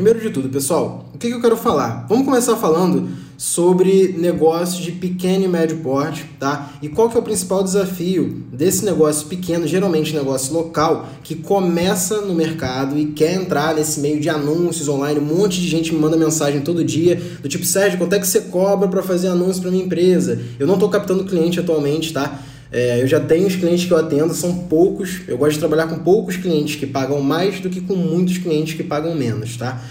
primeiro 0.00 0.18
de 0.18 0.30
tudo, 0.30 0.48
pessoal, 0.48 1.10
o 1.12 1.18
que, 1.18 1.28
que 1.28 1.34
eu 1.34 1.42
quero 1.42 1.58
falar? 1.58 2.06
Vamos 2.08 2.24
começar 2.24 2.56
falando 2.56 3.10
sobre 3.36 4.14
negócios 4.18 4.82
de 4.82 4.92
pequeno 4.92 5.44
e 5.44 5.48
médio 5.48 5.76
porte, 5.78 6.24
tá? 6.38 6.72
E 6.80 6.88
qual 6.88 7.10
que 7.10 7.18
é 7.18 7.20
o 7.20 7.22
principal 7.22 7.62
desafio 7.62 8.42
desse 8.50 8.82
negócio 8.82 9.26
pequeno, 9.26 9.66
geralmente 9.66 10.14
negócio 10.14 10.54
local, 10.54 11.06
que 11.22 11.34
começa 11.34 12.22
no 12.22 12.34
mercado 12.34 12.98
e 12.98 13.06
quer 13.12 13.34
entrar 13.34 13.74
nesse 13.74 14.00
meio 14.00 14.18
de 14.18 14.30
anúncios 14.30 14.88
online, 14.88 15.20
um 15.20 15.22
monte 15.22 15.60
de 15.60 15.68
gente 15.68 15.92
me 15.92 16.00
manda 16.00 16.16
mensagem 16.16 16.62
todo 16.62 16.82
dia, 16.82 17.20
do 17.42 17.48
tipo, 17.48 17.66
Sérgio, 17.66 17.98
quanto 17.98 18.14
é 18.14 18.18
que 18.18 18.26
você 18.26 18.40
cobra 18.40 18.88
para 18.88 19.02
fazer 19.02 19.28
anúncio 19.28 19.60
para 19.60 19.70
minha 19.70 19.84
empresa? 19.84 20.40
Eu 20.58 20.66
não 20.66 20.74
estou 20.74 20.88
captando 20.88 21.24
cliente 21.24 21.60
atualmente, 21.60 22.10
tá? 22.10 22.40
É, 22.72 23.02
eu 23.02 23.06
já 23.06 23.18
tenho 23.18 23.46
os 23.46 23.56
clientes 23.56 23.84
que 23.84 23.92
eu 23.92 23.98
atendo, 23.98 24.32
são 24.32 24.54
poucos. 24.54 25.22
Eu 25.26 25.36
gosto 25.36 25.54
de 25.54 25.58
trabalhar 25.58 25.88
com 25.88 25.98
poucos 25.98 26.36
clientes 26.36 26.76
que 26.76 26.86
pagam 26.86 27.20
mais 27.20 27.60
do 27.60 27.68
que 27.68 27.80
com 27.80 27.96
muitos 27.96 28.38
clientes 28.38 28.74
que 28.74 28.84
pagam 28.84 29.14
menos, 29.14 29.56
tá? 29.56 29.82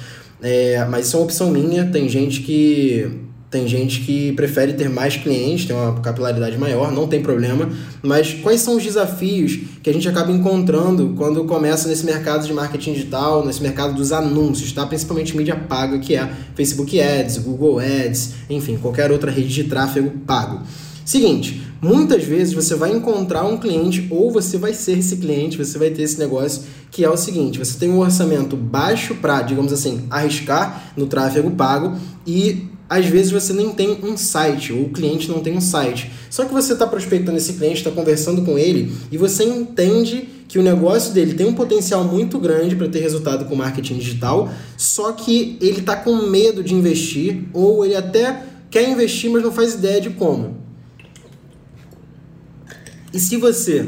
É, 0.41 0.85
mas 0.85 1.07
isso 1.07 1.17
é 1.17 1.19
uma 1.19 1.25
opção 1.25 1.51
minha. 1.51 1.85
Tem 1.85 2.07
gente 2.07 2.41
que 2.41 3.11
tem 3.49 3.67
gente 3.67 4.01
que 4.01 4.31
prefere 4.33 4.73
ter 4.73 4.87
mais 4.89 5.17
clientes, 5.17 5.65
tem 5.65 5.75
uma 5.75 5.99
capilaridade 6.01 6.55
maior, 6.55 6.91
não 6.91 7.07
tem 7.07 7.19
problema. 7.19 7.67
Mas 8.03 8.31
quais 8.31 8.61
são 8.61 8.77
os 8.77 8.83
desafios 8.83 9.59
que 9.81 9.89
a 9.89 9.93
gente 9.93 10.07
acaba 10.07 10.31
encontrando 10.31 11.15
quando 11.17 11.43
começa 11.45 11.87
nesse 11.87 12.05
mercado 12.05 12.45
de 12.45 12.53
marketing 12.53 12.93
digital, 12.93 13.43
nesse 13.43 13.61
mercado 13.61 13.95
dos 13.95 14.11
anúncios, 14.11 14.71
tá? 14.71 14.85
Principalmente 14.85 15.35
mídia 15.35 15.55
paga, 15.55 15.97
que 15.97 16.15
é 16.15 16.29
Facebook 16.53 17.01
Ads, 17.01 17.39
Google 17.39 17.79
Ads, 17.79 18.33
enfim, 18.49 18.77
qualquer 18.77 19.11
outra 19.11 19.31
rede 19.31 19.49
de 19.49 19.63
tráfego 19.63 20.11
pago. 20.27 20.61
Seguinte, 21.03 21.59
muitas 21.81 22.23
vezes 22.23 22.53
você 22.53 22.75
vai 22.75 22.91
encontrar 22.91 23.45
um 23.45 23.57
cliente 23.57 24.07
ou 24.09 24.31
você 24.31 24.57
vai 24.57 24.73
ser 24.73 24.99
esse 24.99 25.17
cliente, 25.17 25.57
você 25.57 25.77
vai 25.77 25.89
ter 25.89 26.03
esse 26.03 26.19
negócio 26.19 26.63
que 26.91 27.03
é 27.03 27.09
o 27.09 27.17
seguinte: 27.17 27.59
você 27.59 27.77
tem 27.77 27.89
um 27.89 27.99
orçamento 27.99 28.55
baixo 28.55 29.15
para, 29.15 29.41
digamos 29.41 29.71
assim, 29.71 30.05
arriscar 30.09 30.91
no 30.95 31.07
tráfego 31.07 31.51
pago 31.51 31.97
e 32.25 32.67
às 32.89 33.05
vezes 33.05 33.31
você 33.31 33.53
nem 33.53 33.69
tem 33.69 33.99
um 34.03 34.17
site, 34.17 34.73
ou 34.73 34.85
o 34.85 34.89
cliente 34.89 35.29
não 35.29 35.41
tem 35.41 35.55
um 35.55 35.61
site. 35.61 36.11
Só 36.29 36.43
que 36.45 36.53
você 36.53 36.73
está 36.73 36.87
prospectando 36.87 37.37
esse 37.37 37.53
cliente, 37.53 37.77
está 37.77 37.91
conversando 37.91 38.41
com 38.41 38.57
ele 38.57 38.91
e 39.11 39.17
você 39.17 39.43
entende 39.43 40.27
que 40.47 40.57
o 40.57 40.63
negócio 40.63 41.13
dele 41.13 41.35
tem 41.35 41.45
um 41.45 41.53
potencial 41.53 42.03
muito 42.03 42.39
grande 42.39 42.75
para 42.75 42.87
ter 42.87 42.99
resultado 42.99 43.45
com 43.45 43.55
marketing 43.55 43.99
digital, 43.99 44.49
só 44.75 45.11
que 45.11 45.55
ele 45.61 45.81
está 45.81 45.95
com 45.95 46.15
medo 46.23 46.63
de 46.63 46.73
investir 46.73 47.43
ou 47.53 47.85
ele 47.85 47.95
até 47.95 48.43
quer 48.71 48.89
investir, 48.89 49.29
mas 49.29 49.43
não 49.43 49.51
faz 49.51 49.75
ideia 49.75 50.01
de 50.01 50.09
como. 50.09 50.68
E 53.13 53.19
se 53.19 53.37
você 53.37 53.85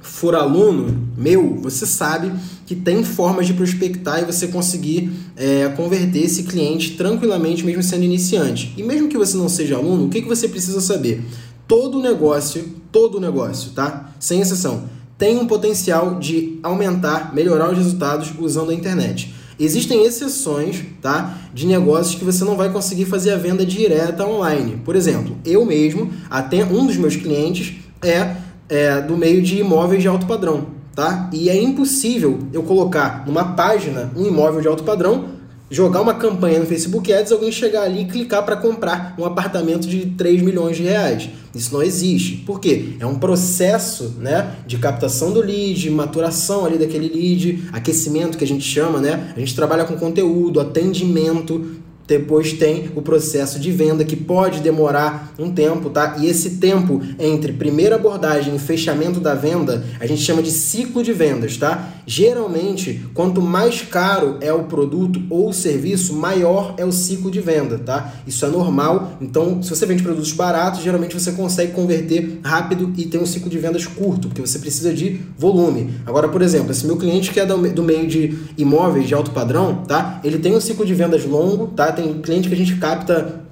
for 0.00 0.34
aluno 0.34 1.08
meu, 1.16 1.56
você 1.60 1.84
sabe 1.84 2.32
que 2.66 2.74
tem 2.74 3.04
formas 3.04 3.46
de 3.46 3.54
prospectar 3.54 4.22
e 4.22 4.24
você 4.24 4.48
conseguir 4.48 5.10
é, 5.36 5.68
converter 5.76 6.24
esse 6.24 6.44
cliente 6.44 6.92
tranquilamente, 6.96 7.64
mesmo 7.64 7.82
sendo 7.82 8.04
iniciante. 8.04 8.72
E 8.76 8.82
mesmo 8.82 9.08
que 9.08 9.18
você 9.18 9.36
não 9.36 9.48
seja 9.48 9.76
aluno, 9.76 10.06
o 10.06 10.08
que, 10.08 10.22
que 10.22 10.28
você 10.28 10.48
precisa 10.48 10.80
saber? 10.80 11.22
Todo 11.66 12.00
negócio, 12.00 12.64
todo 12.90 13.20
negócio, 13.20 13.72
tá? 13.72 14.12
Sem 14.18 14.40
exceção, 14.40 14.84
tem 15.18 15.36
um 15.36 15.46
potencial 15.46 16.18
de 16.18 16.58
aumentar, 16.62 17.34
melhorar 17.34 17.70
os 17.70 17.76
resultados 17.76 18.30
usando 18.38 18.70
a 18.70 18.74
internet. 18.74 19.34
Existem 19.58 20.04
exceções, 20.04 20.84
tá, 21.02 21.36
de 21.52 21.66
negócios 21.66 22.14
que 22.14 22.24
você 22.24 22.44
não 22.44 22.56
vai 22.56 22.72
conseguir 22.72 23.06
fazer 23.06 23.32
a 23.32 23.36
venda 23.36 23.66
direta 23.66 24.24
online. 24.24 24.80
Por 24.84 24.94
exemplo, 24.94 25.36
eu 25.44 25.66
mesmo, 25.66 26.12
até 26.30 26.64
um 26.64 26.86
dos 26.86 26.96
meus 26.96 27.16
clientes 27.16 27.74
é, 28.02 28.36
é 28.68 29.00
do 29.00 29.16
meio 29.16 29.42
de 29.42 29.58
imóveis 29.58 30.02
de 30.02 30.08
alto 30.08 30.26
padrão, 30.26 30.66
tá? 30.94 31.30
E 31.32 31.48
é 31.48 31.60
impossível 31.60 32.38
eu 32.52 32.62
colocar 32.62 33.24
numa 33.26 33.54
página 33.54 34.10
um 34.16 34.26
imóvel 34.26 34.60
de 34.60 34.68
alto 34.68 34.84
padrão 34.84 35.38
jogar 35.70 36.00
uma 36.00 36.14
campanha 36.14 36.58
no 36.58 36.66
Facebook 36.66 37.12
Ads, 37.12 37.30
alguém 37.30 37.52
chegar 37.52 37.82
ali 37.82 38.02
e 38.02 38.04
clicar 38.06 38.44
para 38.44 38.56
comprar 38.56 39.14
um 39.18 39.24
apartamento 39.24 39.86
de 39.86 40.06
3 40.06 40.42
milhões 40.42 40.76
de 40.76 40.82
reais. 40.82 41.28
Isso 41.54 41.72
não 41.72 41.82
existe. 41.82 42.36
Por 42.46 42.60
quê? 42.60 42.94
É 42.98 43.06
um 43.06 43.16
processo 43.16 44.14
né, 44.18 44.54
de 44.66 44.78
captação 44.78 45.32
do 45.32 45.40
lead, 45.40 45.90
maturação 45.90 46.64
ali 46.64 46.78
daquele 46.78 47.08
lead, 47.08 47.64
aquecimento 47.72 48.38
que 48.38 48.44
a 48.44 48.46
gente 48.46 48.64
chama, 48.64 49.00
né? 49.00 49.32
A 49.36 49.40
gente 49.40 49.54
trabalha 49.54 49.84
com 49.84 49.96
conteúdo, 49.96 50.60
atendimento, 50.60 51.77
depois 52.08 52.54
tem 52.54 52.90
o 52.96 53.02
processo 53.02 53.60
de 53.60 53.70
venda 53.70 54.02
que 54.02 54.16
pode 54.16 54.60
demorar 54.60 55.34
um 55.38 55.52
tempo, 55.52 55.90
tá? 55.90 56.16
E 56.18 56.26
esse 56.26 56.52
tempo 56.52 57.02
entre 57.18 57.52
primeira 57.52 57.96
abordagem 57.96 58.56
e 58.56 58.58
fechamento 58.58 59.20
da 59.20 59.34
venda, 59.34 59.84
a 60.00 60.06
gente 60.06 60.22
chama 60.22 60.42
de 60.42 60.50
ciclo 60.50 61.02
de 61.02 61.12
vendas, 61.12 61.58
tá? 61.58 61.90
Geralmente, 62.06 63.06
quanto 63.12 63.42
mais 63.42 63.82
caro 63.82 64.38
é 64.40 64.50
o 64.50 64.64
produto 64.64 65.22
ou 65.28 65.50
o 65.50 65.52
serviço, 65.52 66.14
maior 66.14 66.74
é 66.78 66.84
o 66.84 66.90
ciclo 66.90 67.30
de 67.30 67.40
venda, 67.40 67.78
tá? 67.78 68.14
Isso 68.26 68.42
é 68.46 68.48
normal. 68.48 69.18
Então, 69.20 69.62
se 69.62 69.68
você 69.68 69.84
vende 69.84 70.02
produtos 70.02 70.32
baratos, 70.32 70.82
geralmente 70.82 71.12
você 71.12 71.32
consegue 71.32 71.72
converter 71.72 72.40
rápido 72.42 72.90
e 72.96 73.04
tem 73.04 73.20
um 73.20 73.26
ciclo 73.26 73.50
de 73.50 73.58
vendas 73.58 73.86
curto, 73.86 74.28
porque 74.28 74.40
você 74.40 74.58
precisa 74.58 74.94
de 74.94 75.20
volume. 75.36 75.90
Agora, 76.06 76.28
por 76.28 76.40
exemplo, 76.40 76.70
esse 76.70 76.86
meu 76.86 76.96
cliente 76.96 77.30
que 77.30 77.38
é 77.38 77.44
do 77.44 77.82
meio 77.82 78.06
de 78.06 78.38
imóveis 78.56 79.06
de 79.06 79.12
alto 79.12 79.30
padrão, 79.32 79.82
tá? 79.86 80.20
Ele 80.24 80.38
tem 80.38 80.56
um 80.56 80.60
ciclo 80.60 80.86
de 80.86 80.94
vendas 80.94 81.26
longo, 81.26 81.66
tá? 81.66 81.97
Tem 81.98 82.20
cliente 82.20 82.48
que 82.48 82.54
a 82.54 82.58
gente 82.58 82.76
capta 82.76 83.42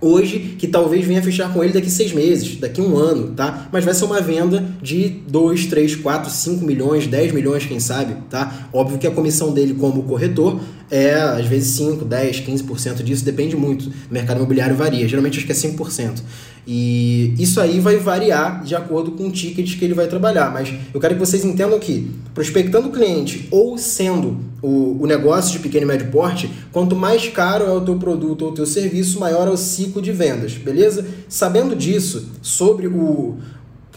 hoje 0.00 0.56
que 0.58 0.66
talvez 0.66 1.06
venha 1.06 1.22
fechar 1.22 1.52
com 1.52 1.64
ele 1.64 1.72
daqui 1.72 1.90
seis 1.90 2.12
meses, 2.12 2.56
daqui 2.56 2.80
um 2.80 2.96
ano, 2.96 3.32
tá? 3.34 3.68
Mas 3.72 3.84
vai 3.84 3.94
ser 3.94 4.04
uma 4.04 4.20
venda 4.20 4.64
de 4.82 5.08
2, 5.28 5.66
3, 5.66 5.96
4, 5.96 6.30
5 6.30 6.64
milhões, 6.64 7.06
10 7.06 7.32
milhões, 7.32 7.64
quem 7.64 7.80
sabe, 7.80 8.14
tá? 8.28 8.68
Óbvio 8.72 8.98
que 8.98 9.06
a 9.06 9.10
comissão 9.10 9.52
dele 9.52 9.74
como 9.74 10.02
corretor 10.02 10.60
é 10.90 11.14
às 11.14 11.46
vezes 11.46 11.76
5, 11.76 12.04
10, 12.04 12.40
15% 12.40 13.02
disso, 13.02 13.24
depende 13.24 13.56
muito. 13.56 13.88
O 13.88 13.92
mercado 14.12 14.38
imobiliário 14.38 14.76
varia, 14.76 15.06
geralmente 15.08 15.38
acho 15.38 15.46
que 15.46 15.52
é 15.52 15.54
5%. 15.54 16.22
E 16.66 17.32
isso 17.38 17.60
aí 17.60 17.78
vai 17.78 17.96
variar 17.96 18.64
de 18.64 18.74
acordo 18.74 19.12
com 19.12 19.28
o 19.28 19.30
ticket 19.30 19.78
que 19.78 19.84
ele 19.84 19.94
vai 19.94 20.08
trabalhar. 20.08 20.52
Mas 20.52 20.72
eu 20.92 21.00
quero 21.00 21.14
que 21.14 21.20
vocês 21.20 21.44
entendam 21.44 21.78
que, 21.78 22.10
prospectando 22.34 22.88
o 22.88 22.92
cliente 22.92 23.46
ou 23.52 23.78
sendo 23.78 24.38
o, 24.60 25.00
o 25.00 25.06
negócio 25.06 25.52
de 25.52 25.58
pequeno 25.60 25.84
e 25.84 25.86
médio 25.86 26.10
porte, 26.10 26.50
quanto 26.72 26.96
mais 26.96 27.28
caro 27.28 27.64
é 27.64 27.70
o 27.70 27.80
teu 27.80 27.96
produto 27.96 28.42
ou 28.42 28.50
o 28.50 28.54
teu 28.54 28.66
serviço, 28.66 29.20
maior 29.20 29.46
é 29.46 29.50
o 29.50 29.56
ciclo 29.56 30.02
de 30.02 30.10
vendas, 30.10 30.54
beleza? 30.54 31.06
Sabendo 31.28 31.76
disso, 31.76 32.30
sobre 32.42 32.88
o, 32.88 33.36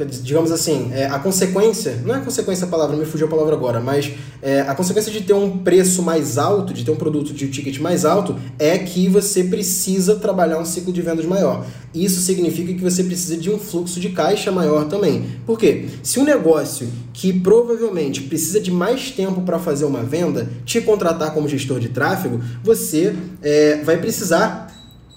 digamos 0.05 0.51
assim, 0.51 0.91
é, 0.93 1.05
a 1.05 1.19
consequência, 1.19 2.01
não 2.05 2.15
é 2.15 2.19
consequência 2.19 2.65
a 2.65 2.69
palavra, 2.69 2.95
me 2.95 3.05
fugiu 3.05 3.27
a 3.27 3.29
palavra 3.29 3.55
agora, 3.55 3.79
mas 3.79 4.11
é, 4.41 4.61
a 4.61 4.75
consequência 4.75 5.11
de 5.11 5.21
ter 5.21 5.33
um 5.33 5.59
preço 5.59 6.01
mais 6.01 6.37
alto, 6.37 6.73
de 6.73 6.83
ter 6.83 6.91
um 6.91 6.95
produto 6.95 7.33
de 7.33 7.47
ticket 7.49 7.79
mais 7.79 8.05
alto, 8.05 8.35
é 8.57 8.77
que 8.77 9.07
você 9.07 9.43
precisa 9.43 10.15
trabalhar 10.15 10.59
um 10.59 10.65
ciclo 10.65 10.93
de 10.93 11.01
vendas 11.01 11.25
maior. 11.25 11.65
Isso 11.93 12.21
significa 12.21 12.73
que 12.73 12.81
você 12.81 13.03
precisa 13.03 13.35
de 13.35 13.49
um 13.49 13.57
fluxo 13.57 13.99
de 13.99 14.09
caixa 14.09 14.51
maior 14.51 14.85
também. 14.85 15.25
Por 15.45 15.57
quê? 15.57 15.85
Se 16.03 16.19
um 16.19 16.23
negócio 16.23 16.87
que 17.13 17.33
provavelmente 17.33 18.21
precisa 18.21 18.59
de 18.59 18.71
mais 18.71 19.11
tempo 19.11 19.41
para 19.41 19.59
fazer 19.59 19.85
uma 19.85 20.03
venda 20.03 20.47
te 20.65 20.79
contratar 20.79 21.33
como 21.33 21.47
gestor 21.49 21.79
de 21.79 21.89
tráfego, 21.89 22.39
você 22.63 23.15
é, 23.41 23.81
vai 23.83 23.97
precisar 23.97 24.68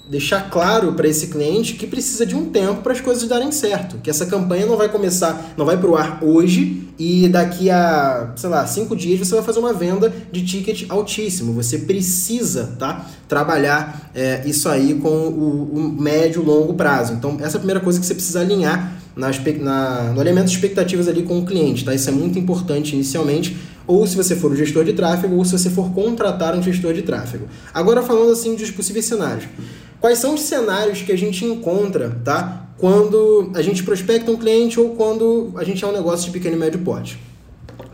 deixar 0.07 0.49
claro 0.49 0.93
para 0.93 1.07
esse 1.07 1.27
cliente 1.27 1.75
que 1.75 1.87
precisa 1.87 2.25
de 2.25 2.35
um 2.35 2.49
tempo 2.49 2.81
para 2.81 2.91
as 2.91 2.99
coisas 2.99 3.27
darem 3.27 3.51
certo, 3.51 3.97
que 4.03 4.09
essa 4.09 4.25
campanha 4.25 4.65
não 4.65 4.75
vai 4.75 4.89
começar, 4.89 5.53
não 5.57 5.65
vai 5.65 5.77
para 5.77 5.89
o 5.89 5.95
ar 5.95 6.19
hoje 6.21 6.89
e 6.99 7.29
daqui 7.29 7.69
a, 7.69 8.33
sei 8.35 8.49
lá, 8.49 8.67
cinco 8.67 8.95
dias 8.95 9.19
você 9.19 9.33
vai 9.33 9.43
fazer 9.43 9.59
uma 9.59 9.73
venda 9.73 10.13
de 10.31 10.45
ticket 10.45 10.85
altíssimo. 10.89 11.53
Você 11.53 11.79
precisa, 11.79 12.75
tá, 12.77 13.05
trabalhar 13.27 14.11
é, 14.13 14.43
isso 14.45 14.67
aí 14.67 14.95
com 14.95 15.07
o, 15.09 15.71
o 15.73 16.01
médio 16.01 16.43
longo 16.43 16.73
prazo. 16.73 17.13
Então 17.13 17.37
essa 17.39 17.55
é 17.55 17.57
a 17.57 17.59
primeira 17.59 17.79
coisa 17.79 17.99
que 17.99 18.05
você 18.05 18.13
precisa 18.13 18.41
alinhar 18.41 18.97
na, 19.15 19.29
na, 19.29 20.13
no 20.13 20.19
alinhamento 20.19 20.47
de 20.47 20.55
expectativas 20.55 21.07
ali 21.07 21.23
com 21.23 21.39
o 21.39 21.45
cliente, 21.45 21.85
tá? 21.85 21.93
Isso 21.93 22.09
é 22.09 22.11
muito 22.11 22.37
importante 22.37 22.93
inicialmente 22.93 23.57
ou 23.85 24.05
se 24.07 24.15
você 24.15 24.35
for 24.35 24.51
o 24.51 24.55
gestor 24.55 24.85
de 24.85 24.93
tráfego, 24.93 25.35
ou 25.35 25.43
se 25.43 25.51
você 25.51 25.69
for 25.69 25.91
contratar 25.91 26.55
um 26.55 26.63
gestor 26.63 26.93
de 26.93 27.01
tráfego. 27.01 27.47
Agora 27.73 28.01
falando 28.01 28.31
assim 28.31 28.55
dos 28.55 28.71
possíveis 28.71 29.05
cenários. 29.05 29.45
Quais 30.03 30.17
são 30.17 30.33
os 30.33 30.41
cenários 30.41 31.01
que 31.01 31.13
a 31.13 31.17
gente 31.17 31.45
encontra, 31.45 32.19
tá? 32.25 32.67
Quando 32.77 33.51
a 33.55 33.61
gente 33.61 33.83
prospecta 33.83 34.29
um 34.29 34.35
cliente 34.35 34.77
ou 34.77 34.89
quando 34.95 35.53
a 35.55 35.63
gente 35.63 35.81
é 35.81 35.87
um 35.87 35.93
negócio 35.93 36.25
de 36.25 36.31
pequeno 36.31 36.57
e 36.57 36.59
médio 36.59 36.81
porte. 36.81 37.17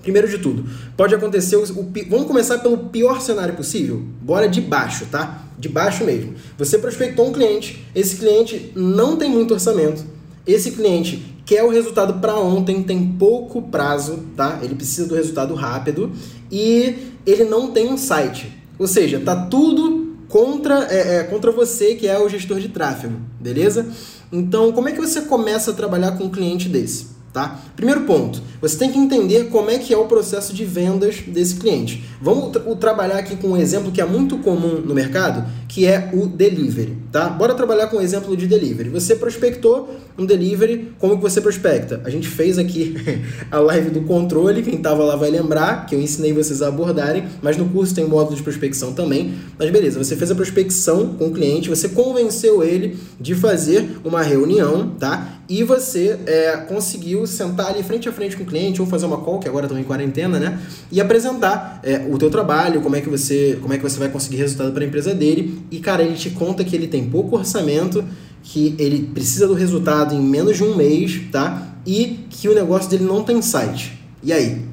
Primeiro 0.02 0.28
de 0.28 0.40
tudo, 0.40 0.66
pode 0.98 1.14
acontecer. 1.14 1.56
O, 1.56 1.62
o, 1.62 1.94
vamos 2.10 2.26
começar 2.26 2.58
pelo 2.58 2.80
pior 2.80 3.22
cenário 3.22 3.54
possível? 3.54 4.02
Bora 4.24 4.50
de 4.50 4.60
baixo, 4.60 5.06
tá? 5.06 5.44
De 5.56 5.70
baixo 5.70 6.04
mesmo. 6.04 6.34
Você 6.58 6.80
prospectou 6.80 7.28
um 7.28 7.32
cliente, 7.32 7.86
esse 7.94 8.16
cliente 8.16 8.72
não 8.76 9.16
tem 9.16 9.30
muito 9.30 9.54
orçamento, 9.54 10.04
esse 10.48 10.72
cliente 10.72 11.36
quer 11.46 11.62
o 11.62 11.70
resultado 11.70 12.16
para 12.16 12.40
ontem, 12.40 12.82
tem 12.82 13.08
pouco 13.20 13.62
prazo, 13.62 14.24
tá? 14.36 14.58
Ele 14.64 14.74
precisa 14.74 15.08
do 15.08 15.14
resultado 15.14 15.54
rápido 15.54 16.12
e 16.52 17.14
ele 17.24 17.44
não 17.44 17.70
tem 17.70 17.88
um 17.88 17.98
site. 17.98 18.52
Ou 18.80 18.88
seja, 18.88 19.20
tá 19.20 19.46
tudo 19.46 20.09
contra, 20.30 20.88
é, 20.90 21.18
é, 21.18 21.24
contra 21.24 21.52
você, 21.52 21.96
que 21.96 22.08
é 22.08 22.18
o 22.18 22.30
gestor 22.30 22.60
de 22.60 22.70
tráfego, 22.70 23.20
beleza? 23.40 23.88
Então, 24.32 24.72
como 24.72 24.88
é 24.88 24.92
que 24.92 25.02
você 25.02 25.22
começa 25.22 25.72
a 25.72 25.74
trabalhar 25.74 26.12
com 26.12 26.26
um 26.26 26.30
cliente 26.30 26.70
desse? 26.70 27.20
Tá? 27.34 27.60
Primeiro 27.76 28.02
ponto, 28.02 28.42
você 28.60 28.76
tem 28.76 28.92
que 28.92 28.98
entender 28.98 29.50
como 29.50 29.70
é 29.70 29.78
que 29.78 29.94
é 29.94 29.98
o 29.98 30.06
processo 30.06 30.52
de 30.52 30.66
vendas 30.66 31.22
desse 31.28 31.56
cliente. 31.56 32.04
Vamos 32.20 32.52
tra 32.52 32.62
trabalhar 32.76 33.20
aqui 33.20 33.36
com 33.36 33.50
um 33.50 33.58
exemplo 33.58 33.92
que 33.92 34.02
é 34.02 34.06
muito 34.06 34.40
comum 34.40 34.82
no 34.82 34.96
mercado, 34.96 35.48
que 35.68 35.86
é 35.86 36.10
o 36.12 36.26
delivery, 36.26 36.98
tá? 37.12 37.30
Bora 37.30 37.54
trabalhar 37.54 37.86
com 37.88 37.98
um 37.98 38.02
exemplo 38.02 38.36
de 38.36 38.48
delivery. 38.48 38.90
Você 38.90 39.16
prospectou 39.16 39.96
um 40.20 40.26
delivery, 40.26 40.92
como 41.00 41.16
que 41.16 41.22
você 41.22 41.40
prospecta? 41.40 42.02
A 42.04 42.10
gente 42.10 42.28
fez 42.28 42.58
aqui 42.58 42.96
a 43.50 43.60
live 43.60 43.90
do 43.90 44.02
controle, 44.02 44.62
quem 44.62 44.76
estava 44.76 45.04
lá 45.04 45.16
vai 45.16 45.30
lembrar, 45.30 45.86
que 45.86 45.96
eu 45.96 46.02
ensinei 46.02 46.34
vocês 46.34 46.62
a 46.62 46.68
abordarem, 46.68 47.24
mas 47.42 47.58
no 47.58 47.70
curso 47.70 47.96
tem 47.96 48.06
módulo 48.06 48.36
de 48.36 48.44
prospecção 48.44 48.94
também. 48.94 49.34
Mas 49.58 49.70
beleza, 49.70 49.98
você 50.04 50.16
fez 50.16 50.30
a 50.30 50.36
prospecção 50.36 51.16
com 51.16 51.28
o 51.28 51.32
cliente, 51.32 51.70
você 51.70 51.90
convenceu 51.90 52.64
ele 52.64 52.98
de 53.20 53.34
fazer 53.34 53.98
uma 54.04 54.22
reunião, 54.22 54.90
tá? 55.00 55.40
E 55.50 55.64
você 55.64 56.20
é, 56.28 56.58
conseguiu 56.58 57.26
sentar 57.26 57.70
ali 57.70 57.82
frente 57.82 58.08
a 58.08 58.12
frente 58.12 58.38
com 58.38 58.44
o 58.44 58.46
cliente 58.46 58.82
ou 58.82 58.88
fazer 58.88 59.08
uma 59.08 59.18
call, 59.18 59.40
que 59.40 59.48
agora 59.48 59.66
estão 59.66 59.80
em 59.80 59.84
quarentena, 59.84 60.40
né? 60.40 60.60
E 60.92 61.02
apresentar 61.02 61.80
é, 61.82 62.06
o 62.08 62.20
teu 62.20 62.30
trabalho, 62.30 62.82
como 62.82 62.96
é 62.96 63.02
que 63.02 63.10
você, 63.10 63.58
como 63.60 63.74
é 63.74 63.78
que 63.78 63.82
você 63.82 63.98
vai 63.98 64.10
conseguir 64.10 64.38
resultado 64.38 64.72
para 64.72 64.84
a 64.84 64.88
empresa 64.88 65.14
dele. 65.16 65.60
E 65.72 65.80
cara, 65.80 66.04
ele 66.04 66.16
te 66.16 66.30
conta 66.30 66.64
que 66.64 66.76
ele 66.76 66.88
tem 66.88 67.10
pouco 67.10 67.36
orçamento, 67.36 68.06
que 68.44 68.76
ele 68.78 69.10
precisa 69.14 69.48
do 69.48 69.54
resultado 69.54 70.16
em 70.16 70.22
menos 70.22 70.58
de 70.58 70.64
um 70.64 70.76
mês, 70.76 71.22
tá? 71.32 71.76
E 71.86 72.26
que 72.30 72.48
o 72.48 72.56
negócio 72.56 72.90
dele 72.90 73.04
não 73.04 73.24
tem 73.24 73.42
site. 73.42 74.00
E 74.24 74.34
aí? 74.34 74.66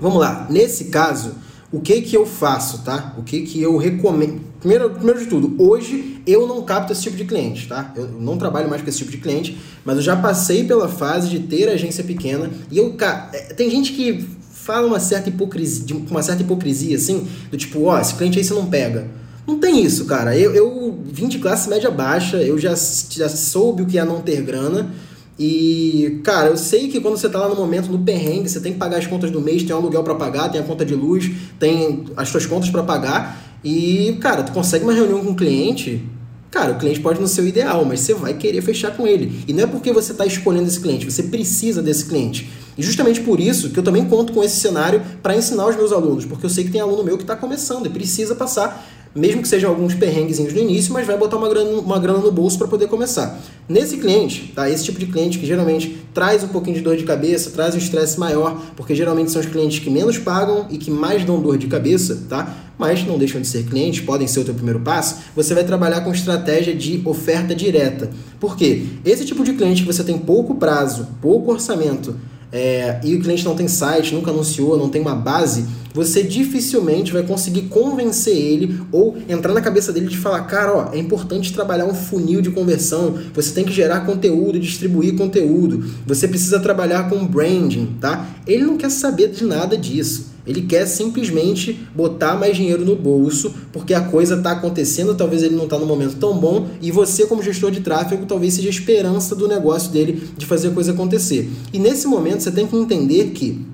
Vamos 0.00 0.18
lá. 0.18 0.46
Nesse 0.50 0.86
caso, 0.86 1.34
o 1.70 1.80
que 1.80 2.02
que 2.02 2.16
eu 2.16 2.26
faço, 2.26 2.82
tá? 2.82 3.14
O 3.16 3.22
que 3.22 3.42
que 3.42 3.60
eu 3.62 3.76
recomendo? 3.76 4.40
Primeiro, 4.60 4.90
primeiro 4.90 5.18
de 5.20 5.26
tudo, 5.26 5.54
hoje 5.58 6.20
eu 6.26 6.46
não 6.46 6.62
capto 6.62 6.92
esse 6.92 7.02
tipo 7.02 7.16
de 7.16 7.24
cliente, 7.24 7.66
tá? 7.66 7.92
Eu 7.96 8.08
não 8.08 8.36
trabalho 8.36 8.68
mais 8.68 8.82
com 8.82 8.88
esse 8.88 8.98
tipo 8.98 9.10
de 9.10 9.16
cliente, 9.16 9.58
mas 9.84 9.96
eu 9.96 10.02
já 10.02 10.14
passei 10.14 10.64
pela 10.64 10.88
fase 10.88 11.28
de 11.28 11.40
ter 11.40 11.68
agência 11.68 12.04
pequena 12.04 12.50
e 12.70 12.78
eu, 12.78 12.92
cara, 12.92 13.30
é, 13.32 13.38
tem 13.54 13.68
gente 13.70 13.92
que 13.92 14.24
fala 14.52 14.86
uma 14.86 15.00
certa 15.00 15.30
hipocrisia, 15.30 15.96
uma 16.08 16.22
certa 16.22 16.42
hipocrisia 16.42 16.94
assim, 16.96 17.26
do 17.50 17.56
tipo, 17.56 17.82
ó, 17.82 17.96
oh, 17.96 18.00
esse 18.00 18.14
cliente 18.14 18.38
aí 18.38 18.44
você 18.44 18.54
não 18.54 18.66
pega. 18.66 19.08
Não 19.46 19.58
tem 19.58 19.82
isso, 19.84 20.04
cara. 20.04 20.36
Eu, 20.36 20.54
eu 20.54 20.98
vim 21.04 21.28
de 21.28 21.38
classe 21.38 21.68
média 21.68 21.90
baixa, 21.90 22.36
eu 22.36 22.58
já, 22.58 22.74
já 23.10 23.28
soube 23.28 23.82
o 23.82 23.86
que 23.86 23.98
é 23.98 24.04
não 24.04 24.20
ter 24.20 24.40
grana. 24.42 24.90
E, 25.38 26.20
cara, 26.22 26.48
eu 26.48 26.56
sei 26.56 26.88
que 26.88 27.00
quando 27.00 27.16
você 27.16 27.28
tá 27.28 27.38
lá 27.40 27.48
no 27.48 27.56
momento, 27.56 27.90
no 27.90 27.98
perrengue, 27.98 28.48
você 28.48 28.60
tem 28.60 28.72
que 28.72 28.78
pagar 28.78 28.98
as 28.98 29.06
contas 29.06 29.30
do 29.30 29.40
mês, 29.40 29.62
tem 29.62 29.74
um 29.74 29.78
aluguel 29.78 30.04
para 30.04 30.14
pagar, 30.14 30.48
tem 30.50 30.60
a 30.60 30.64
conta 30.64 30.84
de 30.84 30.94
luz, 30.94 31.30
tem 31.58 32.04
as 32.16 32.28
suas 32.28 32.46
contas 32.46 32.70
para 32.70 32.82
pagar. 32.82 33.42
E, 33.64 34.16
cara, 34.20 34.42
tu 34.42 34.52
consegue 34.52 34.84
uma 34.84 34.92
reunião 34.92 35.24
com 35.24 35.30
um 35.30 35.34
cliente, 35.34 36.04
cara, 36.50 36.72
o 36.72 36.78
cliente 36.78 37.00
pode 37.00 37.18
não 37.18 37.26
ser 37.26 37.40
o 37.40 37.46
ideal, 37.46 37.84
mas 37.84 38.00
você 38.00 38.14
vai 38.14 38.34
querer 38.34 38.60
fechar 38.60 38.96
com 38.96 39.06
ele. 39.06 39.44
E 39.48 39.52
não 39.52 39.64
é 39.64 39.66
porque 39.66 39.90
você 39.92 40.12
está 40.12 40.26
escolhendo 40.26 40.68
esse 40.68 40.80
cliente, 40.80 41.10
você 41.10 41.24
precisa 41.24 41.82
desse 41.82 42.04
cliente. 42.04 42.50
E 42.76 42.82
justamente 42.82 43.20
por 43.20 43.40
isso 43.40 43.70
que 43.70 43.78
eu 43.78 43.82
também 43.82 44.04
conto 44.04 44.32
com 44.32 44.44
esse 44.44 44.56
cenário 44.56 45.02
para 45.22 45.36
ensinar 45.36 45.66
os 45.66 45.76
meus 45.76 45.92
alunos, 45.92 46.24
porque 46.24 46.46
eu 46.46 46.50
sei 46.50 46.64
que 46.64 46.70
tem 46.70 46.80
aluno 46.80 47.02
meu 47.02 47.16
que 47.16 47.24
está 47.24 47.34
começando 47.34 47.86
e 47.86 47.90
precisa 47.90 48.34
passar 48.34 48.86
mesmo 49.14 49.42
que 49.42 49.48
sejam 49.48 49.70
alguns 49.70 49.94
perrenguezinhos 49.94 50.52
no 50.52 50.60
início, 50.60 50.92
mas 50.92 51.06
vai 51.06 51.16
botar 51.16 51.36
uma 51.36 51.48
grana, 51.48 51.70
uma 51.80 51.98
grana 51.98 52.18
no 52.18 52.32
bolso 52.32 52.58
para 52.58 52.66
poder 52.66 52.88
começar. 52.88 53.40
Nesse 53.68 53.98
cliente, 53.98 54.52
tá? 54.54 54.68
Esse 54.68 54.84
tipo 54.84 54.98
de 54.98 55.06
cliente 55.06 55.38
que 55.38 55.46
geralmente 55.46 55.98
traz 56.14 56.42
um 56.42 56.48
pouquinho 56.48 56.76
de 56.76 56.82
dor 56.82 56.96
de 56.96 57.04
cabeça, 57.04 57.50
traz 57.50 57.74
um 57.74 57.78
estresse 57.78 58.18
maior, 58.18 58.60
porque 58.76 58.94
geralmente 58.94 59.30
são 59.30 59.40
os 59.40 59.46
clientes 59.46 59.78
que 59.78 59.90
menos 59.90 60.18
pagam 60.18 60.66
e 60.70 60.78
que 60.78 60.90
mais 60.90 61.24
dão 61.24 61.40
dor 61.40 61.58
de 61.58 61.66
cabeça, 61.66 62.22
tá? 62.28 62.56
Mas 62.78 63.06
não 63.06 63.18
deixam 63.18 63.40
de 63.40 63.46
ser 63.46 63.64
clientes, 63.64 64.00
podem 64.00 64.26
ser 64.26 64.40
o 64.40 64.44
teu 64.44 64.54
primeiro 64.54 64.80
passo. 64.80 65.16
Você 65.36 65.54
vai 65.54 65.62
trabalhar 65.62 66.00
com 66.00 66.10
estratégia 66.10 66.74
de 66.74 67.02
oferta 67.04 67.54
direta. 67.54 68.10
Por 68.40 68.56
quê? 68.56 68.84
Esse 69.04 69.24
tipo 69.24 69.44
de 69.44 69.52
cliente 69.52 69.82
que 69.82 69.92
você 69.92 70.02
tem 70.02 70.18
pouco 70.18 70.54
prazo, 70.54 71.06
pouco 71.20 71.52
orçamento, 71.52 72.16
é, 72.52 73.00
e 73.02 73.14
o 73.14 73.20
cliente 73.20 73.44
não 73.44 73.56
tem 73.56 73.66
site, 73.66 74.14
nunca 74.14 74.30
anunciou, 74.30 74.76
não 74.76 74.90
tem 74.90 75.00
uma 75.00 75.14
base, 75.14 75.64
você 75.94 76.22
dificilmente 76.22 77.12
vai 77.12 77.22
conseguir 77.22 77.62
convencer 77.62 78.36
ele 78.36 78.80
ou 78.90 79.16
entrar 79.28 79.52
na 79.52 79.60
cabeça 79.60 79.92
dele 79.92 80.06
de 80.06 80.18
falar, 80.18 80.42
cara, 80.42 80.74
ó, 80.74 80.92
é 80.92 80.98
importante 80.98 81.52
trabalhar 81.52 81.86
um 81.86 81.94
funil 81.94 82.40
de 82.40 82.50
conversão, 82.50 83.18
você 83.34 83.52
tem 83.52 83.64
que 83.64 83.72
gerar 83.72 84.00
conteúdo, 84.00 84.58
distribuir 84.58 85.16
conteúdo, 85.16 85.84
você 86.06 86.28
precisa 86.28 86.60
trabalhar 86.60 87.08
com 87.08 87.26
branding, 87.26 87.96
tá? 88.00 88.28
Ele 88.46 88.64
não 88.64 88.76
quer 88.76 88.90
saber 88.90 89.28
de 89.28 89.44
nada 89.44 89.76
disso. 89.76 90.31
Ele 90.46 90.62
quer 90.62 90.86
simplesmente 90.86 91.86
botar 91.94 92.36
mais 92.36 92.56
dinheiro 92.56 92.84
no 92.84 92.96
bolso, 92.96 93.54
porque 93.72 93.94
a 93.94 94.00
coisa 94.00 94.36
está 94.36 94.52
acontecendo, 94.52 95.14
talvez 95.14 95.42
ele 95.42 95.54
não 95.54 95.64
está 95.64 95.78
no 95.78 95.86
momento 95.86 96.16
tão 96.16 96.36
bom, 96.36 96.68
e 96.80 96.90
você, 96.90 97.26
como 97.26 97.42
gestor 97.42 97.70
de 97.70 97.80
tráfego, 97.80 98.26
talvez 98.26 98.54
seja 98.54 98.68
a 98.68 98.70
esperança 98.70 99.36
do 99.36 99.46
negócio 99.46 99.92
dele 99.92 100.30
de 100.36 100.44
fazer 100.46 100.68
a 100.68 100.72
coisa 100.72 100.92
acontecer. 100.92 101.50
E 101.72 101.78
nesse 101.78 102.06
momento 102.06 102.42
você 102.42 102.50
tem 102.50 102.66
que 102.66 102.76
entender 102.76 103.30
que, 103.30 103.64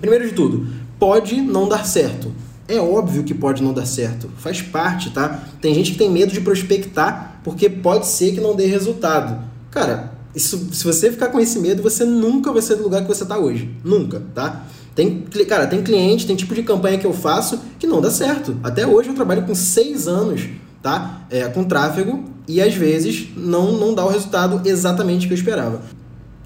primeiro 0.00 0.28
de 0.28 0.34
tudo, 0.34 0.66
pode 0.98 1.40
não 1.40 1.68
dar 1.68 1.86
certo. 1.86 2.32
É 2.66 2.80
óbvio 2.80 3.24
que 3.24 3.34
pode 3.34 3.62
não 3.62 3.72
dar 3.72 3.86
certo, 3.86 4.28
faz 4.36 4.62
parte, 4.62 5.10
tá? 5.10 5.44
Tem 5.60 5.74
gente 5.74 5.92
que 5.92 5.98
tem 5.98 6.10
medo 6.10 6.32
de 6.32 6.40
prospectar 6.40 7.40
porque 7.42 7.68
pode 7.68 8.06
ser 8.06 8.32
que 8.32 8.40
não 8.40 8.54
dê 8.54 8.66
resultado. 8.66 9.42
Cara, 9.70 10.12
isso, 10.34 10.68
se 10.72 10.84
você 10.84 11.10
ficar 11.10 11.28
com 11.28 11.40
esse 11.40 11.58
medo, 11.58 11.82
você 11.82 12.04
nunca 12.04 12.52
vai 12.52 12.62
ser 12.62 12.76
do 12.76 12.84
lugar 12.84 13.02
que 13.02 13.08
você 13.08 13.24
está 13.24 13.38
hoje. 13.38 13.70
Nunca, 13.82 14.22
tá? 14.34 14.66
Tem, 15.00 15.46
cara, 15.46 15.66
tem 15.66 15.82
cliente, 15.82 16.26
tem 16.26 16.36
tipo 16.36 16.54
de 16.54 16.62
campanha 16.62 16.98
que 16.98 17.06
eu 17.06 17.14
faço 17.14 17.58
que 17.78 17.86
não 17.86 18.02
dá 18.02 18.10
certo. 18.10 18.58
Até 18.62 18.86
hoje 18.86 19.08
eu 19.08 19.14
trabalho 19.14 19.46
com 19.46 19.54
seis 19.54 20.06
anos, 20.06 20.42
tá? 20.82 21.22
É, 21.30 21.48
com 21.48 21.64
tráfego 21.64 22.22
e 22.46 22.60
às 22.60 22.74
vezes 22.74 23.28
não, 23.34 23.72
não 23.78 23.94
dá 23.94 24.04
o 24.04 24.10
resultado 24.10 24.60
exatamente 24.68 25.26
que 25.26 25.32
eu 25.32 25.38
esperava. 25.38 25.80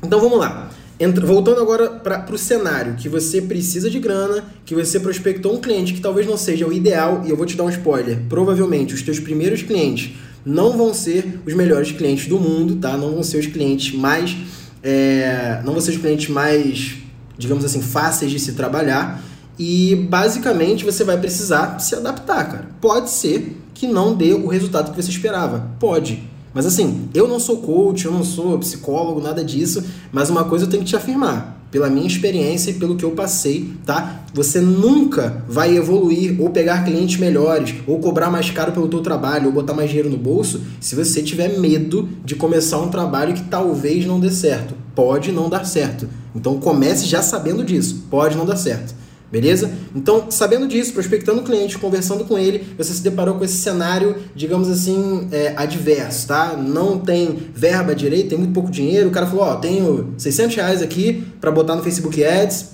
Então 0.05 0.21
vamos 0.21 0.39
lá. 0.39 0.71
Entra, 1.01 1.27
voltando 1.27 1.61
agora 1.61 1.91
para 1.91 2.33
o 2.33 2.39
cenário 2.39 2.95
que 2.95 3.09
você 3.09 3.43
precisa 3.43 3.91
de 3.91 3.99
grana, 3.99 4.45
que 4.65 4.73
você 4.73 5.01
prospectou 5.01 5.53
um 5.55 5.61
cliente 5.61 5.93
que 5.93 6.01
talvez 6.01 6.25
não 6.25 6.37
seja 6.37 6.65
o 6.65 6.73
ideal, 6.73 7.23
e 7.27 7.31
eu 7.31 7.37
vou 7.37 7.47
te 7.47 7.57
dar 7.57 7.65
um 7.65 7.71
spoiler: 7.71 8.21
provavelmente 8.29 8.95
os 8.95 9.03
teus 9.03 9.19
primeiros 9.19 9.65
clientes 9.65 10.13
não 10.47 10.77
vão 10.77 10.95
ser 10.95 11.41
os 11.45 11.55
melhores 11.55 11.91
clientes 11.91 12.29
do 12.29 12.39
mundo, 12.39 12.77
tá? 12.77 12.97
Não 12.97 13.15
vão 13.15 13.23
ser 13.25 13.39
os 13.39 13.47
clientes 13.47 13.99
mais. 13.99 14.37
É, 14.81 15.61
não 15.65 15.73
vão 15.73 15.81
ser 15.81 15.91
os 15.93 15.97
clientes 15.97 16.29
mais 16.29 17.04
digamos 17.39 17.65
assim, 17.65 17.81
fáceis 17.81 18.31
de 18.31 18.39
se 18.39 18.53
trabalhar. 18.53 19.23
E 19.59 19.95
basicamente 20.11 20.85
você 20.85 21.05
vai 21.05 21.19
precisar 21.19 21.79
se 21.79 21.95
adaptar, 21.95 22.45
cara. 22.51 22.69
Pode 22.81 23.11
ser 23.11 23.61
que 23.73 23.87
não 23.87 24.15
dê 24.15 24.33
o 24.33 24.49
resultado 24.49 24.93
que 24.93 25.03
você 25.03 25.11
esperava. 25.11 25.71
Pode. 25.79 26.23
Mas 26.55 26.67
assim, 26.67 27.09
eu 27.13 27.27
não 27.27 27.41
sou 27.41 27.59
coach, 27.59 28.05
eu 28.05 28.13
não 28.13 28.23
sou 28.23 28.57
psicólogo, 28.61 29.21
nada 29.21 29.45
disso, 29.45 29.83
mas 30.13 30.31
uma 30.31 30.45
coisa 30.45 30.65
eu 30.65 30.71
tenho 30.71 30.85
que 30.85 30.89
te 30.89 30.95
afirmar, 30.95 31.61
pela 31.69 31.91
minha 31.91 32.07
experiência 32.07 32.71
e 32.71 32.75
pelo 32.75 32.95
que 32.95 33.05
eu 33.05 33.11
passei, 33.11 33.75
tá? 33.85 34.23
Você 34.33 34.61
nunca 34.61 35.43
vai 35.49 35.77
evoluir 35.77 36.41
ou 36.41 36.51
pegar 36.51 36.85
clientes 36.85 37.19
melhores, 37.19 37.75
ou 37.89 37.99
cobrar 37.99 38.31
mais 38.31 38.51
caro 38.51 38.71
pelo 38.71 38.87
teu 38.87 39.01
trabalho, 39.01 39.47
ou 39.47 39.53
botar 39.53 39.75
mais 39.75 39.89
dinheiro 39.89 40.09
no 40.09 40.17
bolso, 40.17 40.61
se 40.81 40.95
você 40.95 41.21
tiver 41.21 41.59
medo 41.59 42.09
de 42.25 42.37
começar 42.37 42.79
um 42.79 42.89
trabalho 42.89 43.35
que 43.35 43.43
talvez 43.43 44.07
não 44.07 44.21
dê 44.21 44.31
certo. 44.31 44.84
Pode 44.95 45.33
não 45.33 45.49
dar 45.49 45.65
certo. 45.65 46.09
Então 46.35 46.59
comece 46.59 47.07
já 47.07 47.23
sabendo 47.23 47.65
disso. 47.65 48.05
Pode 48.11 48.37
não 48.37 48.47
dar 48.47 48.57
certo. 48.57 48.95
Beleza? 49.35 49.69
Então, 49.97 50.31
sabendo 50.31 50.69
disso, 50.69 50.93
prospectando 50.93 51.41
o 51.41 51.45
cliente, 51.45 51.77
conversando 51.77 52.25
com 52.25 52.39
ele, 52.39 52.65
você 52.79 52.93
se 52.93 53.03
deparou 53.03 53.35
com 53.35 53.45
esse 53.45 53.57
cenário, 53.57 54.15
digamos 54.33 54.71
assim, 54.71 55.27
é, 55.33 55.53
adverso, 55.57 56.29
tá? 56.29 56.57
Não 56.57 57.01
tem 57.01 57.37
verba 57.53 57.97
direito, 57.97 58.29
tem 58.29 58.39
muito 58.39 58.53
pouco 58.53 58.71
dinheiro. 58.71 59.09
O 59.09 59.11
cara 59.11 59.27
falou: 59.27 59.45
Ó, 59.45 59.55
oh, 59.55 59.57
tenho 59.57 60.15
600 60.17 60.55
reais 60.55 60.83
aqui 60.83 61.25
para 61.41 61.51
botar 61.51 61.75
no 61.75 61.83
Facebook 61.83 62.23
Ads, 62.25 62.74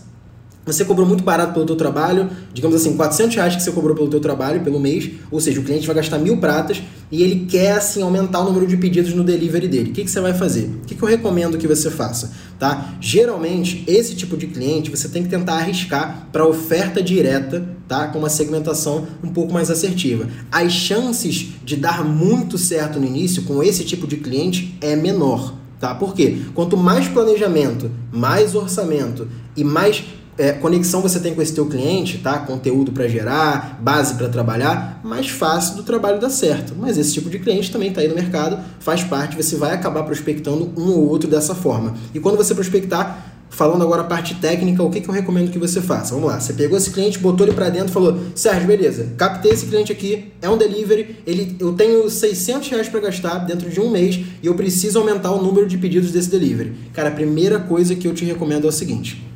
você 0.73 0.85
cobrou 0.85 1.07
muito 1.07 1.25
barato 1.25 1.53
pelo 1.53 1.67
teu 1.67 1.77
trabalho, 1.77 2.31
digamos 2.53 2.77
assim, 2.77 2.97
400 2.97 3.35
reais 3.37 3.57
que 3.57 3.63
você 3.63 3.73
cobrou 3.73 3.95
pelo 3.95 4.09
teu 4.09 4.21
trabalho 4.21 4.61
pelo 4.61 4.79
mês, 4.79 5.11
ou 5.31 5.41
seja, 5.41 5.61
o 5.61 5.65
cliente 5.65 5.87
vai 5.87 5.97
gastar 5.97 6.19
mil 6.19 6.37
pratas 6.37 6.83
e 7.11 7.23
ele 7.23 7.47
quer 7.47 7.73
assim 7.73 8.03
aumentar 8.03 8.41
o 8.41 8.45
número 8.45 8.67
de 8.67 8.77
pedidos 8.77 9.13
no 9.15 9.25
delivery 9.25 9.69
dele. 9.69 9.91
O 9.91 9.93
que, 9.93 10.05
que 10.05 10.11
você 10.11 10.21
vai 10.21 10.33
fazer? 10.35 10.71
O 10.83 10.87
que, 10.87 10.95
que 10.95 11.03
eu 11.03 11.09
recomendo 11.09 11.59
que 11.59 11.67
você 11.67 11.91
faça? 11.91 12.33
Tá? 12.59 12.95
Geralmente, 13.01 13.83
esse 13.87 14.15
tipo 14.15 14.37
de 14.37 14.47
cliente 14.47 14.91
você 14.91 15.09
tem 15.09 15.23
que 15.23 15.29
tentar 15.29 15.55
arriscar 15.55 16.29
para 16.31 16.47
oferta 16.47 17.03
direta, 17.03 17.67
tá? 17.89 18.09
com 18.09 18.19
uma 18.19 18.29
segmentação 18.29 19.07
um 19.25 19.29
pouco 19.29 19.53
mais 19.53 19.71
assertiva. 19.71 20.29
As 20.53 20.73
chances 20.73 21.49
de 21.65 21.77
dar 21.77 22.05
muito 22.05 22.57
certo 22.57 23.01
no 23.01 23.07
início 23.07 23.43
com 23.43 23.63
esse 23.63 23.85
tipo 23.85 24.07
de 24.07 24.19
cliente 24.19 24.77
é 24.81 24.95
menor. 24.95 25.55
Tá? 25.81 25.95
Por 25.95 26.15
quê? 26.15 26.37
Quanto 26.55 26.77
mais 26.77 27.09
planejamento, 27.09 27.91
mais 28.13 28.55
orçamento 28.55 29.27
e 29.57 29.65
mais 29.65 30.05
é, 30.41 30.53
conexão 30.53 31.03
você 31.03 31.21
tem 31.21 31.35
com 31.35 31.43
esse 31.43 31.53
teu 31.53 31.67
cliente, 31.67 32.17
tá? 32.19 32.39
Conteúdo 32.39 32.93
para 32.93 33.07
gerar, 33.07 33.79
base 33.83 34.15
para 34.15 34.27
trabalhar, 34.27 34.99
mais 35.05 35.29
fácil 35.29 35.77
do 35.77 35.83
trabalho 35.83 36.19
dar 36.19 36.31
certo. 36.31 36.75
Mas 36.77 36.97
esse 36.97 37.13
tipo 37.13 37.29
de 37.29 37.39
cliente 37.39 37.71
também 37.71 37.91
está 37.91 38.01
aí 38.01 38.09
no 38.09 38.15
mercado, 38.15 38.59
faz 38.81 39.05
parte, 39.05 39.37
você 39.37 39.55
vai 39.57 39.75
acabar 39.75 40.03
prospectando 40.03 40.73
um 40.79 40.93
ou 40.93 41.09
outro 41.09 41.29
dessa 41.29 41.55
forma. 41.55 41.95
E 42.15 42.19
quando 42.19 42.39
você 42.39 42.55
prospectar, 42.55 43.27
falando 43.51 43.83
agora 43.83 44.01
a 44.01 44.05
parte 44.05 44.37
técnica, 44.37 44.83
o 44.83 44.91
que, 44.91 45.03
que 45.03 45.11
eu 45.11 45.13
recomendo 45.13 45.51
que 45.51 45.59
você 45.59 45.83
faça? 45.83 46.15
Vamos 46.15 46.31
lá, 46.31 46.41
você 46.41 46.55
pegou 46.55 46.79
esse 46.79 46.91
cliente, 46.91 47.19
botou 47.19 47.47
ele 47.47 47.55
para 47.55 47.69
dentro 47.69 47.93
falou: 47.93 48.19
Sérgio, 48.35 48.67
beleza, 48.67 49.13
captei 49.19 49.53
esse 49.53 49.67
cliente 49.67 49.93
aqui, 49.93 50.33
é 50.41 50.49
um 50.49 50.57
delivery, 50.57 51.17
ele, 51.27 51.55
eu 51.61 51.75
tenho 51.75 52.09
600 52.09 52.67
reais 52.71 52.89
para 52.89 53.01
gastar 53.01 53.41
dentro 53.41 53.69
de 53.69 53.79
um 53.79 53.91
mês 53.91 54.19
e 54.43 54.47
eu 54.47 54.55
preciso 54.55 54.99
aumentar 54.99 55.33
o 55.33 55.43
número 55.43 55.67
de 55.67 55.77
pedidos 55.77 56.11
desse 56.11 56.31
delivery. 56.31 56.73
Cara, 56.95 57.11
a 57.11 57.13
primeira 57.13 57.59
coisa 57.59 57.95
que 57.95 58.09
eu 58.09 58.15
te 58.15 58.25
recomendo 58.25 58.65
é 58.65 58.69
o 58.69 58.73
seguinte: 58.73 59.30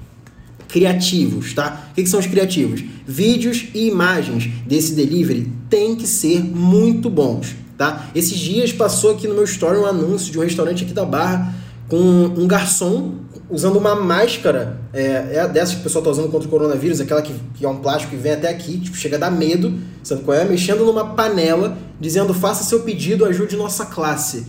criativos, 0.74 1.54
tá? 1.54 1.86
O 1.92 1.94
que, 1.94 2.02
que 2.02 2.08
são 2.08 2.18
os 2.18 2.26
criativos? 2.26 2.82
Vídeos 3.06 3.68
e 3.72 3.86
imagens 3.86 4.50
desse 4.66 4.92
delivery 4.94 5.48
têm 5.70 5.94
que 5.94 6.04
ser 6.04 6.42
muito 6.42 7.08
bons, 7.08 7.54
tá? 7.78 8.10
Esses 8.12 8.36
dias 8.36 8.72
passou 8.72 9.12
aqui 9.12 9.28
no 9.28 9.34
meu 9.34 9.44
story 9.44 9.78
um 9.78 9.86
anúncio 9.86 10.32
de 10.32 10.38
um 10.38 10.42
restaurante 10.42 10.82
aqui 10.82 10.92
da 10.92 11.04
Barra 11.04 11.54
com 11.88 11.96
um 11.96 12.44
garçom 12.48 13.20
usando 13.48 13.76
uma 13.76 13.94
máscara, 13.94 14.80
é, 14.92 15.36
é 15.36 15.46
dessa 15.46 15.74
que 15.74 15.80
o 15.80 15.82
pessoal 15.84 16.02
está 16.02 16.10
usando 16.10 16.28
contra 16.28 16.48
o 16.48 16.50
coronavírus, 16.50 17.00
aquela 17.00 17.22
que, 17.22 17.32
que, 17.54 17.64
é 17.64 17.68
um 17.68 17.76
plástico 17.76 18.10
que 18.10 18.16
vem 18.16 18.32
até 18.32 18.48
aqui, 18.48 18.80
tipo, 18.80 18.96
chega 18.96 19.14
a 19.14 19.20
dar 19.20 19.30
medo, 19.30 19.78
sabe 20.02 20.22
qual 20.22 20.36
é? 20.36 20.44
Mexendo 20.44 20.84
numa 20.84 21.14
panela, 21.14 21.78
dizendo 22.00 22.34
faça 22.34 22.64
seu 22.64 22.80
pedido, 22.80 23.24
ajude 23.24 23.54
nossa 23.54 23.86
classe. 23.86 24.44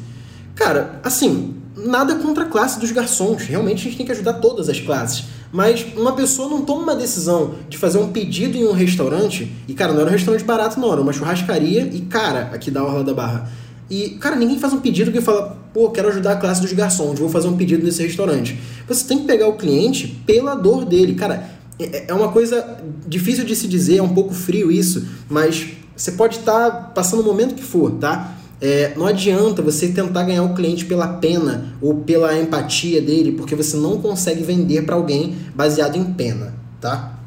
Cara, 0.56 1.00
assim, 1.04 1.54
nada 1.86 2.16
contra 2.16 2.44
a 2.44 2.48
classe 2.48 2.80
dos 2.80 2.92
garçons, 2.92 3.44
realmente 3.44 3.80
a 3.80 3.84
gente 3.84 3.98
tem 3.98 4.06
que 4.06 4.12
ajudar 4.12 4.34
todas 4.34 4.70
as 4.70 4.80
classes. 4.80 5.26
Mas 5.52 5.86
uma 5.96 6.14
pessoa 6.14 6.50
não 6.50 6.62
toma 6.64 6.84
uma 6.84 6.96
decisão 6.96 7.56
de 7.70 7.78
fazer 7.78 7.98
um 7.98 8.12
pedido 8.12 8.58
em 8.58 8.66
um 8.66 8.74
restaurante, 8.74 9.52
e 9.68 9.74
cara, 9.74 9.94
não 9.94 10.02
era 10.02 10.10
um 10.10 10.14
restaurante 10.14 10.44
barato, 10.44 10.80
não, 10.80 10.92
era 10.92 11.02
uma 11.02 11.14
churrascaria, 11.14 11.90
e 11.94 12.02
cara, 12.02 12.50
aqui 12.54 12.70
da 12.70 12.84
Orla 12.84 13.04
da 13.04 13.14
Barra 13.14 13.50
e, 13.90 14.12
cara, 14.20 14.36
ninguém 14.36 14.58
faz 14.58 14.74
um 14.74 14.80
pedido 14.80 15.12
que 15.12 15.22
fala, 15.22 15.58
pô, 15.74 15.90
quero 15.92 16.08
ajudar 16.08 16.34
a 16.34 16.36
classe 16.38 16.62
dos 16.62 16.74
garçons, 16.74 17.20
vou 17.20 17.30
fazer 17.30 17.48
um 17.48 17.56
pedido 17.56 17.86
nesse 17.86 18.02
restaurante. 18.02 18.60
Você 18.88 19.06
tem 19.06 19.20
que 19.20 19.26
pegar 19.26 19.48
o 19.48 19.54
cliente 19.54 20.08
pela 20.26 20.56
dor 20.56 20.86
dele. 20.86 21.14
Cara, 21.14 21.50
é, 21.80 22.06
é 22.08 22.14
uma 22.14 22.30
coisa 22.30 22.78
difícil 23.08 23.46
de 23.46 23.56
se 23.56 23.68
dizer, 23.68 23.98
é 23.98 24.04
um 24.04 24.14
pouco 24.14 24.34
frio 24.34 24.72
isso, 24.72 25.08
mas 25.30 25.68
você 25.96 26.12
pode 26.14 26.40
estar 26.40 26.72
tá 26.72 26.78
passando 26.96 27.20
o 27.20 27.24
momento 27.24 27.54
que 27.54 27.64
for, 27.64 27.92
tá? 27.92 28.35
É, 28.62 28.94
não 28.96 29.06
adianta 29.06 29.62
você 29.62 29.90
tentar 29.90 30.24
ganhar 30.24 30.44
o 30.44 30.54
cliente 30.54 30.86
pela 30.86 31.08
pena 31.08 31.76
ou 31.82 31.96
pela 31.96 32.38
empatia 32.40 33.02
dele, 33.02 33.34
porque 33.34 33.56
você 33.56 33.76
não 33.76 34.02
consegue 34.02 34.44
vender 34.44 34.84
para 34.86 34.96
alguém 34.96 35.36
baseado 35.54 35.98
em 35.98 36.06
pena, 36.06 36.54
tá? 36.80 37.20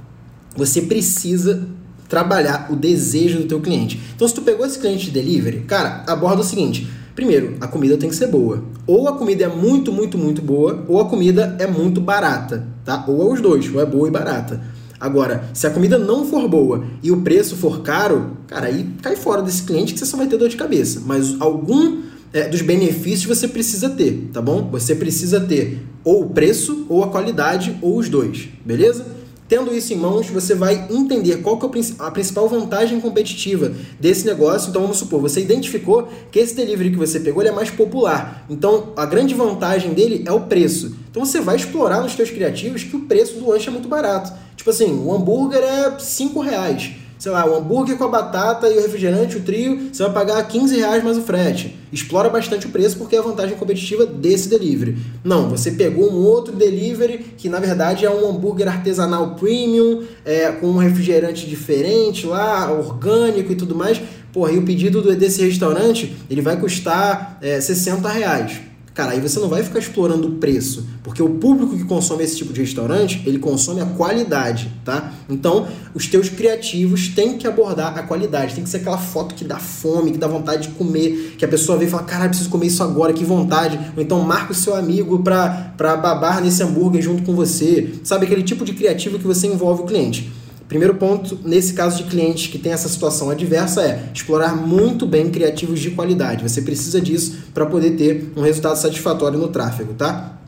Você 0.57 0.83
precisa 0.83 1.69
trabalhar 2.09 2.69
o 2.71 2.77
desejo 2.77 3.41
do 3.41 3.45
teu 3.45 3.61
cliente. 3.61 4.01
Então, 4.17 4.27
se 4.27 4.35
tu 4.35 4.43
pegou 4.43 4.65
esse 4.65 4.79
cliente 4.79 5.07
de 5.07 5.11
delivery, 5.11 5.61
cara, 5.61 6.03
aborda 6.07 6.41
o 6.41 6.45
seguinte: 6.45 6.89
primeiro, 7.15 7.57
a 7.61 7.67
comida 7.67 7.97
tem 7.97 8.09
que 8.09 8.17
ser 8.17 8.29
boa. 8.29 8.65
Ou 8.87 9.07
a 9.07 9.13
comida 9.13 9.45
é 9.45 9.49
muito, 9.49 9.93
muito, 9.93 10.17
muito 10.17 10.41
boa, 10.41 10.85
ou 10.89 10.99
a 10.99 11.05
comida 11.05 11.57
é 11.59 11.67
muito 11.67 12.01
barata, 12.01 12.67
tá? 12.85 13.05
Ou 13.07 13.29
é 13.29 13.35
os 13.35 13.41
dois, 13.41 13.73
ou 13.73 13.81
é 13.81 13.85
boa 13.85 14.09
e 14.09 14.11
barata. 14.11 14.61
Agora, 15.01 15.49
se 15.55 15.67
a 15.67 15.71
comida 15.71 15.99
não 15.99 16.27
for 16.27 16.49
boa 16.49 16.85
e 17.03 17.11
o 17.11 17.23
preço 17.23 17.57
for 17.57 17.83
caro, 17.83 18.37
cara, 18.47 18.67
aí 18.67 18.89
cai 19.03 19.17
fora 19.17 19.43
desse 19.43 19.63
cliente 19.63 19.93
que 19.93 19.99
você 19.99 20.07
só 20.07 20.17
vai 20.17 20.27
ter 20.27 20.37
dor 20.37 20.49
de 20.49 20.57
cabeça. 20.57 21.03
Mas 21.05 21.37
algum 21.41 22.03
é, 22.33 22.49
dos 22.49 22.63
benefícios 22.63 23.25
você 23.25 23.47
precisa 23.47 23.91
ter, 23.91 24.29
tá 24.33 24.43
bom? 24.43 24.69
Você 24.71 24.95
precisa 24.95 25.41
ter 25.41 25.81
ou 26.05 26.23
o 26.23 26.31
preço, 26.31 26.87
ou 26.89 27.05
a 27.05 27.09
qualidade, 27.09 27.77
ou 27.83 27.99
os 27.99 28.09
dois, 28.09 28.49
beleza? 28.65 29.19
Tendo 29.49 29.75
isso 29.75 29.95
em 29.95 29.97
mãos, 29.97 30.29
você 30.29 30.55
vai 30.55 30.87
entender 30.91 31.39
qual 31.39 31.59
que 31.59 31.65
é 31.65 31.83
a 32.01 32.11
principal 32.11 32.49
vantagem 32.49 33.01
competitiva 33.01 33.73
desse 33.99 34.27
negócio. 34.27 34.69
Então, 34.69 34.83
vamos 34.83 34.99
supor, 34.99 35.23
você 35.23 35.41
identificou 35.41 36.07
que 36.31 36.39
esse 36.39 36.55
delivery 36.55 36.91
que 36.91 36.99
você 36.99 37.19
pegou 37.19 37.43
é 37.43 37.51
mais 37.51 37.71
popular. 37.71 38.45
Então, 38.51 38.93
a 38.95 39.07
grande 39.07 39.35
vantagem 39.35 39.95
dele 39.95 40.23
é 40.27 40.33
o 40.33 40.41
preço. 40.41 40.95
Então, 41.11 41.25
você 41.25 41.41
vai 41.41 41.57
explorar 41.57 42.03
nos 42.03 42.13
seus 42.13 42.31
criativos 42.31 42.85
que 42.85 42.95
o 42.95 43.01
preço 43.01 43.39
do 43.39 43.49
lanche 43.49 43.69
é 43.69 43.71
muito 43.71 43.89
barato. 43.89 44.33
Tipo 44.59 44.69
assim, 44.69 45.03
o 45.03 45.15
hambúrguer 45.15 45.63
é 45.63 45.99
5 45.99 46.41
reais 46.41 46.91
sei 47.19 47.33
lá, 47.33 47.45
o 47.45 47.57
hambúrguer 47.57 47.97
com 47.97 48.05
a 48.05 48.09
batata 48.09 48.69
e 48.69 48.79
o 48.79 48.81
refrigerante, 48.81 49.37
o 49.37 49.41
trio, 49.41 49.91
você 49.93 50.03
vai 50.05 50.13
pagar 50.13 50.43
15 50.47 50.77
reais 50.77 51.03
mais 51.03 51.19
o 51.19 51.23
frete. 51.23 51.77
Explora 51.93 52.29
bastante 52.29 52.67
o 52.67 52.71
preço 52.71 52.97
porque 52.97 53.17
é 53.17 53.19
a 53.19 53.23
vantagem 53.23 53.57
competitiva 53.57 54.07
desse 54.07 54.49
delivery. 54.49 54.97
Não, 55.25 55.49
você 55.49 55.73
pegou 55.73 56.13
um 56.13 56.25
outro 56.25 56.55
delivery 56.55 57.19
que 57.37 57.49
na 57.49 57.59
verdade 57.59 58.05
é 58.05 58.11
um 58.11 58.29
hambúrguer 58.29 58.69
artesanal 58.69 59.35
premium, 59.35 60.05
é, 60.25 60.53
com 60.53 60.69
um 60.69 60.77
refrigerante 60.77 61.47
diferente 61.47 62.25
lá, 62.27 62.71
orgânico 62.71 63.51
e 63.51 63.57
tudo 63.57 63.75
mais. 63.75 64.01
Porra, 64.33 64.53
e 64.53 64.59
o 64.59 64.63
pedido 64.63 65.03
desse 65.17 65.43
restaurante 65.43 66.15
ele 66.31 66.43
vai 66.43 66.57
custar 66.57 67.39
é, 67.43 67.61
60 67.61 68.09
reais. 68.09 68.68
Cara, 68.99 69.13
aí 69.13 69.21
você 69.21 69.39
não 69.39 69.49
vai 69.49 69.63
ficar 69.63 69.79
explorando 69.79 70.27
o 70.27 70.31
preço, 70.39 70.85
porque 71.05 71.23
o 71.23 71.29
público 71.29 71.77
que 71.77 71.85
consome 71.85 72.25
esse 72.25 72.37
tipo 72.37 72.53
de 72.53 72.63
restaurante, 72.63 73.23
ele 73.25 73.39
consome 73.39 73.81
a 73.81 73.87
qualidade, 73.87 74.73
tá? 74.85 75.13
Então, 75.31 75.69
os 75.95 76.09
teus 76.09 76.29
criativos 76.29 77.07
têm 77.07 77.39
que 77.39 77.47
abordar 77.47 77.97
a 77.97 78.03
qualidade, 78.03 78.57
tem 78.57 78.65
que 78.65 78.69
ser 78.69 78.79
aquela 78.79 78.99
foto 78.99 79.37
que 79.37 79.45
dá 79.45 79.57
fome, 79.61 80.11
que 80.11 80.19
dá 80.19 80.27
vontade 80.27 80.67
de 80.67 80.75
comer, 80.75 81.37
que 81.39 81.45
a 81.45 81.49
pessoa 81.49 81.79
vê 81.79 81.85
e 81.85 81.89
fala, 81.89 82.03
caralho, 82.03 82.31
preciso 82.31 82.51
comer 82.51 82.67
isso 82.67 82.83
agora, 82.83 83.13
que 83.13 83.23
vontade. 83.23 83.79
Ou 83.97 84.03
então 84.03 84.19
marca 84.19 84.51
o 84.51 84.55
seu 84.55 84.75
amigo 84.75 85.21
pra, 85.21 85.75
pra 85.77 85.97
babar 85.97 86.43
nesse 86.43 86.61
hambúrguer 86.65 87.01
junto 87.01 87.23
com 87.23 87.37
você. 87.37 88.01
Sabe, 88.03 88.27
aquele 88.27 88.43
tipo 88.43 88.65
de 88.65 88.73
criativo 88.73 89.17
que 89.17 89.27
você 89.29 89.47
envolve 89.47 89.83
o 89.83 89.87
cliente. 89.87 90.29
Primeiro 90.69 90.95
ponto, 90.97 91.39
nesse 91.45 91.73
caso 91.73 92.05
de 92.05 92.11
clientes 92.11 92.49
que 92.49 92.59
tem 92.59 92.73
essa 92.73 92.91
situação 92.91 93.31
adversa, 93.31 93.83
é 93.83 94.11
explorar 94.15 94.55
muito 94.55 95.07
bem 95.07 95.31
criativos 95.31 95.81
de 95.81 95.93
qualidade. 95.93 96.43
Você 96.43 96.61
precisa 96.61 97.01
disso 97.01 97.39
para 97.55 97.65
poder 97.65 97.93
ter 97.93 98.33
um 98.37 98.43
resultado 98.43 98.77
satisfatório 98.77 99.39
no 99.39 99.49
tráfego, 99.49 99.95
tá? 99.95 100.39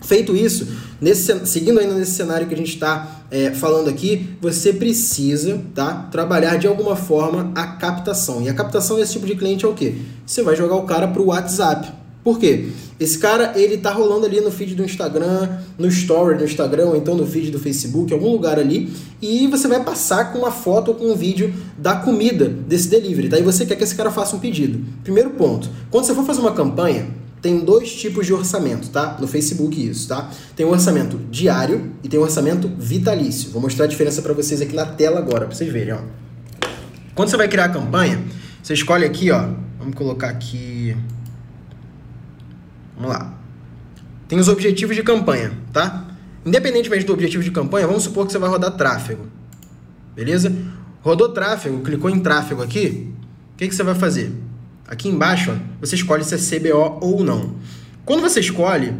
Feito 0.00 0.36
isso, 0.36 0.68
nesse, 1.00 1.46
seguindo 1.46 1.80
ainda 1.80 1.94
nesse 1.94 2.12
cenário 2.12 2.46
que 2.46 2.54
a 2.54 2.56
gente 2.56 2.74
está 2.74 3.24
é, 3.30 3.50
falando 3.52 3.88
aqui, 3.88 4.36
você 4.40 4.72
precisa 4.72 5.60
tá, 5.74 6.08
trabalhar 6.12 6.56
de 6.56 6.66
alguma 6.66 6.94
forma 6.94 7.50
a 7.54 7.66
captação. 7.66 8.42
E 8.42 8.48
a 8.48 8.54
captação 8.54 8.96
desse 8.96 9.14
tipo 9.14 9.26
de 9.26 9.34
cliente 9.34 9.64
é 9.64 9.68
o 9.68 9.74
quê? 9.74 9.96
Você 10.24 10.42
vai 10.42 10.54
jogar 10.54 10.76
o 10.76 10.82
cara 10.82 11.08
para 11.08 11.22
o 11.22 11.26
WhatsApp. 11.26 12.03
Por 12.24 12.38
quê? 12.38 12.68
Esse 12.98 13.18
cara, 13.18 13.52
ele 13.54 13.76
tá 13.76 13.92
rolando 13.92 14.24
ali 14.24 14.40
no 14.40 14.50
feed 14.50 14.74
do 14.74 14.82
Instagram, 14.82 15.58
no 15.78 15.86
story 15.88 16.38
do 16.38 16.44
Instagram, 16.44 16.86
ou 16.86 16.96
então 16.96 17.14
no 17.14 17.26
feed 17.26 17.50
do 17.50 17.58
Facebook, 17.58 18.10
algum 18.14 18.30
lugar 18.30 18.58
ali, 18.58 18.90
e 19.20 19.46
você 19.46 19.68
vai 19.68 19.84
passar 19.84 20.32
com 20.32 20.38
uma 20.38 20.50
foto 20.50 20.88
ou 20.88 20.94
com 20.94 21.12
um 21.12 21.14
vídeo 21.14 21.52
da 21.76 21.96
comida 21.96 22.48
desse 22.48 22.88
delivery, 22.88 23.28
tá? 23.28 23.38
E 23.38 23.42
você 23.42 23.66
quer 23.66 23.76
que 23.76 23.84
esse 23.84 23.94
cara 23.94 24.10
faça 24.10 24.34
um 24.34 24.38
pedido. 24.38 24.80
Primeiro 25.02 25.30
ponto, 25.30 25.68
quando 25.90 26.06
você 26.06 26.14
for 26.14 26.24
fazer 26.24 26.40
uma 26.40 26.52
campanha, 26.52 27.08
tem 27.42 27.60
dois 27.60 27.92
tipos 27.92 28.24
de 28.24 28.32
orçamento, 28.32 28.88
tá? 28.88 29.18
No 29.20 29.26
Facebook 29.26 29.86
isso, 29.86 30.08
tá? 30.08 30.30
Tem 30.56 30.64
o 30.64 30.70
orçamento 30.70 31.18
diário 31.30 31.92
e 32.02 32.08
tem 32.08 32.18
o 32.18 32.22
orçamento 32.22 32.70
vitalício. 32.78 33.50
Vou 33.50 33.60
mostrar 33.60 33.84
a 33.84 33.88
diferença 33.88 34.22
para 34.22 34.32
vocês 34.32 34.62
aqui 34.62 34.74
na 34.74 34.86
tela 34.86 35.18
agora, 35.18 35.44
para 35.44 35.54
vocês 35.54 35.70
verem, 35.70 35.92
ó. 35.92 35.98
Quando 37.14 37.28
você 37.28 37.36
vai 37.36 37.48
criar 37.48 37.66
a 37.66 37.68
campanha, 37.68 38.24
você 38.62 38.72
escolhe 38.72 39.04
aqui, 39.04 39.30
ó, 39.30 39.50
vamos 39.78 39.94
colocar 39.94 40.30
aqui 40.30 40.96
Vamos 42.96 43.12
lá. 43.12 43.34
Tem 44.28 44.38
os 44.38 44.48
objetivos 44.48 44.96
de 44.96 45.02
campanha, 45.02 45.52
tá? 45.72 46.08
Independentemente 46.44 47.04
do 47.04 47.12
objetivo 47.12 47.42
de 47.42 47.50
campanha, 47.50 47.86
vamos 47.86 48.02
supor 48.02 48.26
que 48.26 48.32
você 48.32 48.38
vai 48.38 48.48
rodar 48.48 48.72
tráfego. 48.72 49.26
Beleza? 50.14 50.52
Rodou 51.02 51.30
tráfego, 51.30 51.82
clicou 51.82 52.10
em 52.10 52.20
tráfego 52.20 52.62
aqui, 52.62 53.12
o 53.52 53.56
que, 53.56 53.68
que 53.68 53.74
você 53.74 53.82
vai 53.82 53.94
fazer? 53.94 54.32
Aqui 54.86 55.08
embaixo, 55.08 55.58
você 55.80 55.94
escolhe 55.94 56.24
se 56.24 56.34
é 56.34 56.38
CBO 56.38 56.98
ou 57.00 57.24
não. 57.24 57.54
Quando 58.04 58.20
você 58.20 58.40
escolhe, 58.40 58.94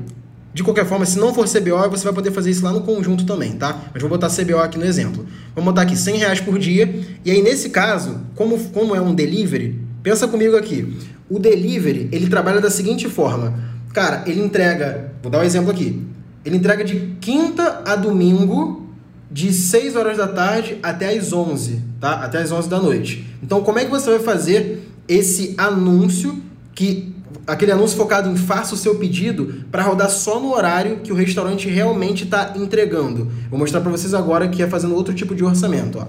de 0.55 0.63
qualquer 0.63 0.87
forma, 0.87 1.05
se 1.05 1.19
não 1.19 1.35
for 1.35 1.47
CBO, 1.47 1.91
você 1.91 2.05
vai 2.05 2.13
poder 2.13 2.31
fazer 2.31 2.51
isso 2.51 2.65
lá 2.65 2.73
no 2.73 2.83
conjunto 2.83 3.27
também, 3.27 3.53
tá? 3.53 3.91
Mas 3.93 4.01
vou 4.01 4.09
botar 4.09 4.29
CBO 4.29 4.59
aqui 4.59 4.79
no 4.79 4.85
exemplo. 4.85 5.27
Vamos 5.55 5.73
botar 5.73 5.83
aqui 5.83 5.97
100 5.97 6.17
reais 6.19 6.41
por 6.41 6.59
dia. 6.59 7.03
E 7.25 7.31
aí, 7.31 7.43
nesse 7.43 7.71
caso, 7.71 8.21
como, 8.35 8.59
como 8.71 8.95
é 8.95 9.01
um 9.01 9.15
delivery, 9.15 9.81
pensa 10.03 10.29
comigo 10.29 10.57
aqui. 10.57 10.97
O 11.29 11.39
delivery, 11.39 12.09
ele 12.13 12.29
trabalha 12.29 12.61
da 12.61 12.71
seguinte 12.71 13.09
forma. 13.09 13.74
Cara, 13.95 14.25
ele 14.27 14.43
entrega, 14.43 15.13
vou 15.23 15.31
dar 15.31 15.39
um 15.39 15.45
exemplo 15.45 15.71
aqui. 15.71 16.05
Ele 16.45 16.57
entrega 16.57 16.85
de 16.85 17.17
quinta 17.21 17.83
a 17.87 17.95
domingo, 17.95 18.89
de 19.31 19.53
6 19.53 19.95
horas 19.95 20.19
da 20.19 20.27
tarde 20.27 20.79
até 20.83 21.17
as 21.17 21.33
11, 21.33 21.81
tá? 22.01 22.15
Até 22.15 22.39
as 22.39 22.51
11 22.51 22.69
da 22.69 22.81
noite. 22.81 23.25
Então, 23.41 23.63
como 23.63 23.79
é 23.79 23.85
que 23.85 23.91
você 23.91 24.11
vai 24.11 24.19
fazer 24.19 24.87
esse 25.09 25.55
anúncio 25.57 26.43
que 26.75 27.15
aquele 27.47 27.71
anúncio 27.71 27.97
focado 27.97 28.29
em 28.29 28.37
faça 28.37 28.75
o 28.75 28.79
seu 28.79 28.97
pedido 28.97 29.65
para 29.71 29.83
rodar 29.83 30.11
só 30.11 30.41
no 30.41 30.53
horário 30.53 30.97
que 30.99 31.13
o 31.13 31.15
restaurante 31.15 31.69
realmente 31.69 32.25
está 32.25 32.53
entregando. 32.57 33.31
Vou 33.49 33.59
mostrar 33.59 33.81
para 33.81 33.91
vocês 33.91 34.13
agora 34.13 34.49
que 34.49 34.63
é 34.63 34.67
fazendo 34.67 34.95
outro 34.95 35.15
tipo 35.15 35.35
de 35.37 35.45
orçamento. 35.45 35.99
Ó. 35.99 36.07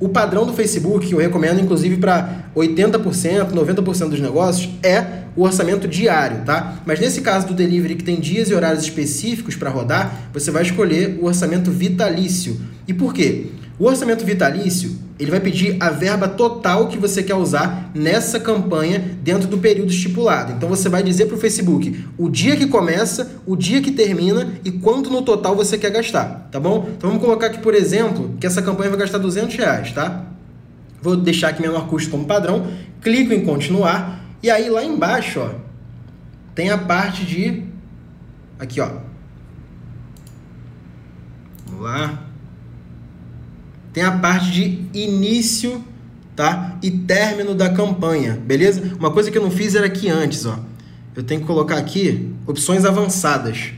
O 0.00 0.08
padrão 0.08 0.46
do 0.46 0.52
Facebook, 0.52 1.06
que 1.06 1.12
eu 1.12 1.18
recomendo 1.18 1.60
inclusive 1.60 1.96
para 1.96 2.44
80%, 2.54 3.52
90% 3.52 4.08
dos 4.08 4.20
negócios, 4.20 4.70
é 4.82 5.24
o 5.34 5.42
orçamento 5.42 5.88
diário, 5.88 6.44
tá? 6.44 6.80
Mas 6.86 7.00
nesse 7.00 7.20
caso 7.20 7.48
do 7.48 7.54
delivery 7.54 7.96
que 7.96 8.04
tem 8.04 8.20
dias 8.20 8.48
e 8.48 8.54
horários 8.54 8.82
específicos 8.82 9.56
para 9.56 9.70
rodar, 9.70 10.30
você 10.32 10.50
vai 10.50 10.62
escolher 10.62 11.18
o 11.20 11.26
orçamento 11.26 11.70
vitalício. 11.70 12.60
E 12.86 12.94
por 12.94 13.12
quê? 13.12 13.46
O 13.78 13.86
orçamento 13.86 14.24
vitalício, 14.24 14.96
ele 15.18 15.30
vai 15.30 15.40
pedir 15.40 15.76
a 15.80 15.90
verba 15.90 16.28
total 16.28 16.86
que 16.86 16.96
você 16.96 17.22
quer 17.22 17.34
usar 17.34 17.90
nessa 17.94 18.38
campanha 18.38 19.18
dentro 19.22 19.48
do 19.48 19.58
período 19.58 19.90
estipulado. 19.90 20.52
Então 20.52 20.68
você 20.68 20.88
vai 20.88 21.02
dizer 21.02 21.26
para 21.26 21.34
o 21.34 21.38
Facebook 21.38 22.04
o 22.16 22.28
dia 22.28 22.56
que 22.56 22.66
começa, 22.66 23.32
o 23.44 23.56
dia 23.56 23.82
que 23.82 23.90
termina 23.90 24.54
e 24.64 24.70
quanto 24.70 25.10
no 25.10 25.22
total 25.22 25.56
você 25.56 25.76
quer 25.76 25.90
gastar, 25.90 26.48
tá 26.52 26.60
bom? 26.60 26.88
Então 26.96 27.10
vamos 27.10 27.24
colocar 27.24 27.46
aqui, 27.46 27.58
por 27.58 27.74
exemplo, 27.74 28.36
que 28.40 28.46
essa 28.46 28.62
campanha 28.62 28.90
vai 28.90 29.00
gastar 29.00 29.18
200 29.18 29.56
reais, 29.56 29.92
tá? 29.92 30.24
Vou 31.02 31.16
deixar 31.16 31.48
aqui 31.48 31.62
menor 31.62 31.88
custo 31.88 32.10
como 32.10 32.24
padrão, 32.24 32.66
clico 33.00 33.32
em 33.32 33.44
continuar 33.44 34.24
e 34.40 34.50
aí 34.50 34.70
lá 34.70 34.84
embaixo, 34.84 35.40
ó, 35.40 35.50
tem 36.54 36.70
a 36.70 36.78
parte 36.78 37.24
de 37.24 37.64
aqui, 38.58 38.80
ó. 38.80 38.88
Vamos 41.66 41.82
lá 41.82 42.27
tem 43.98 44.04
a 44.04 44.12
parte 44.12 44.52
de 44.52 44.80
início 44.94 45.82
tá? 46.36 46.78
e 46.80 46.88
término 46.88 47.52
da 47.52 47.68
campanha, 47.68 48.40
beleza? 48.46 48.94
Uma 48.96 49.10
coisa 49.10 49.28
que 49.28 49.36
eu 49.36 49.42
não 49.42 49.50
fiz 49.50 49.74
era 49.74 49.86
aqui 49.86 50.08
antes, 50.08 50.46
ó. 50.46 50.56
Eu 51.16 51.24
tenho 51.24 51.40
que 51.40 51.46
colocar 51.48 51.76
aqui 51.78 52.32
opções 52.46 52.84
avançadas. 52.84 53.72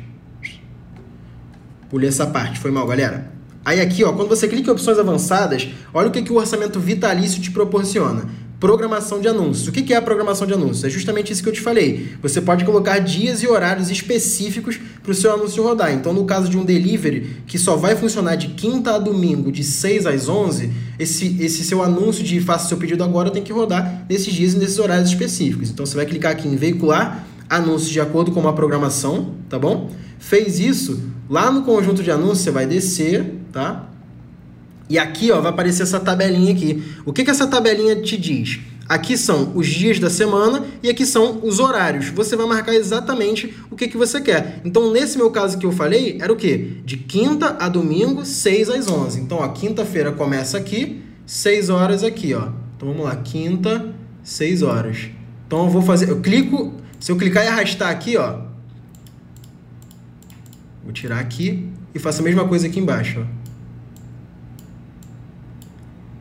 Pulei 1.88 2.10
essa 2.10 2.26
parte, 2.26 2.58
foi 2.58 2.70
mal, 2.70 2.86
galera. 2.86 3.32
Aí 3.64 3.80
aqui, 3.80 4.04
ó, 4.04 4.12
quando 4.12 4.28
você 4.28 4.46
clica 4.46 4.68
em 4.68 4.72
opções 4.74 4.98
avançadas, 4.98 5.68
olha 5.94 6.08
o 6.08 6.10
que, 6.10 6.20
que 6.20 6.32
o 6.32 6.36
orçamento 6.36 6.78
vitalício 6.78 7.40
te 7.40 7.50
proporciona 7.50 8.24
programação 8.60 9.20
de 9.20 9.26
anúncios. 9.26 9.66
O 9.66 9.72
que 9.72 9.92
é 9.92 9.96
a 9.96 10.02
programação 10.02 10.46
de 10.46 10.52
anúncios? 10.52 10.84
É 10.84 10.90
justamente 10.90 11.32
isso 11.32 11.42
que 11.42 11.48
eu 11.48 11.52
te 11.52 11.62
falei. 11.62 12.12
Você 12.22 12.42
pode 12.42 12.62
colocar 12.64 12.98
dias 12.98 13.42
e 13.42 13.48
horários 13.48 13.90
específicos 13.90 14.78
para 15.02 15.10
o 15.10 15.14
seu 15.14 15.32
anúncio 15.32 15.64
rodar. 15.64 15.90
Então, 15.92 16.12
no 16.12 16.26
caso 16.26 16.48
de 16.50 16.58
um 16.58 16.64
delivery 16.64 17.38
que 17.46 17.58
só 17.58 17.74
vai 17.74 17.96
funcionar 17.96 18.36
de 18.36 18.48
quinta 18.48 18.94
a 18.94 18.98
domingo, 18.98 19.50
de 19.50 19.64
6 19.64 20.06
às 20.06 20.28
11, 20.28 20.70
esse, 20.98 21.38
esse 21.40 21.64
seu 21.64 21.82
anúncio 21.82 22.22
de 22.22 22.38
faça 22.38 22.68
seu 22.68 22.76
pedido 22.76 23.02
agora 23.02 23.30
tem 23.30 23.42
que 23.42 23.52
rodar 23.52 24.04
nesses 24.08 24.32
dias 24.32 24.52
e 24.52 24.58
nesses 24.58 24.78
horários 24.78 25.08
específicos. 25.08 25.70
Então, 25.70 25.86
você 25.86 25.96
vai 25.96 26.04
clicar 26.04 26.32
aqui 26.32 26.46
em 26.46 26.54
veicular 26.54 27.26
anúncios 27.48 27.90
de 27.90 28.00
acordo 28.00 28.30
com 28.30 28.38
uma 28.38 28.52
programação, 28.52 29.34
tá 29.48 29.58
bom? 29.58 29.90
Fez 30.18 30.60
isso, 30.60 31.00
lá 31.30 31.50
no 31.50 31.62
conjunto 31.62 32.02
de 32.02 32.10
anúncios 32.10 32.40
você 32.40 32.50
vai 32.50 32.66
descer, 32.66 33.24
tá? 33.50 33.89
E 34.90 34.98
aqui 34.98 35.30
ó, 35.30 35.40
vai 35.40 35.52
aparecer 35.52 35.84
essa 35.84 36.00
tabelinha 36.00 36.52
aqui. 36.52 36.82
O 37.06 37.12
que, 37.12 37.24
que 37.24 37.30
essa 37.30 37.46
tabelinha 37.46 37.94
te 38.02 38.16
diz? 38.16 38.58
Aqui 38.88 39.16
são 39.16 39.52
os 39.54 39.68
dias 39.68 40.00
da 40.00 40.10
semana 40.10 40.64
e 40.82 40.90
aqui 40.90 41.06
são 41.06 41.38
os 41.44 41.60
horários. 41.60 42.08
Você 42.08 42.34
vai 42.34 42.44
marcar 42.44 42.74
exatamente 42.74 43.54
o 43.70 43.76
que, 43.76 43.86
que 43.86 43.96
você 43.96 44.20
quer. 44.20 44.60
Então, 44.64 44.90
nesse 44.90 45.16
meu 45.16 45.30
caso 45.30 45.58
que 45.58 45.64
eu 45.64 45.70
falei, 45.70 46.18
era 46.20 46.32
o 46.32 46.34
quê? 46.34 46.72
De 46.84 46.96
quinta 46.96 47.56
a 47.60 47.68
domingo, 47.68 48.26
6 48.26 48.68
às 48.68 48.88
11. 48.88 49.20
Então, 49.20 49.40
a 49.40 49.50
quinta-feira 49.50 50.10
começa 50.10 50.58
aqui, 50.58 51.00
6 51.24 51.70
horas 51.70 52.02
aqui, 52.02 52.34
ó. 52.34 52.48
Então, 52.76 52.88
vamos 52.88 53.04
lá, 53.04 53.14
quinta, 53.14 53.94
6 54.24 54.62
horas. 54.62 55.08
Então, 55.46 55.66
eu 55.66 55.70
vou 55.70 55.82
fazer, 55.82 56.08
eu 56.08 56.20
clico, 56.20 56.74
se 56.98 57.12
eu 57.12 57.16
clicar 57.16 57.44
e 57.44 57.46
arrastar 57.46 57.90
aqui, 57.90 58.16
ó, 58.16 58.40
vou 60.82 60.92
tirar 60.92 61.20
aqui 61.20 61.68
e 61.94 61.98
faço 62.00 62.22
a 62.22 62.24
mesma 62.24 62.48
coisa 62.48 62.66
aqui 62.66 62.80
embaixo, 62.80 63.20
ó. 63.20 63.39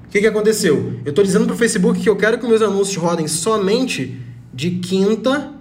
O 0.09 0.11
que, 0.11 0.21
que 0.21 0.27
aconteceu? 0.27 0.95
Eu 1.05 1.11
estou 1.11 1.23
dizendo 1.23 1.45
para 1.45 1.53
o 1.53 1.57
Facebook 1.57 1.99
que 1.99 2.09
eu 2.09 2.15
quero 2.15 2.39
que 2.39 2.47
meus 2.47 2.63
anúncios 2.63 2.97
rodem 2.97 3.27
somente 3.27 4.19
de 4.51 4.71
quinta 4.71 5.51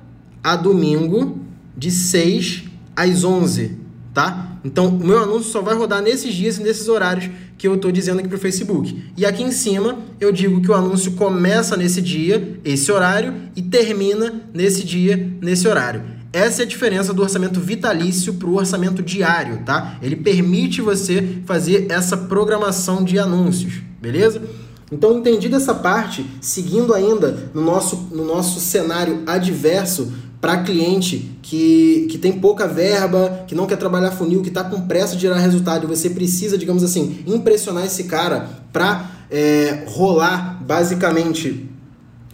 a 0.42 0.56
domingo, 0.56 1.38
de 1.76 1.90
6 1.90 2.64
às 2.96 3.24
11, 3.24 3.76
tá? 4.14 4.58
Então, 4.64 4.86
o 4.86 5.06
meu 5.06 5.18
anúncio 5.18 5.52
só 5.52 5.60
vai 5.60 5.74
rodar 5.74 6.00
nesses 6.00 6.32
dias 6.32 6.56
e 6.56 6.62
nesses 6.62 6.88
horários 6.88 7.28
que 7.58 7.68
eu 7.68 7.74
estou 7.74 7.92
dizendo 7.92 8.20
aqui 8.20 8.28
para 8.28 8.38
o 8.38 8.40
Facebook. 8.40 9.12
E 9.18 9.26
aqui 9.26 9.42
em 9.42 9.52
cima, 9.52 9.98
eu 10.18 10.32
digo 10.32 10.62
que 10.62 10.70
o 10.70 10.74
anúncio 10.74 11.12
começa 11.12 11.76
nesse 11.76 12.00
dia, 12.00 12.58
esse 12.64 12.90
horário, 12.90 13.34
e 13.54 13.60
termina 13.60 14.48
nesse 14.54 14.82
dia, 14.82 15.30
nesse 15.42 15.68
horário. 15.68 16.02
Essa 16.32 16.62
é 16.62 16.64
a 16.64 16.68
diferença 16.68 17.12
do 17.12 17.20
orçamento 17.20 17.60
vitalício 17.60 18.32
para 18.32 18.48
o 18.48 18.56
orçamento 18.56 19.02
diário, 19.02 19.58
tá? 19.66 19.98
Ele 20.00 20.16
permite 20.16 20.80
você 20.80 21.36
fazer 21.44 21.86
essa 21.90 22.16
programação 22.16 23.04
de 23.04 23.18
anúncios 23.18 23.87
beleza? 24.00 24.42
Então, 24.90 25.18
entendido 25.18 25.56
essa 25.56 25.74
parte, 25.74 26.24
seguindo 26.40 26.94
ainda 26.94 27.50
no 27.52 27.60
nosso, 27.60 28.08
no 28.10 28.24
nosso 28.24 28.58
cenário 28.58 29.22
adverso 29.26 30.10
para 30.40 30.62
cliente 30.62 31.36
que, 31.42 32.06
que 32.10 32.16
tem 32.16 32.32
pouca 32.32 32.66
verba, 32.66 33.44
que 33.46 33.54
não 33.54 33.66
quer 33.66 33.76
trabalhar 33.76 34.12
funil, 34.12 34.40
que 34.40 34.48
está 34.48 34.64
com 34.64 34.82
pressa 34.82 35.14
de 35.14 35.22
gerar 35.22 35.38
resultado 35.38 35.84
e 35.84 35.86
você 35.86 36.08
precisa, 36.08 36.56
digamos 36.56 36.82
assim, 36.82 37.22
impressionar 37.26 37.84
esse 37.84 38.04
cara 38.04 38.48
para 38.72 39.10
é, 39.30 39.84
rolar 39.88 40.62
basicamente 40.64 41.68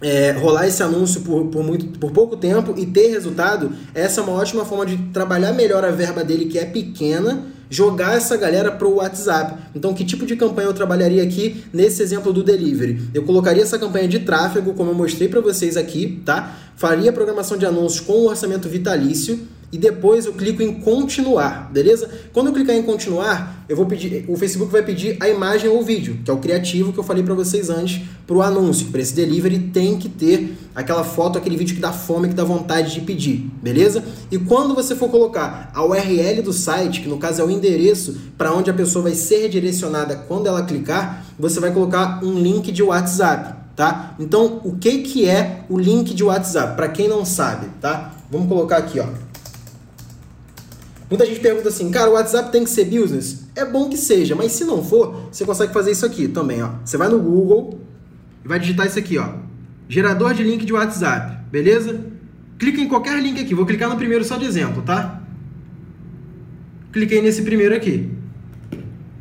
é, 0.01 0.31
rolar 0.31 0.67
esse 0.67 0.83
anúncio 0.83 1.21
por, 1.21 1.47
por, 1.47 1.63
muito, 1.63 1.97
por 1.97 2.11
pouco 2.11 2.37
tempo 2.37 2.73
e 2.77 2.85
ter 2.85 3.07
resultado, 3.07 3.71
essa 3.93 4.21
é 4.21 4.23
uma 4.23 4.33
ótima 4.33 4.63
forma 4.65 4.85
de 4.85 4.97
trabalhar 5.11 5.53
melhor 5.53 5.83
a 5.83 5.91
verba 5.91 6.23
dele, 6.23 6.45
que 6.45 6.59
é 6.59 6.65
pequena, 6.65 7.45
jogar 7.69 8.15
essa 8.15 8.37
galera 8.37 8.71
para 8.71 8.87
o 8.87 8.95
WhatsApp. 8.95 9.55
Então, 9.75 9.93
que 9.93 10.05
tipo 10.05 10.25
de 10.25 10.35
campanha 10.35 10.67
eu 10.67 10.73
trabalharia 10.73 11.23
aqui 11.23 11.63
nesse 11.73 12.01
exemplo 12.01 12.31
do 12.31 12.43
delivery? 12.43 13.09
Eu 13.13 13.23
colocaria 13.23 13.63
essa 13.63 13.79
campanha 13.79 14.07
de 14.07 14.19
tráfego, 14.19 14.73
como 14.73 14.91
eu 14.91 14.95
mostrei 14.95 15.27
para 15.27 15.41
vocês 15.41 15.77
aqui, 15.77 16.21
tá? 16.25 16.55
Faria 16.75 17.11
programação 17.13 17.57
de 17.57 17.65
anúncios 17.65 18.01
com 18.01 18.13
o 18.13 18.27
orçamento 18.27 18.67
vitalício 18.67 19.39
e 19.71 19.77
depois 19.77 20.25
eu 20.25 20.33
clico 20.33 20.61
em 20.61 20.79
continuar, 20.79 21.69
beleza? 21.71 22.09
Quando 22.31 22.47
eu 22.47 22.53
clicar 22.53 22.75
em 22.75 22.83
continuar, 22.83 23.65
eu 23.67 23.75
vou 23.75 23.85
pedir, 23.85 24.23
o 24.27 24.37
Facebook 24.37 24.71
vai 24.71 24.83
pedir 24.83 25.17
a 25.19 25.27
imagem 25.27 25.69
ou 25.69 25.81
o 25.81 25.83
vídeo, 25.83 26.19
que 26.23 26.29
é 26.29 26.33
o 26.33 26.37
criativo 26.37 26.93
que 26.93 26.99
eu 26.99 27.03
falei 27.03 27.23
para 27.23 27.33
vocês 27.33 27.69
antes, 27.69 28.01
para 28.25 28.35
o 28.35 28.41
anúncio. 28.41 28.87
Para 28.87 29.01
esse 29.01 29.13
delivery 29.13 29.59
tem 29.59 29.97
que 29.97 30.07
ter 30.07 30.55
aquela 30.73 31.03
foto, 31.03 31.37
aquele 31.37 31.57
vídeo 31.57 31.75
que 31.75 31.81
dá 31.81 31.91
fome, 31.91 32.29
que 32.29 32.33
dá 32.33 32.43
vontade 32.43 32.93
de 32.93 33.01
pedir, 33.01 33.49
beleza? 33.61 34.03
E 34.31 34.37
quando 34.37 34.75
você 34.75 34.95
for 34.95 35.09
colocar 35.09 35.71
a 35.73 35.83
URL 35.83 36.41
do 36.41 36.53
site, 36.53 37.01
que 37.01 37.09
no 37.09 37.17
caso 37.17 37.41
é 37.41 37.45
o 37.45 37.49
endereço 37.49 38.15
para 38.37 38.53
onde 38.53 38.69
a 38.69 38.73
pessoa 38.73 39.03
vai 39.03 39.13
ser 39.13 39.49
direcionada 39.49 40.15
quando 40.27 40.47
ela 40.47 40.63
clicar, 40.63 41.25
você 41.37 41.59
vai 41.59 41.71
colocar 41.71 42.23
um 42.23 42.39
link 42.39 42.71
de 42.71 42.83
WhatsApp, 42.83 43.55
tá? 43.75 44.15
Então, 44.19 44.61
o 44.63 44.77
que 44.77 44.99
que 44.99 45.27
é 45.27 45.65
o 45.69 45.77
link 45.77 46.13
de 46.13 46.23
WhatsApp? 46.23 46.75
Para 46.75 46.87
quem 46.87 47.07
não 47.07 47.25
sabe, 47.25 47.67
tá? 47.81 48.13
Vamos 48.31 48.47
colocar 48.47 48.77
aqui, 48.77 48.99
ó. 48.99 49.24
Muita 51.09 51.25
gente 51.25 51.39
pergunta 51.39 51.69
assim, 51.69 51.91
cara, 51.91 52.09
o 52.09 52.13
WhatsApp 52.13 52.51
tem 52.51 52.63
que 52.63 52.69
ser 52.69 52.85
business? 52.85 53.45
É 53.55 53.63
bom 53.63 53.89
que 53.89 53.97
seja, 53.97 54.35
mas 54.35 54.53
se 54.53 54.65
não 54.65 54.83
for, 54.83 55.27
você 55.31 55.45
consegue 55.45 55.71
fazer 55.71 55.91
isso 55.91 56.05
aqui 56.05 56.27
também, 56.27 56.63
ó. 56.63 56.71
Você 56.83 56.97
vai 56.97 57.09
no 57.09 57.19
Google 57.19 57.79
e 58.43 58.47
vai 58.47 58.59
digitar 58.59 58.87
isso 58.87 58.97
aqui, 58.97 59.17
ó. 59.17 59.29
Gerador 59.87 60.33
de 60.33 60.43
link 60.43 60.65
de 60.65 60.73
WhatsApp, 60.73 61.45
beleza? 61.51 61.99
Clica 62.57 62.81
em 62.81 62.87
qualquer 62.87 63.21
link 63.21 63.39
aqui. 63.39 63.53
Vou 63.53 63.65
clicar 63.65 63.87
no 63.87 63.97
primeiro 63.97 64.23
só 64.23 64.35
de 64.37 64.45
exemplo, 64.45 64.81
tá? 64.81 65.21
Cliquei 66.91 67.21
nesse 67.21 67.43
primeiro 67.43 67.75
aqui. 67.75 68.09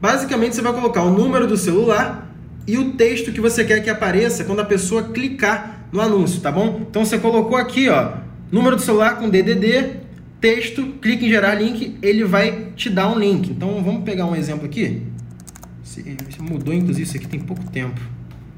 Basicamente, 0.00 0.54
você 0.54 0.62
vai 0.62 0.72
colocar 0.72 1.02
o 1.02 1.10
número 1.10 1.46
do 1.46 1.56
celular 1.56 2.34
e 2.66 2.78
o 2.78 2.92
texto 2.92 3.30
que 3.30 3.40
você 3.40 3.62
quer 3.62 3.80
que 3.80 3.90
apareça 3.90 4.44
quando 4.44 4.60
a 4.60 4.64
pessoa 4.64 5.02
clicar 5.02 5.86
no 5.92 6.00
anúncio, 6.00 6.40
tá 6.40 6.50
bom? 6.50 6.86
Então, 6.88 7.04
você 7.04 7.18
colocou 7.18 7.58
aqui, 7.58 7.90
ó, 7.90 8.12
número 8.50 8.76
do 8.76 8.82
celular 8.82 9.18
com 9.18 9.28
DDD, 9.28 10.03
texto, 10.44 10.82
clique 11.00 11.24
em 11.24 11.30
gerar 11.30 11.54
link, 11.54 11.96
ele 12.02 12.22
vai 12.22 12.72
te 12.76 12.90
dar 12.90 13.10
um 13.10 13.18
link. 13.18 13.50
Então 13.50 13.82
vamos 13.82 14.04
pegar 14.04 14.26
um 14.26 14.36
exemplo 14.36 14.66
aqui. 14.66 15.00
Mudou 16.38 16.74
inclusive 16.74 17.04
isso 17.04 17.16
aqui 17.16 17.26
tem 17.26 17.40
pouco 17.40 17.64
tempo. 17.70 17.98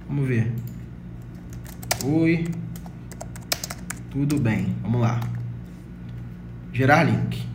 Vamos 0.09 0.27
ver. 0.27 0.51
Oi. 2.05 2.45
Tudo 4.11 4.37
bem. 4.37 4.75
Vamos 4.83 5.01
lá. 5.01 5.21
Gerar 6.73 7.05
link. 7.05 7.47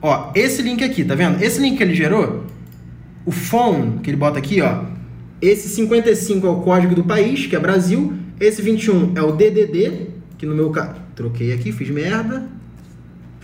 Ó, 0.00 0.30
esse 0.36 0.62
link 0.62 0.84
aqui, 0.84 1.04
tá 1.04 1.16
vendo? 1.16 1.42
Esse 1.42 1.60
link 1.60 1.76
que 1.76 1.82
ele 1.82 1.96
gerou, 1.96 2.46
o 3.26 3.32
phone 3.32 3.98
que 3.98 4.10
ele 4.10 4.16
bota 4.16 4.38
aqui, 4.38 4.60
ó, 4.60 4.84
esse 5.42 5.68
55 5.70 6.46
é 6.46 6.50
o 6.50 6.60
código 6.60 6.94
do 6.94 7.02
país, 7.02 7.44
que 7.46 7.56
é 7.56 7.58
Brasil, 7.58 8.12
esse 8.38 8.62
21 8.62 9.14
é 9.16 9.22
o 9.22 9.32
DDD, 9.32 10.10
que 10.38 10.46
no 10.46 10.54
meu 10.54 10.70
caso, 10.70 11.00
troquei 11.16 11.52
aqui, 11.52 11.72
fiz 11.72 11.90
merda. 11.90 12.53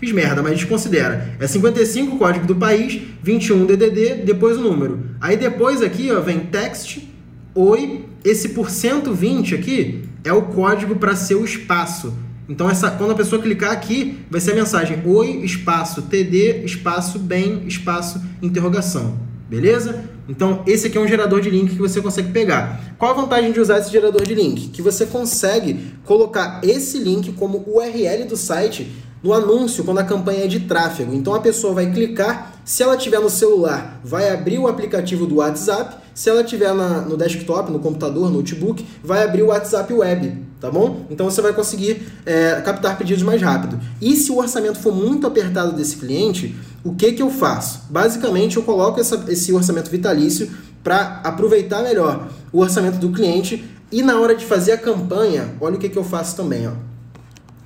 Fiz 0.01 0.11
merda, 0.11 0.41
mas 0.41 0.57
desconsidera. 0.57 1.35
É 1.39 1.45
55 1.45 2.17
código 2.17 2.47
do 2.47 2.55
país, 2.55 2.99
21 3.21 3.67
DDD, 3.67 4.23
depois 4.25 4.57
o 4.57 4.61
número. 4.61 4.99
Aí 5.21 5.37
depois 5.37 5.83
aqui, 5.83 6.11
ó, 6.11 6.19
vem 6.19 6.39
text, 6.39 7.03
oi, 7.53 8.03
esse 8.25 8.49
por 8.49 8.71
120 8.71 9.53
aqui 9.53 10.01
é 10.23 10.33
o 10.33 10.41
código 10.41 10.95
para 10.95 11.15
seu 11.15 11.45
espaço. 11.45 12.15
Então 12.49 12.67
essa, 12.67 12.89
quando 12.89 13.11
a 13.11 13.15
pessoa 13.15 13.39
clicar 13.39 13.71
aqui, 13.71 14.17
vai 14.27 14.41
ser 14.41 14.53
a 14.53 14.55
mensagem 14.55 15.03
oi, 15.05 15.43
espaço, 15.43 16.01
td, 16.01 16.63
espaço, 16.65 17.19
bem, 17.19 17.61
espaço, 17.67 18.19
interrogação. 18.41 19.19
Beleza? 19.47 20.05
Então, 20.27 20.63
esse 20.65 20.87
aqui 20.87 20.97
é 20.97 21.01
um 21.01 21.07
gerador 21.07 21.41
de 21.41 21.49
link 21.49 21.71
que 21.71 21.77
você 21.77 22.01
consegue 22.01 22.31
pegar. 22.31 22.95
Qual 22.97 23.11
a 23.11 23.13
vantagem 23.13 23.51
de 23.51 23.59
usar 23.59 23.79
esse 23.79 23.91
gerador 23.91 24.23
de 24.23 24.33
link? 24.33 24.69
Que 24.69 24.81
você 24.81 25.05
consegue 25.05 25.91
colocar 26.05 26.61
esse 26.63 26.97
link 26.97 27.33
como 27.33 27.61
URL 27.67 28.23
do 28.25 28.37
site 28.37 28.89
no 29.23 29.33
anúncio 29.33 29.83
quando 29.83 29.99
a 29.99 30.03
campanha 30.03 30.45
é 30.45 30.47
de 30.47 30.61
tráfego. 30.61 31.13
Então 31.13 31.33
a 31.33 31.39
pessoa 31.39 31.73
vai 31.73 31.91
clicar, 31.91 32.53
se 32.65 32.81
ela 32.83 32.97
tiver 32.97 33.19
no 33.19 33.29
celular, 33.29 33.99
vai 34.03 34.31
abrir 34.31 34.57
o 34.57 34.67
aplicativo 34.67 35.25
do 35.25 35.35
WhatsApp 35.35 35.97
Se 36.13 36.29
ela 36.29 36.43
tiver 36.43 36.73
na, 36.73 37.01
no 37.01 37.15
desktop, 37.15 37.71
no 37.71 37.79
computador, 37.79 38.29
no 38.29 38.37
notebook, 38.37 38.85
vai 39.03 39.23
abrir 39.23 39.43
o 39.43 39.47
WhatsApp 39.47 39.91
Web, 39.93 40.37
tá 40.59 40.69
bom? 40.69 41.05
Então 41.09 41.29
você 41.29 41.41
vai 41.41 41.53
conseguir 41.53 42.05
é, 42.25 42.61
captar 42.61 42.97
pedidos 42.97 43.23
mais 43.23 43.41
rápido. 43.41 43.79
E 44.01 44.15
se 44.15 44.31
o 44.31 44.37
orçamento 44.37 44.79
for 44.79 44.93
muito 44.93 45.25
apertado 45.25 45.73
desse 45.73 45.95
cliente, 45.95 46.55
o 46.83 46.93
que, 46.93 47.13
que 47.13 47.21
eu 47.21 47.29
faço? 47.29 47.83
Basicamente, 47.89 48.57
eu 48.57 48.63
coloco 48.63 48.99
essa, 48.99 49.23
esse 49.29 49.53
orçamento 49.53 49.89
vitalício 49.89 50.51
para 50.83 51.21
aproveitar 51.23 51.81
melhor 51.81 52.27
o 52.51 52.59
orçamento 52.59 52.97
do 52.97 53.11
cliente 53.11 53.63
e 53.91 54.01
na 54.01 54.19
hora 54.19 54.35
de 54.35 54.45
fazer 54.45 54.73
a 54.73 54.77
campanha, 54.77 55.55
olha 55.61 55.75
o 55.75 55.79
que, 55.79 55.89
que 55.89 55.97
eu 55.97 56.03
faço 56.03 56.35
também. 56.35 56.67
Ó. 56.67 56.90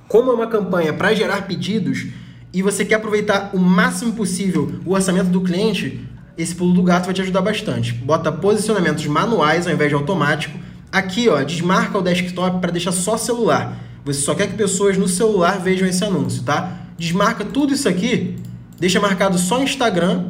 Como 0.08 0.30
é 0.30 0.34
uma 0.34 0.46
campanha 0.46 0.92
para 0.92 1.14
gerar 1.14 1.46
pedidos 1.46 2.06
e 2.52 2.62
você 2.62 2.84
quer 2.84 2.94
aproveitar 2.94 3.50
o 3.52 3.58
máximo 3.58 4.12
possível 4.12 4.80
o 4.84 4.92
orçamento 4.92 5.30
do 5.30 5.40
cliente, 5.40 6.06
esse 6.38 6.54
pulo 6.54 6.72
do 6.72 6.82
gato 6.82 7.06
vai 7.06 7.14
te 7.14 7.22
ajudar 7.22 7.40
bastante. 7.40 7.92
Bota 7.92 8.30
posicionamentos 8.30 9.04
manuais 9.06 9.66
ao 9.66 9.72
invés 9.72 9.90
de 9.90 9.94
automático. 9.94 10.58
Aqui, 10.92 11.28
ó, 11.28 11.42
desmarca 11.42 11.98
o 11.98 12.02
desktop 12.02 12.60
para 12.60 12.70
deixar 12.70 12.92
só 12.92 13.16
celular. 13.16 13.76
Você 14.04 14.20
só 14.20 14.34
quer 14.34 14.46
que 14.46 14.54
pessoas 14.54 14.96
no 14.96 15.08
celular 15.08 15.58
vejam 15.58 15.88
esse 15.88 16.04
anúncio, 16.04 16.42
tá? 16.44 16.72
Desmarca 16.96 17.44
tudo 17.44 17.74
isso 17.74 17.88
aqui, 17.88 18.36
deixa 18.78 19.00
marcado 19.00 19.36
só 19.36 19.60
Instagram, 19.60 20.26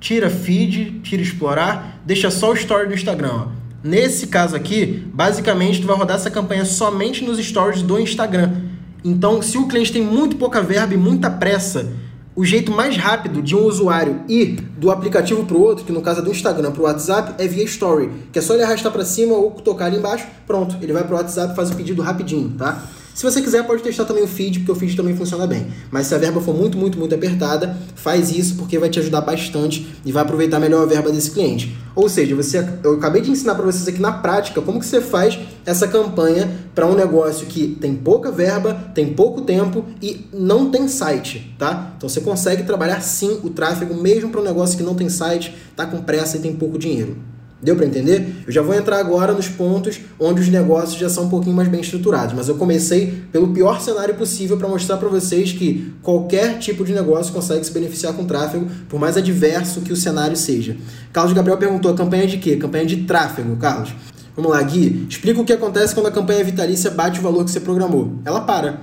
tira 0.00 0.28
feed, 0.28 1.00
tira 1.02 1.22
explorar, 1.22 2.00
deixa 2.04 2.30
só 2.30 2.50
o 2.50 2.54
story 2.54 2.88
do 2.88 2.94
Instagram, 2.94 3.30
ó. 3.32 3.46
Nesse 3.84 4.26
caso 4.26 4.56
aqui, 4.56 5.06
basicamente 5.12 5.80
tu 5.80 5.86
vai 5.86 5.96
rodar 5.96 6.16
essa 6.16 6.30
campanha 6.30 6.64
somente 6.64 7.22
nos 7.22 7.38
stories 7.38 7.82
do 7.82 8.00
Instagram. 8.00 8.63
Então, 9.04 9.42
se 9.42 9.58
o 9.58 9.68
cliente 9.68 9.92
tem 9.92 10.02
muito 10.02 10.36
pouca 10.36 10.62
verba 10.62 10.94
e 10.94 10.96
muita 10.96 11.30
pressa 11.30 11.92
o 12.36 12.44
jeito 12.44 12.72
mais 12.72 12.96
rápido 12.96 13.40
de 13.40 13.54
um 13.54 13.64
usuário 13.64 14.22
ir 14.28 14.56
do 14.76 14.90
aplicativo 14.90 15.44
para 15.44 15.56
o 15.56 15.60
outro, 15.60 15.84
que 15.84 15.92
no 15.92 16.02
caso 16.02 16.20
é 16.20 16.22
do 16.22 16.30
Instagram 16.30 16.72
para 16.72 16.80
o 16.80 16.84
WhatsApp, 16.84 17.34
é 17.42 17.46
via 17.46 17.62
Story, 17.64 18.10
que 18.32 18.38
é 18.38 18.42
só 18.42 18.54
ele 18.54 18.64
arrastar 18.64 18.90
para 18.90 19.04
cima 19.04 19.34
ou 19.34 19.50
tocar 19.52 19.86
ali 19.86 19.98
embaixo, 19.98 20.26
pronto, 20.46 20.76
ele 20.82 20.92
vai 20.92 21.04
para 21.04 21.14
o 21.14 21.16
WhatsApp 21.16 21.52
e 21.52 21.56
faz 21.56 21.70
o 21.70 21.76
pedido 21.76 22.02
rapidinho, 22.02 22.50
tá? 22.58 22.82
Se 23.14 23.22
você 23.22 23.40
quiser, 23.40 23.64
pode 23.64 23.80
testar 23.80 24.04
também 24.04 24.24
o 24.24 24.26
feed, 24.26 24.58
porque 24.58 24.72
o 24.72 24.74
feed 24.74 24.96
também 24.96 25.16
funciona 25.16 25.46
bem. 25.46 25.68
Mas 25.88 26.08
se 26.08 26.14
a 26.16 26.18
verba 26.18 26.40
for 26.40 26.52
muito, 26.52 26.76
muito, 26.76 26.98
muito 26.98 27.14
apertada, 27.14 27.76
faz 27.94 28.32
isso 28.32 28.56
porque 28.56 28.76
vai 28.76 28.90
te 28.90 28.98
ajudar 28.98 29.20
bastante 29.20 29.86
e 30.04 30.10
vai 30.10 30.24
aproveitar 30.24 30.58
melhor 30.58 30.82
a 30.82 30.86
verba 30.86 31.12
desse 31.12 31.30
cliente. 31.30 31.76
Ou 31.94 32.08
seja, 32.08 32.34
você, 32.34 32.68
eu 32.82 32.94
acabei 32.94 33.22
de 33.22 33.30
ensinar 33.30 33.54
para 33.54 33.64
vocês 33.64 33.86
aqui 33.86 34.00
na 34.00 34.10
prática 34.10 34.60
como 34.60 34.80
que 34.80 34.86
você 34.86 35.00
faz 35.00 35.38
essa 35.64 35.86
campanha 35.86 36.50
para 36.74 36.88
um 36.88 36.96
negócio 36.96 37.46
que 37.46 37.68
tem 37.80 37.94
pouca 37.94 38.32
verba, 38.32 38.74
tem 38.92 39.14
pouco 39.14 39.42
tempo 39.42 39.84
e 40.02 40.26
não 40.32 40.68
tem 40.68 40.88
site, 40.88 41.54
tá? 41.56 41.94
Então 41.96 42.08
você 42.08 42.20
consegue 42.20 42.64
trabalhar 42.64 43.00
sim 43.00 43.38
o 43.44 43.50
tráfego 43.50 43.94
mesmo 43.94 44.30
para 44.30 44.40
um 44.40 44.44
negócio 44.44 44.76
que 44.76 44.82
não 44.82 44.96
tem 44.96 45.08
site, 45.08 45.54
tá 45.76 45.86
com 45.86 46.02
pressa 46.02 46.36
e 46.36 46.40
tem 46.40 46.52
pouco 46.52 46.76
dinheiro. 46.76 47.16
Deu 47.64 47.74
para 47.74 47.86
entender? 47.86 48.44
Eu 48.46 48.52
já 48.52 48.60
vou 48.60 48.74
entrar 48.74 48.98
agora 48.98 49.32
nos 49.32 49.48
pontos 49.48 49.98
onde 50.20 50.42
os 50.42 50.48
negócios 50.48 51.00
já 51.00 51.08
são 51.08 51.24
um 51.24 51.28
pouquinho 51.30 51.56
mais 51.56 51.66
bem 51.66 51.80
estruturados, 51.80 52.34
mas 52.34 52.46
eu 52.46 52.56
comecei 52.56 53.24
pelo 53.32 53.48
pior 53.54 53.80
cenário 53.80 54.14
possível 54.16 54.58
para 54.58 54.68
mostrar 54.68 54.98
para 54.98 55.08
vocês 55.08 55.50
que 55.50 55.94
qualquer 56.02 56.58
tipo 56.58 56.84
de 56.84 56.92
negócio 56.92 57.32
consegue 57.32 57.64
se 57.64 57.72
beneficiar 57.72 58.12
com 58.12 58.26
tráfego, 58.26 58.66
por 58.86 59.00
mais 59.00 59.16
adverso 59.16 59.80
que 59.80 59.94
o 59.94 59.96
cenário 59.96 60.36
seja. 60.36 60.76
Carlos 61.10 61.32
Gabriel 61.32 61.56
perguntou: 61.56 61.94
campanha 61.94 62.26
de 62.26 62.36
quê? 62.36 62.56
Campanha 62.56 62.84
de 62.84 62.98
tráfego, 63.04 63.56
Carlos. 63.56 63.94
Vamos 64.36 64.50
lá, 64.50 64.60
Gui. 64.62 65.06
Explica 65.08 65.40
o 65.40 65.44
que 65.44 65.52
acontece 65.52 65.94
quando 65.94 66.08
a 66.08 66.12
campanha 66.12 66.44
vitalícia 66.44 66.90
bate 66.90 67.18
o 67.18 67.22
valor 67.22 67.44
que 67.44 67.50
você 67.50 67.60
programou. 67.60 68.18
Ela 68.26 68.42
para. 68.42 68.80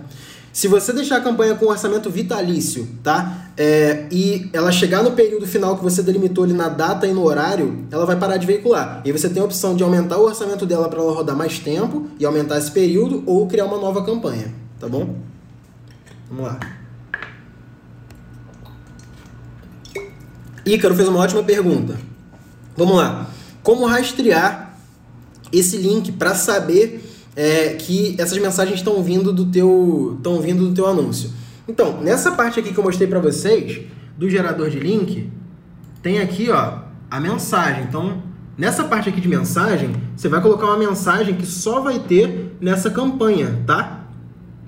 Se 0.54 0.67
você 0.67 0.91
deixar 0.91 1.17
a 1.17 1.22
campanha 1.22 1.56
com 1.56 1.67
orçamento 1.67 2.10
vitalício, 2.10 2.88
tá? 3.02 3.40
É, 3.63 4.08
e 4.12 4.50
ela 4.54 4.71
chegar 4.71 5.04
no 5.04 5.12
período 5.12 5.45
final 5.45 5.78
que 5.78 5.84
você 5.84 6.02
delimitou 6.02 6.45
ali 6.45 6.54
na 6.54 6.67
data 6.67 7.06
e 7.06 7.13
no 7.13 7.24
horário, 7.24 7.86
ela 7.91 8.08
vai 8.08 8.15
parar 8.15 8.38
de 8.38 8.47
veicular. 8.47 9.04
E 9.06 9.12
você 9.12 9.30
tem 9.30 9.39
a 9.39 9.45
opção 9.45 9.76
de 9.76 9.84
aumentar 9.84 10.17
o 10.17 10.24
orçamento 10.24 10.65
dela 10.65 10.89
para 10.89 11.00
ela 11.00 11.12
rodar 11.12 11.36
mais 11.36 11.60
tempo 11.60 12.08
e 12.17 12.26
aumentar 12.26 12.58
esse 12.58 12.71
período 12.71 13.21
ou 13.28 13.45
criar 13.45 13.65
uma 13.65 13.78
nova 13.78 14.04
campanha, 14.04 14.52
tá 14.80 14.89
bom? 14.89 15.15
Vamos 16.28 16.45
lá. 16.45 16.60
Ícaro 20.65 20.95
fez 20.95 21.08
uma 21.08 21.19
ótima 21.19 21.43
pergunta. 21.43 22.00
Vamos 22.76 22.97
lá. 22.97 23.30
Como 23.62 23.86
rastrear 23.86 24.76
esse 25.52 25.78
link 25.78 26.12
para 26.13 26.34
saber 26.34 27.08
é, 27.36 27.76
que 27.76 28.15
essas 28.17 28.39
mensagens 28.39 28.80
estão 28.80 29.04
vindo 29.04 29.32
do 29.32 29.45
teu 29.45 30.15
estão 30.17 30.41
vindo 30.41 30.67
do 30.67 30.74
teu 30.74 30.88
anúncio. 30.88 31.30
Então, 31.67 32.02
nessa 32.02 32.32
parte 32.32 32.60
aqui 32.60 32.74
que 32.74 32.80
eu 32.80 32.84
mostrei 32.84 33.08
para 33.08 33.19
vocês 33.19 33.82
do 34.17 34.30
gerador 34.30 34.69
de 34.69 34.80
link, 34.80 35.30
tem 36.02 36.19
aqui, 36.19 36.50
ó, 36.50 36.80
a 37.10 37.19
mensagem. 37.19 37.84
Então, 37.84 38.24
nessa 38.58 38.84
parte 38.84 39.10
aqui 39.10 39.21
de 39.21 39.28
mensagem, 39.28 39.95
você 40.15 40.28
vai 40.28 40.41
colocar 40.41 40.65
uma 40.65 40.78
mensagem 40.78 41.36
que 41.36 41.45
só 41.45 41.82
vai 41.82 42.00
ter 42.00 42.56
nessa 42.60 42.89
campanha, 42.89 43.60
tá? 43.65 44.06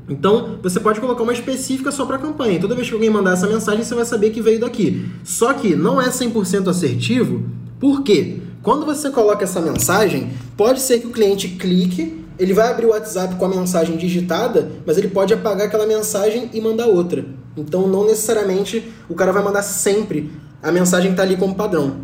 Então, 0.08 0.60
você 0.62 0.80
pode 0.80 1.00
colocar 1.00 1.24
uma 1.24 1.34
específica 1.34 1.92
só 1.92 2.06
para 2.06 2.18
a 2.18 2.20
campanha. 2.20 2.60
Toda 2.60 2.76
vez 2.76 2.88
que 2.88 2.94
alguém 2.94 3.10
mandar 3.10 3.34
essa 3.34 3.48
mensagem, 3.48 3.84
você 3.84 3.96
vai 3.96 4.06
saber 4.06 4.32
que 4.32 4.42
veio 4.42 4.60
daqui. 4.60 5.10
Só 5.24 5.54
que 5.54 5.76
não 5.76 6.02
é 6.02 6.10
100% 6.10 6.68
assertivo, 6.68 7.44
por 7.80 8.04
quê? 8.04 8.40
Quando 8.62 8.86
você 8.86 9.10
coloca 9.10 9.44
essa 9.44 9.62
mensagem, 9.62 10.32
pode 10.56 10.82
ser 10.82 11.00
que 11.00 11.08
o 11.08 11.12
cliente 11.12 11.50
clique 11.50 12.23
ele 12.44 12.54
vai 12.54 12.70
abrir 12.70 12.86
o 12.86 12.90
WhatsApp 12.90 13.36
com 13.36 13.46
a 13.46 13.50
mensagem 13.50 13.96
digitada, 13.96 14.70
mas 14.86 14.98
ele 14.98 15.08
pode 15.08 15.34
apagar 15.34 15.68
aquela 15.68 15.88
mensagem 15.88 16.50
e 16.54 16.60
mandar 16.60 16.88
outra. 16.88 17.26
Então, 17.56 17.88
não 17.88 18.06
necessariamente 18.06 18.92
o 19.08 19.16
cara 19.16 19.32
vai 19.32 19.42
mandar 19.42 19.64
sempre 19.64 20.32
a 20.62 20.72
mensagem 20.72 21.08
que 21.08 21.14
está 21.14 21.24
ali 21.24 21.38
como 21.38 21.56
padrão. 21.56 22.02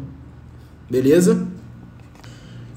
Beleza? 0.90 1.46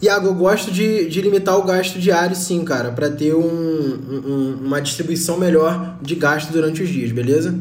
Iago, 0.00 0.26
eu 0.26 0.34
gosto 0.34 0.72
de, 0.72 1.08
de 1.08 1.20
limitar 1.20 1.56
o 1.56 1.62
gasto 1.62 2.00
diário, 2.00 2.34
sim, 2.34 2.64
cara, 2.64 2.90
para 2.90 3.08
ter 3.08 3.32
um, 3.32 3.46
um, 3.46 4.58
uma 4.64 4.80
distribuição 4.80 5.38
melhor 5.38 5.96
de 6.02 6.16
gasto 6.16 6.50
durante 6.50 6.82
os 6.82 6.88
dias, 6.88 7.12
beleza? 7.12 7.56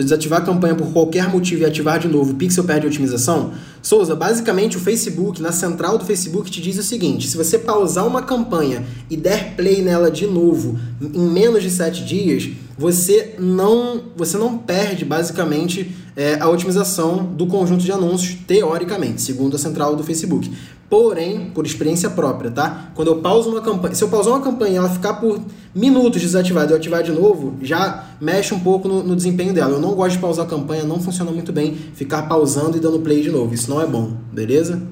Se 0.00 0.04
desativar 0.04 0.40
a 0.40 0.44
campanha 0.44 0.74
por 0.74 0.90
qualquer 0.94 1.28
motivo 1.28 1.60
e 1.60 1.66
ativar 1.66 1.98
de 1.98 2.08
novo, 2.08 2.32
o 2.32 2.34
pixel 2.34 2.64
perde 2.64 2.86
otimização? 2.86 3.52
Souza, 3.82 4.16
basicamente 4.16 4.78
o 4.78 4.80
Facebook, 4.80 5.42
na 5.42 5.52
central 5.52 5.98
do 5.98 6.06
Facebook, 6.06 6.50
te 6.50 6.62
diz 6.62 6.78
o 6.78 6.82
seguinte: 6.82 7.28
se 7.28 7.36
você 7.36 7.58
pausar 7.58 8.06
uma 8.06 8.22
campanha 8.22 8.82
e 9.10 9.16
der 9.16 9.54
play 9.56 9.82
nela 9.82 10.10
de 10.10 10.26
novo 10.26 10.78
em 11.02 11.28
menos 11.28 11.62
de 11.62 11.70
7 11.70 12.02
dias, 12.02 12.48
você 12.78 13.34
não, 13.38 14.04
você 14.16 14.38
não 14.38 14.56
perde 14.56 15.04
basicamente 15.04 15.94
é, 16.16 16.38
a 16.40 16.48
otimização 16.48 17.22
do 17.24 17.46
conjunto 17.46 17.84
de 17.84 17.92
anúncios, 17.92 18.38
teoricamente, 18.46 19.20
segundo 19.20 19.56
a 19.56 19.58
central 19.58 19.96
do 19.96 20.02
Facebook. 20.02 20.50
Porém, 20.90 21.52
por 21.54 21.64
experiência 21.64 22.10
própria, 22.10 22.50
tá? 22.50 22.90
Quando 22.96 23.08
eu 23.08 23.18
pauso 23.18 23.48
uma 23.48 23.60
campanha, 23.60 23.94
se 23.94 24.02
eu 24.02 24.08
pausar 24.08 24.34
uma 24.34 24.42
campanha 24.42 24.72
e 24.72 24.76
ela 24.76 24.88
ficar 24.88 25.14
por 25.14 25.40
minutos 25.72 26.20
desativada 26.20 26.72
e 26.72 26.74
eu 26.74 26.76
ativar 26.78 27.00
de 27.00 27.12
novo, 27.12 27.56
já 27.62 28.06
mexe 28.20 28.52
um 28.52 28.58
pouco 28.58 28.88
no, 28.88 29.00
no, 29.00 29.14
desempenho 29.14 29.54
dela. 29.54 29.74
Eu 29.74 29.80
não 29.80 29.94
gosto 29.94 30.16
de 30.16 30.18
pausar 30.18 30.46
a 30.46 30.48
campanha, 30.48 30.82
não 30.82 31.00
funciona 31.00 31.30
muito 31.30 31.52
bem 31.52 31.76
ficar 31.94 32.22
pausando 32.22 32.76
e 32.76 32.80
dando 32.80 32.98
play 32.98 33.22
de 33.22 33.30
novo. 33.30 33.54
Isso 33.54 33.70
não 33.70 33.80
é 33.80 33.86
bom, 33.86 34.14
beleza? 34.32 34.82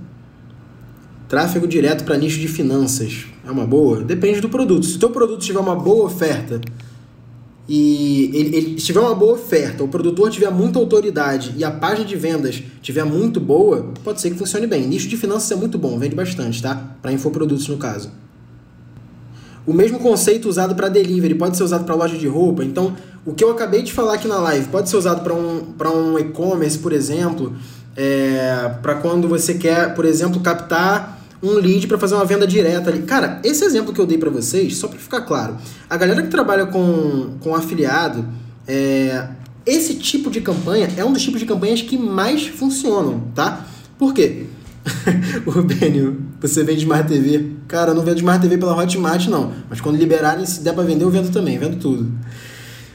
Tráfego 1.29 1.67
direto 1.67 2.05
para 2.05 2.17
nicho 2.17 2.39
de 2.39 2.47
finanças. 2.47 3.27
É 3.45 3.51
uma 3.51 3.67
boa? 3.67 4.01
Depende 4.01 4.41
do 4.41 4.49
produto. 4.49 4.87
Se 4.87 4.95
o 4.95 4.99
teu 5.01 5.11
produto 5.11 5.41
tiver 5.41 5.59
uma 5.59 5.75
boa 5.75 6.05
oferta, 6.05 6.61
e 7.69 8.31
ele, 8.33 8.57
ele 8.57 8.75
tiver 8.77 9.01
uma 9.01 9.15
boa 9.15 9.35
oferta, 9.35 9.85
o 9.85 9.89
produtor 9.89 10.31
tiver 10.31 10.51
muita 10.51 10.79
autoridade 10.79 11.55
e 11.57 11.63
a 11.63 11.71
página 11.71 12.07
de 12.07 12.17
vendas 12.17 12.63
tiver 12.81 13.05
muito 13.05 13.39
boa, 13.39 13.93
pode 14.03 14.23
ser 14.23 14.31
que 14.31 14.37
funcione 14.37 14.67
bem. 14.67 14.87
Nicho 14.87 15.07
de 15.07 15.19
finanças 15.19 15.51
é 15.53 15.55
muito 15.55 15.77
bom, 15.77 15.99
vende 15.99 16.15
bastante, 16.15 16.63
tá? 16.63 16.97
Para 17.03 17.13
infoprodutos 17.13 17.69
no 17.69 17.77
caso. 17.77 18.11
O 19.67 19.75
mesmo 19.75 19.99
conceito 19.99 20.49
usado 20.49 20.75
para 20.75 20.89
delivery 20.89 21.35
pode 21.35 21.59
ser 21.59 21.63
usado 21.63 21.85
para 21.85 21.95
loja 21.95 22.17
de 22.17 22.27
roupa. 22.27 22.65
Então, 22.65 22.97
o 23.27 23.35
que 23.35 23.45
eu 23.45 23.51
acabei 23.51 23.83
de 23.83 23.93
falar 23.93 24.15
aqui 24.15 24.27
na 24.27 24.39
live 24.39 24.69
pode 24.69 24.89
ser 24.89 24.97
usado 24.97 25.23
para 25.23 25.35
um, 25.35 26.15
um 26.15 26.19
e-commerce, 26.19 26.79
por 26.79 26.91
exemplo, 26.91 27.55
é, 27.95 28.71
para 28.81 28.95
quando 28.95 29.29
você 29.29 29.53
quer, 29.53 29.95
por 29.95 30.07
exemplo, 30.07 30.41
captar 30.41 31.18
um 31.43 31.55
lead 31.55 31.87
para 31.87 31.99
fazer 31.99 32.15
uma 32.15 32.25
venda 32.25 32.47
direta 32.47 32.91
ali. 32.91 33.03
Cara, 33.03 33.41
esse 33.45 33.65
exemplo 33.65 33.93
que 33.93 34.01
eu 34.01 34.07
dei 34.07 34.19
para 34.19 34.31
vocês, 34.31 34.77
só 34.77 34.89
para 34.89 34.99
ficar 34.99 35.21
claro, 35.23 35.57
a 35.89 35.97
galera 35.97 36.23
que 36.23 36.29
trabalha 36.29 36.67
com, 36.67 37.37
com 37.41 37.55
afiliado, 37.55 38.25
é, 38.67 39.29
esse 39.65 39.95
tipo 39.95 40.31
de 40.31 40.41
campanha 40.41 40.89
é 40.97 41.05
um 41.05 41.13
dos 41.13 41.23
tipos 41.23 41.41
de 41.41 41.47
campanhas 41.47 41.83
que 41.83 41.97
mais 41.97 42.47
funcionam, 42.47 43.23
tá? 43.35 43.67
Por 43.99 44.13
quê? 44.13 44.47
o 45.47 45.63
Benio, 45.63 46.23
você 46.41 46.65
vende 46.65 46.81
Smart 46.81 47.09
TV? 47.09 47.53
Cara, 47.67 47.91
eu 47.91 47.95
não 47.95 48.03
vendo 48.03 48.19
Smart 48.19 48.41
TV 48.41 48.57
pela 48.59 48.77
Hotmart, 48.77 49.27
não. 49.27 49.53
Mas 49.69 49.81
quando 49.81 49.97
liberarem, 49.97 50.47
se 50.47 50.61
der 50.61 50.73
para 50.73 50.85
vender, 50.85 51.05
eu 51.05 51.11
vendo 51.11 51.31
também, 51.31 51.59
vendo 51.59 51.79
tudo. 51.79 52.11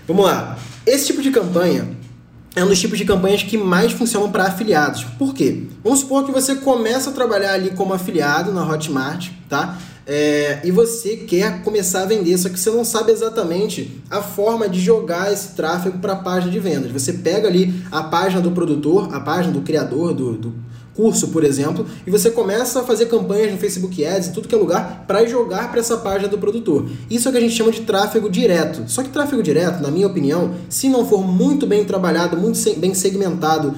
Vamos 0.08 0.26
lá. 0.26 0.58
Esse 0.86 1.08
tipo 1.08 1.22
de 1.22 1.32
campanha 1.32 1.88
é 2.56 2.64
um 2.64 2.68
dos 2.68 2.80
tipos 2.80 2.98
de 2.98 3.06
campanhas 3.06 3.42
que 3.42 3.58
mais 3.58 3.92
funcionam 3.92 4.32
para 4.32 4.46
afiliados. 4.46 5.04
Por 5.18 5.34
quê? 5.34 5.64
Vamos 5.84 6.00
supor 6.00 6.26
que 6.26 6.32
você 6.32 6.56
começa 6.56 7.10
a 7.10 7.14
trabalhar 7.14 7.54
ali 7.54 7.72
como 7.72 7.94
afiliado 7.94 8.52
na 8.52 8.68
Hotmart, 8.68 9.30
tá? 9.50 9.78
É, 10.06 10.60
e 10.64 10.72
você 10.72 11.16
quer 11.16 11.64
começar 11.64 12.02
a 12.02 12.06
vender, 12.06 12.38
só 12.38 12.50
que 12.50 12.60
você 12.60 12.70
não 12.70 12.84
sabe 12.84 13.12
exatamente 13.12 14.02
a 14.10 14.22
forma 14.22 14.68
de 14.68 14.80
jogar 14.80 15.32
esse 15.32 15.56
tráfego 15.56 15.98
para 16.00 16.14
a 16.14 16.18
página 16.18 16.52
de 16.52 16.60
vendas. 16.60 16.92
Você 16.92 17.14
pega 17.14 17.48
ali 17.48 17.74
a 17.90 18.04
página 18.04 18.42
do 18.42 18.52
produtor, 18.52 19.16
a 19.16 19.20
página 19.22 19.54
do 19.54 19.62
criador 19.62 20.14
do, 20.14 20.34
do, 20.34 20.54
curso, 20.96 21.30
por 21.30 21.44
exemplo, 21.44 21.86
e 22.06 22.12
você 22.12 22.30
começa 22.30 22.82
a 22.82 22.84
fazer 22.84 23.08
campanhas 23.08 23.52
no 23.52 23.58
Facebook 23.58 24.04
Ads, 24.06 24.30
em 24.30 24.32
tudo 24.32 24.48
que 24.48 24.56
é 24.56 24.58
lugar, 24.58 25.06
para 25.08 25.26
jogar 25.26 25.72
para 25.72 25.80
essa 25.80 25.98
página 25.98 26.28
do 26.28 26.38
produtor. 26.38 26.88
Isso 27.10 27.28
é 27.28 27.30
o 27.30 27.32
que 27.32 27.38
a 27.38 27.42
gente 27.42 27.56
chama 27.56 27.72
de 27.72 27.82
tráfego 27.82 28.30
direto. 28.30 28.84
Só 28.88 29.04
que 29.04 29.10
tráfego 29.10 29.42
direto, 29.42 29.82
na 29.82 29.90
minha 29.90 30.08
opinião, 30.08 30.54
se 30.70 30.90
não 30.90 31.06
for 31.06 31.26
muito 31.26 31.66
bem 31.66 31.84
trabalhado, 31.84 32.38
muito 32.38 32.60
bem 32.78 32.94
segmentado, 32.94 33.74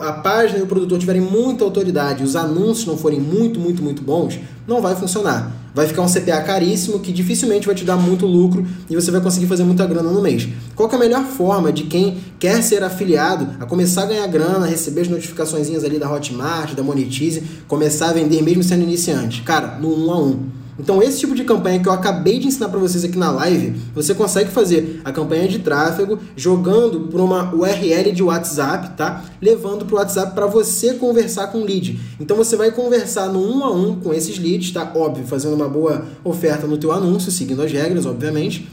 a 0.00 0.12
página 0.12 0.58
e 0.58 0.62
o 0.62 0.66
produtor 0.66 0.98
tiverem 0.98 1.22
muita 1.22 1.64
autoridade, 1.64 2.22
os 2.22 2.36
anúncios 2.36 2.86
não 2.86 2.96
forem 2.96 3.20
muito, 3.20 3.58
muito, 3.58 3.82
muito 3.82 4.02
bons, 4.02 4.38
não 4.66 4.80
vai 4.80 4.94
funcionar. 4.94 5.61
Vai 5.74 5.86
ficar 5.86 6.02
um 6.02 6.06
CPA 6.06 6.40
caríssimo 6.42 7.00
que 7.00 7.12
dificilmente 7.12 7.66
vai 7.66 7.74
te 7.74 7.84
dar 7.84 7.96
muito 7.96 8.26
lucro 8.26 8.66
e 8.90 8.94
você 8.94 9.10
vai 9.10 9.20
conseguir 9.20 9.46
fazer 9.46 9.64
muita 9.64 9.86
grana 9.86 10.10
no 10.10 10.20
mês. 10.20 10.46
Qual 10.76 10.90
é 10.90 10.94
a 10.94 10.98
melhor 10.98 11.24
forma 11.24 11.72
de 11.72 11.84
quem 11.84 12.18
quer 12.38 12.62
ser 12.62 12.82
afiliado 12.82 13.48
a 13.58 13.64
começar 13.64 14.02
a 14.02 14.06
ganhar 14.06 14.26
grana, 14.26 14.66
receber 14.66 15.02
as 15.02 15.08
notificações 15.08 15.68
ali 15.82 15.98
da 15.98 16.12
Hotmart, 16.12 16.74
da 16.74 16.82
Monetize, 16.82 17.42
começar 17.66 18.10
a 18.10 18.12
vender 18.12 18.42
mesmo 18.42 18.62
sendo 18.62 18.82
iniciante? 18.82 19.42
Cara, 19.42 19.78
no 19.78 20.06
1 20.06 20.10
a 20.10 20.18
1. 20.18 20.61
Então, 20.78 21.02
esse 21.02 21.20
tipo 21.20 21.34
de 21.34 21.44
campanha 21.44 21.80
que 21.80 21.88
eu 21.88 21.92
acabei 21.92 22.38
de 22.38 22.48
ensinar 22.48 22.68
para 22.68 22.78
vocês 22.78 23.04
aqui 23.04 23.18
na 23.18 23.30
live, 23.30 23.74
você 23.94 24.14
consegue 24.14 24.50
fazer 24.50 25.00
a 25.04 25.12
campanha 25.12 25.46
de 25.46 25.58
tráfego 25.58 26.18
jogando 26.34 27.00
por 27.08 27.20
uma 27.20 27.54
URL 27.54 28.10
de 28.12 28.22
WhatsApp, 28.22 28.96
tá? 28.96 29.22
Levando 29.40 29.84
para 29.84 29.94
o 29.94 29.98
WhatsApp 29.98 30.34
para 30.34 30.46
você 30.46 30.94
conversar 30.94 31.48
com 31.48 31.58
o 31.58 31.64
lead. 31.64 32.00
Então, 32.18 32.36
você 32.36 32.56
vai 32.56 32.70
conversar 32.70 33.28
no 33.28 33.40
um 33.40 33.64
a 33.64 33.70
um 33.70 34.00
com 34.00 34.14
esses 34.14 34.38
leads, 34.38 34.70
tá? 34.70 34.90
Óbvio, 34.94 35.26
fazendo 35.26 35.54
uma 35.54 35.68
boa 35.68 36.06
oferta 36.24 36.66
no 36.66 36.78
teu 36.78 36.90
anúncio, 36.90 37.30
seguindo 37.30 37.62
as 37.62 37.70
regras, 37.70 38.06
obviamente. 38.06 38.68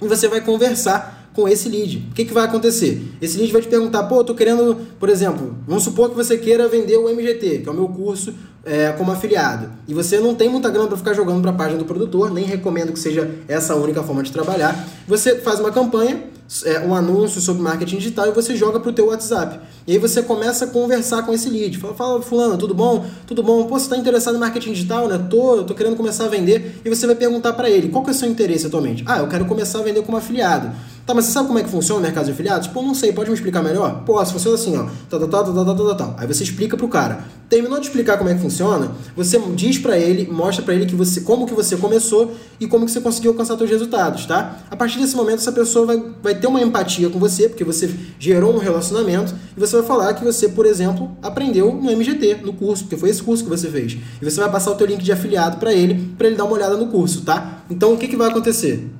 E 0.00 0.06
você 0.06 0.28
vai 0.28 0.40
conversar 0.40 1.13
com 1.34 1.48
esse 1.48 1.68
lead. 1.68 2.06
O 2.10 2.14
que, 2.14 2.24
que 2.24 2.32
vai 2.32 2.44
acontecer? 2.44 3.02
Esse 3.20 3.36
lead 3.36 3.52
vai 3.52 3.60
te 3.60 3.68
perguntar, 3.68 4.04
pô, 4.04 4.20
eu 4.20 4.24
tô 4.24 4.34
querendo, 4.34 4.78
por 4.98 5.08
exemplo, 5.08 5.56
vamos 5.66 5.82
supor 5.82 6.08
que 6.08 6.16
você 6.16 6.38
queira 6.38 6.68
vender 6.68 6.96
o 6.96 7.08
MGT, 7.08 7.58
que 7.58 7.68
é 7.68 7.72
o 7.72 7.74
meu 7.74 7.88
curso 7.88 8.32
é, 8.64 8.92
como 8.92 9.10
afiliado. 9.12 9.68
E 9.86 9.92
você 9.92 10.18
não 10.20 10.34
tem 10.34 10.48
muita 10.48 10.70
grana 10.70 10.88
para 10.88 10.96
ficar 10.96 11.12
jogando 11.12 11.42
para 11.42 11.50
a 11.50 11.54
página 11.54 11.78
do 11.78 11.84
produtor, 11.84 12.32
nem 12.32 12.44
recomendo 12.44 12.92
que 12.92 12.98
seja 12.98 13.30
essa 13.46 13.74
a 13.74 13.76
única 13.76 14.02
forma 14.02 14.22
de 14.22 14.32
trabalhar. 14.32 14.88
Você 15.06 15.36
faz 15.36 15.60
uma 15.60 15.70
campanha, 15.70 16.22
é, 16.64 16.80
um 16.80 16.94
anúncio 16.94 17.40
sobre 17.40 17.62
marketing 17.62 17.96
digital 17.96 18.28
e 18.28 18.30
você 18.30 18.54
joga 18.54 18.78
para 18.78 18.90
o 18.90 18.92
teu 18.92 19.06
WhatsApp. 19.06 19.60
E 19.86 19.92
aí 19.92 19.98
você 19.98 20.22
começa 20.22 20.66
a 20.66 20.68
conversar 20.68 21.22
com 21.22 21.32
esse 21.32 21.48
lead. 21.50 21.78
Fala, 21.78 21.94
fala 21.94 22.22
fulano, 22.22 22.56
tudo 22.56 22.74
bom? 22.74 23.04
Tudo 23.26 23.42
bom? 23.42 23.64
Pô, 23.64 23.78
você 23.78 23.86
está 23.86 23.96
interessado 23.96 24.36
em 24.36 24.38
marketing 24.38 24.72
digital, 24.72 25.08
né? 25.08 25.18
Tô, 25.28 25.56
eu 25.56 25.64
tô 25.64 25.74
querendo 25.74 25.96
começar 25.96 26.24
a 26.24 26.28
vender. 26.28 26.80
E 26.84 26.88
você 26.88 27.06
vai 27.06 27.16
perguntar 27.16 27.54
para 27.54 27.68
ele, 27.68 27.88
qual 27.88 28.04
que 28.04 28.10
é 28.10 28.12
o 28.12 28.16
seu 28.16 28.28
interesse 28.28 28.66
atualmente? 28.66 29.02
Ah, 29.06 29.18
eu 29.18 29.28
quero 29.28 29.44
começar 29.46 29.80
a 29.80 29.82
vender 29.82 30.02
como 30.02 30.16
afiliado. 30.16 30.70
Tá, 31.06 31.12
mas 31.12 31.26
você 31.26 31.32
sabe 31.32 31.48
como 31.48 31.58
é 31.58 31.62
que 31.62 31.68
funciona 31.68 32.00
o 32.00 32.02
mercado 32.02 32.24
de 32.24 32.32
afiliados? 32.32 32.66
Pô, 32.68 32.80
não 32.80 32.94
sei, 32.94 33.12
pode 33.12 33.28
me 33.28 33.34
explicar 33.34 33.62
melhor? 33.62 34.04
Posso, 34.06 34.32
funciona 34.32 34.56
assim, 34.56 34.74
ó. 34.74 34.86
Tal, 35.10 35.20
tal, 35.20 35.44
tal, 35.44 35.64
tal, 35.64 35.76
tal, 35.76 35.94
tal. 35.94 36.16
Aí 36.18 36.26
você 36.26 36.42
explica 36.42 36.78
pro 36.78 36.88
cara. 36.88 37.24
Terminou 37.46 37.78
de 37.78 37.86
explicar 37.86 38.16
como 38.16 38.30
é 38.30 38.34
que 38.34 38.40
funciona, 38.40 38.90
você 39.14 39.38
diz 39.54 39.76
para 39.76 39.98
ele, 39.98 40.26
mostra 40.32 40.64
para 40.64 40.74
ele 40.74 40.86
que 40.86 40.94
você, 40.94 41.20
como 41.20 41.46
que 41.46 41.52
você 41.52 41.76
começou 41.76 42.32
e 42.58 42.66
como 42.66 42.86
que 42.86 42.90
você 42.90 43.02
conseguiu 43.02 43.32
alcançar 43.32 43.58
seus 43.58 43.68
resultados, 43.68 44.24
tá? 44.24 44.60
A 44.70 44.74
partir 44.74 44.98
desse 44.98 45.14
momento, 45.14 45.40
essa 45.40 45.52
pessoa 45.52 45.84
vai, 45.84 46.02
vai 46.22 46.34
ter 46.34 46.46
uma 46.46 46.62
empatia 46.62 47.10
com 47.10 47.18
você, 47.18 47.50
porque 47.50 47.62
você 47.62 47.94
gerou 48.18 48.54
um 48.54 48.58
relacionamento, 48.58 49.34
e 49.54 49.60
você 49.60 49.76
vai 49.76 49.84
falar 49.84 50.14
que 50.14 50.24
você, 50.24 50.48
por 50.48 50.64
exemplo, 50.64 51.14
aprendeu 51.22 51.74
no 51.74 51.90
MGT, 51.90 52.40
no 52.42 52.54
curso, 52.54 52.84
porque 52.84 52.96
foi 52.96 53.10
esse 53.10 53.22
curso 53.22 53.44
que 53.44 53.50
você 53.50 53.68
fez. 53.68 53.98
E 54.20 54.24
você 54.24 54.40
vai 54.40 54.50
passar 54.50 54.70
o 54.70 54.74
teu 54.74 54.86
link 54.86 55.02
de 55.02 55.12
afiliado 55.12 55.58
para 55.58 55.72
ele, 55.72 56.14
para 56.16 56.26
ele 56.26 56.36
dar 56.36 56.44
uma 56.44 56.54
olhada 56.54 56.78
no 56.78 56.86
curso, 56.86 57.20
tá? 57.22 57.62
Então, 57.70 57.92
o 57.92 57.98
que, 57.98 58.08
que 58.08 58.16
vai 58.16 58.30
acontecer? 58.30 58.90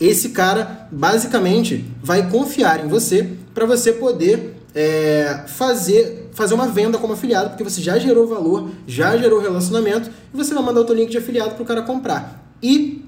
Esse 0.00 0.30
cara 0.30 0.88
basicamente 0.90 1.84
vai 2.02 2.30
confiar 2.30 2.84
em 2.84 2.88
você 2.88 3.28
para 3.54 3.66
você 3.66 3.92
poder 3.92 4.54
é, 4.74 5.44
fazer, 5.46 6.30
fazer 6.32 6.54
uma 6.54 6.68
venda 6.68 6.98
como 6.98 7.12
afiliado, 7.12 7.50
porque 7.50 7.64
você 7.64 7.80
já 7.80 7.98
gerou 7.98 8.26
valor, 8.26 8.70
já 8.86 9.16
gerou 9.16 9.40
relacionamento 9.40 10.10
e 10.32 10.36
você 10.36 10.54
vai 10.54 10.62
mandar 10.62 10.80
o 10.80 10.84
teu 10.84 10.94
link 10.94 11.10
de 11.10 11.18
afiliado 11.18 11.54
para 11.54 11.62
o 11.62 11.66
cara 11.66 11.82
comprar. 11.82 12.52
E 12.62 13.04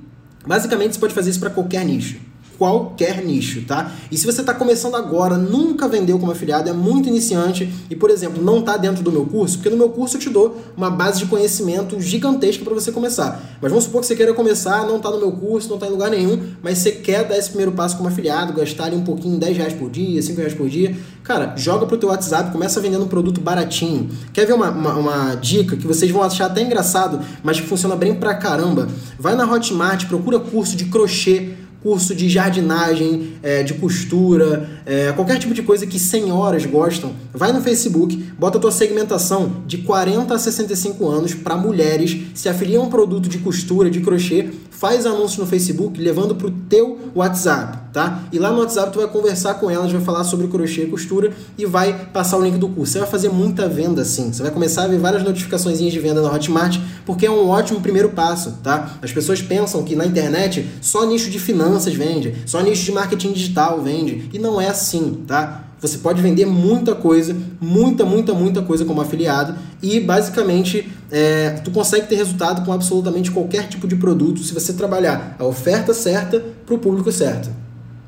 basicamente 0.46 0.94
você 0.94 1.00
pode 1.00 1.14
fazer 1.14 1.31
isso 1.31 1.40
para 1.40 1.50
qualquer 1.50 1.85
nicho 1.85 2.30
qualquer 2.61 3.25
nicho, 3.25 3.62
tá? 3.62 3.90
E 4.12 4.18
se 4.18 4.27
você 4.27 4.42
está 4.42 4.53
começando 4.53 4.94
agora, 4.94 5.38
nunca 5.38 5.88
vendeu 5.88 6.18
como 6.18 6.31
afiliado, 6.31 6.68
é 6.68 6.75
muito 6.75 7.09
iniciante 7.09 7.73
e, 7.88 7.96
por 7.96 8.11
exemplo, 8.11 8.44
não 8.44 8.59
está 8.59 8.77
dentro 8.77 9.03
do 9.03 9.11
meu 9.11 9.25
curso, 9.25 9.57
porque 9.57 9.70
no 9.70 9.79
meu 9.79 9.88
curso 9.88 10.18
eu 10.18 10.20
te 10.20 10.29
dou 10.29 10.61
uma 10.77 10.90
base 10.90 11.20
de 11.20 11.25
conhecimento 11.25 11.99
gigantesca 11.99 12.62
para 12.62 12.75
você 12.75 12.92
começar. 12.92 13.57
Mas 13.62 13.70
vamos 13.70 13.85
supor 13.85 14.03
que 14.03 14.09
você 14.09 14.14
queira 14.14 14.35
começar, 14.35 14.87
não 14.87 14.99
está 14.99 15.11
no 15.11 15.18
meu 15.18 15.33
curso, 15.33 15.70
não 15.70 15.77
está 15.77 15.87
em 15.87 15.90
lugar 15.90 16.11
nenhum, 16.11 16.38
mas 16.62 16.77
você 16.77 16.92
quer 16.92 17.27
dar 17.27 17.38
esse 17.38 17.49
primeiro 17.49 17.73
passo 17.73 17.96
como 17.96 18.11
afiliado, 18.11 18.53
gastar 18.53 18.85
ali 18.85 18.96
um 18.96 19.05
pouquinho, 19.05 19.38
10 19.38 19.57
reais 19.57 19.73
por 19.73 19.88
dia, 19.88 20.20
5 20.20 20.37
reais 20.37 20.53
por 20.53 20.68
dia. 20.68 20.94
Cara, 21.23 21.55
joga 21.57 21.87
pro 21.87 21.96
teu 21.96 22.11
WhatsApp, 22.11 22.53
começa 22.53 22.79
vendendo 22.79 23.05
um 23.05 23.09
produto 23.09 23.40
baratinho. 23.40 24.11
Quer 24.35 24.44
ver 24.44 24.53
uma, 24.53 24.68
uma, 24.68 24.94
uma 24.96 25.35
dica 25.35 25.77
que 25.77 25.87
vocês 25.87 26.11
vão 26.11 26.23
achar 26.23 26.44
até 26.44 26.61
engraçado, 26.61 27.20
mas 27.42 27.59
que 27.59 27.66
funciona 27.66 27.96
bem 27.96 28.14
pra 28.14 28.35
caramba? 28.35 28.87
Vai 29.18 29.35
na 29.35 29.51
Hotmart, 29.51 30.07
procura 30.07 30.38
curso 30.38 30.77
de 30.77 30.87
crochê 30.87 31.55
curso 31.83 32.14
de 32.14 32.29
jardinagem, 32.29 33.35
é, 33.43 33.62
de 33.62 33.75
costura, 33.75 34.69
é, 34.85 35.12
qualquer 35.12 35.38
tipo 35.38 35.55
de 35.55 35.62
coisa 35.62 35.87
que 35.87 35.99
senhoras 35.99 36.66
gostam, 36.66 37.12
vai 37.33 37.53
no 37.53 37.61
Facebook, 37.61 38.16
bota 38.38 38.59
a 38.59 38.61
tua 38.61 38.73
segmentação 38.73 39.62
de 39.66 39.79
40 39.79 40.35
a 40.35 40.38
65 40.38 41.09
anos 41.09 41.35
para 41.35 41.57
mulheres, 41.57 42.16
se 42.35 42.49
afilia 42.49 42.79
a 42.79 42.83
um 42.83 42.90
produto 42.90 43.29
de 43.29 43.38
costura, 43.38 43.90
de 43.90 44.01
crochê, 44.01 44.51
faz 44.71 45.05
anúncio 45.05 45.40
no 45.40 45.47
Facebook, 45.47 46.01
levando 46.01 46.35
para 46.35 46.47
o 46.47 46.51
teu 46.51 46.99
WhatsApp, 47.14 47.89
tá? 47.92 48.24
E 48.33 48.38
lá 48.38 48.50
no 48.50 48.61
WhatsApp 48.61 48.92
tu 48.92 48.98
vai 48.98 49.09
conversar 49.09 49.55
com 49.55 49.70
elas, 49.70 49.90
vai 49.92 50.00
falar 50.00 50.24
sobre 50.24 50.46
crochê 50.48 50.85
e 50.85 50.87
costura 50.87 51.33
e 51.57 51.66
vai 51.66 52.07
passar 52.12 52.38
o 52.38 52.42
link 52.42 52.59
do 52.59 52.68
curso. 52.68 52.92
Você 52.92 52.98
vai 52.98 53.09
fazer 53.09 53.29
muita 53.29 53.68
venda 53.68 54.03
assim. 54.03 54.33
Você 54.33 54.42
vai 54.42 54.50
começar 54.50 54.85
a 54.85 54.87
ver 54.87 54.98
várias 54.98 55.22
notificações 55.22 55.79
de 55.79 55.98
venda 55.98 56.20
na 56.20 56.33
Hotmart, 56.33 56.79
porque 57.07 57.26
é 57.26 57.31
um 57.31 57.48
ótimo 57.48 57.81
primeiro 57.81 58.11
passo, 58.11 58.59
tá? 58.62 58.98
As 59.03 59.12
pessoas 59.12 59.40
pensam 59.40 59.83
que 59.83 59.96
na 59.96 60.07
internet 60.07 60.68
só 60.81 61.07
nicho 61.07 61.31
de 61.31 61.38
finanças 61.38 61.94
vende, 61.94 62.35
só 62.46 62.61
nicho 62.61 62.85
de 62.85 62.92
marketing 62.92 63.33
digital 63.33 63.81
vende, 63.81 64.29
e 64.33 64.38
não 64.38 64.61
é 64.61 64.68
assim, 64.68 65.22
tá? 65.26 65.64
Você 65.81 65.98
pode 65.98 66.20
vender 66.20 66.44
muita 66.44 66.94
coisa, 66.94 67.35
muita, 67.59 68.05
muita, 68.05 68.35
muita 68.35 68.61
coisa 68.61 68.85
como 68.85 69.00
afiliado 69.00 69.55
e 69.83 69.98
basicamente 69.98 70.92
é, 71.11 71.50
tu 71.64 71.70
consegue 71.70 72.07
ter 72.07 72.16
resultado 72.16 72.64
com 72.66 72.72
absolutamente 72.72 73.31
qualquer 73.31 73.66
tipo 73.66 73.88
de 73.88 73.96
produto 73.96 74.42
se 74.42 74.53
você 74.53 74.74
trabalhar 74.74 75.37
a 75.38 75.44
oferta 75.44 75.94
certa 75.94 76.44
para 76.66 76.74
o 76.74 76.79
público 76.79 77.11
certo. 77.11 77.50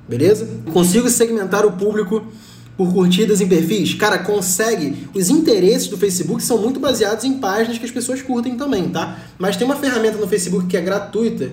Beleza? 0.09 0.49
Consigo 0.73 1.09
segmentar 1.09 1.65
o 1.65 1.73
público 1.73 2.27
por 2.77 2.93
curtidas 2.93 3.41
em 3.41 3.49
perfis? 3.49 3.95
Cara, 3.95 4.19
consegue. 4.19 5.07
Os 5.15 5.31
interesses 5.31 5.89
do 5.89 5.97
Facebook 5.97 6.43
são 6.43 6.59
muito 6.59 6.81
baseados 6.81 7.25
em 7.25 7.39
páginas 7.39 7.79
que 7.79 7.85
as 7.85 7.91
pessoas 7.91 8.21
curtem 8.23 8.57
também, 8.57 8.89
tá? 8.89 9.19
Mas 9.39 9.57
tem 9.57 9.67
uma 9.67 9.77
ferramenta 9.77 10.19
no 10.19 10.27
Facebook 10.27 10.67
que 10.67 10.77
é 10.77 10.81
gratuita. 10.81 11.51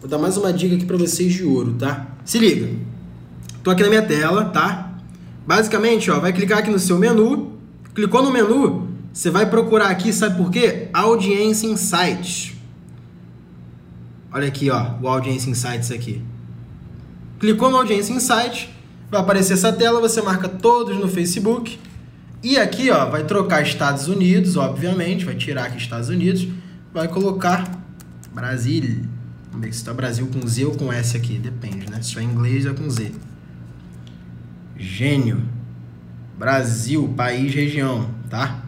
Vou 0.00 0.08
dar 0.08 0.18
mais 0.18 0.36
uma 0.36 0.52
dica 0.52 0.74
aqui 0.74 0.86
para 0.86 0.96
vocês 0.96 1.32
de 1.32 1.44
ouro, 1.44 1.74
tá? 1.74 2.06
Se 2.24 2.38
liga. 2.38 2.70
Tô 3.62 3.70
aqui 3.70 3.82
na 3.82 3.88
minha 3.90 4.02
tela, 4.02 4.46
tá? 4.46 4.98
Basicamente, 5.46 6.10
ó, 6.10 6.18
vai 6.18 6.32
clicar 6.32 6.58
aqui 6.58 6.70
no 6.70 6.78
seu 6.78 6.98
menu, 6.98 7.58
clicou 7.94 8.22
no 8.22 8.30
menu, 8.30 8.88
você 9.12 9.30
vai 9.30 9.50
procurar 9.50 9.88
aqui, 9.88 10.12
sabe 10.12 10.36
por 10.36 10.50
quê? 10.50 10.88
Audience 10.92 11.66
Insights. 11.66 12.54
Olha 14.32 14.46
aqui, 14.46 14.70
ó, 14.70 14.92
o 15.02 15.08
Audience 15.08 15.50
Insights 15.50 15.90
aqui. 15.90 16.22
Clicou 17.40 17.70
no 17.70 17.78
Audience 17.78 18.12
Insights, 18.12 18.68
vai 19.10 19.18
aparecer 19.18 19.54
essa 19.54 19.72
tela, 19.72 19.98
você 19.98 20.20
marca 20.20 20.46
todos 20.46 20.98
no 20.98 21.08
Facebook. 21.08 21.80
E 22.42 22.58
aqui, 22.58 22.90
ó, 22.90 23.06
vai 23.06 23.24
trocar 23.24 23.62
Estados 23.62 24.08
Unidos, 24.08 24.58
obviamente, 24.58 25.24
vai 25.24 25.34
tirar 25.34 25.64
aqui 25.64 25.78
Estados 25.78 26.10
Unidos, 26.10 26.46
vai 26.92 27.08
colocar 27.08 27.64
Brasil. 28.30 29.06
Vamos 29.50 29.66
ver 29.66 29.72
se 29.72 29.78
está 29.78 29.94
Brasil 29.94 30.28
com 30.30 30.46
Z 30.46 30.66
ou 30.66 30.72
com 30.76 30.92
S 30.92 31.16
aqui, 31.16 31.38
depende, 31.38 31.90
né? 31.90 32.02
Se 32.02 32.18
é 32.18 32.22
inglês 32.22 32.66
é 32.66 32.74
com 32.74 32.88
Z. 32.90 33.10
Gênio. 34.76 35.42
Brasil, 36.38 37.08
país, 37.16 37.54
região, 37.54 38.10
tá? 38.28 38.64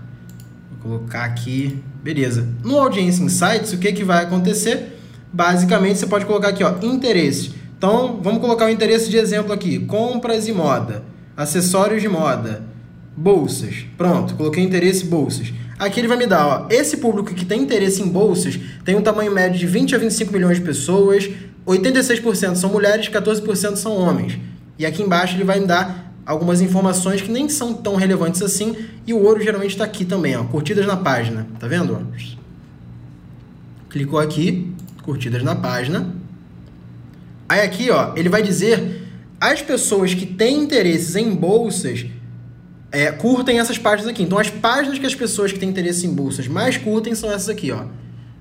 Vou 0.70 0.98
colocar 0.98 1.24
aqui. 1.24 1.78
Beleza. 2.02 2.48
No 2.64 2.78
Audience 2.78 3.22
Insights, 3.22 3.74
o 3.74 3.78
que, 3.78 3.92
que 3.92 4.02
vai 4.02 4.24
acontecer? 4.24 4.98
Basicamente, 5.30 5.98
você 5.98 6.06
pode 6.06 6.24
colocar 6.24 6.48
aqui, 6.48 6.64
ó, 6.64 6.74
interesse. 6.82 7.62
Então, 7.83 8.21
vamos 8.23 8.40
colocar 8.40 8.66
o 8.66 8.68
interesse 8.68 9.11
de 9.11 9.16
exemplo 9.16 9.53
aqui. 9.53 9.81
Compras 9.81 10.47
e 10.47 10.53
moda. 10.53 11.03
Acessórios 11.37 12.01
de 12.01 12.09
moda. 12.09 12.62
Bolsas. 13.16 13.75
Pronto, 13.99 14.37
coloquei 14.37 14.62
interesse 14.62 15.05
bolsas. 15.05 15.53
Aqui 15.81 15.99
ele 15.99 16.07
vai 16.07 16.16
me 16.16 16.29
dar, 16.29 16.47
ó, 16.47 16.66
esse 16.71 16.99
público 16.99 17.35
que 17.35 17.45
tem 17.45 17.61
interesse 17.61 18.01
em 18.01 18.07
bolsas 18.07 18.57
tem 18.85 18.95
um 18.95 19.03
tamanho 19.03 19.33
médio 19.33 19.59
de 19.59 19.66
20 19.66 19.97
a 19.97 19.99
25 19.99 20.33
milhões 20.33 20.59
de 20.59 20.64
pessoas, 20.64 21.29
86% 21.66 22.55
são 22.55 22.71
mulheres, 22.71 23.09
14% 23.09 23.75
são 23.75 23.97
homens. 23.97 24.38
E 24.79 24.87
aqui 24.87 25.03
embaixo 25.03 25.35
ele 25.35 25.42
vai 25.42 25.59
me 25.59 25.66
dar 25.66 26.14
algumas 26.25 26.61
informações 26.61 27.21
que 27.21 27.33
nem 27.33 27.49
são 27.49 27.75
tão 27.75 27.97
relevantes 27.97 28.42
assim. 28.42 28.77
E 29.05 29.12
o 29.12 29.21
ouro 29.21 29.42
geralmente 29.42 29.73
está 29.73 29.83
aqui 29.85 30.05
também, 30.05 30.37
ó, 30.37 30.45
curtidas 30.45 30.87
na 30.87 30.97
página. 30.97 31.49
Tá 31.59 31.66
vendo? 31.66 32.07
Clicou 33.90 34.21
aqui, 34.21 34.73
curtidas 35.03 35.42
na 35.42 35.57
página. 35.57 36.21
Aí 37.53 37.61
aqui, 37.61 37.91
ó, 37.91 38.15
ele 38.17 38.31
vai 38.31 38.43
dizer 38.43 39.03
as 39.38 39.61
pessoas 39.61 40.15
que 40.15 40.25
têm 40.25 40.57
interesses 40.57 41.17
em 41.17 41.35
bolsas 41.35 42.07
é, 42.91 43.12
curtem 43.12 43.61
essas 43.61 43.77
páginas 43.77 44.11
aqui. 44.11 44.23
Então, 44.23 44.38
as 44.38 44.49
páginas 44.49 44.99
que 44.99 45.05
as 45.05 45.15
pessoas 45.15 45.53
que 45.53 45.59
têm 45.59 45.69
interesse 45.69 46.07
em 46.07 46.15
bolsas 46.15 46.49
mais 46.49 46.79
curtem 46.79 47.15
são 47.15 47.31
essas 47.31 47.51
aqui, 47.51 47.71
ó. 47.71 47.85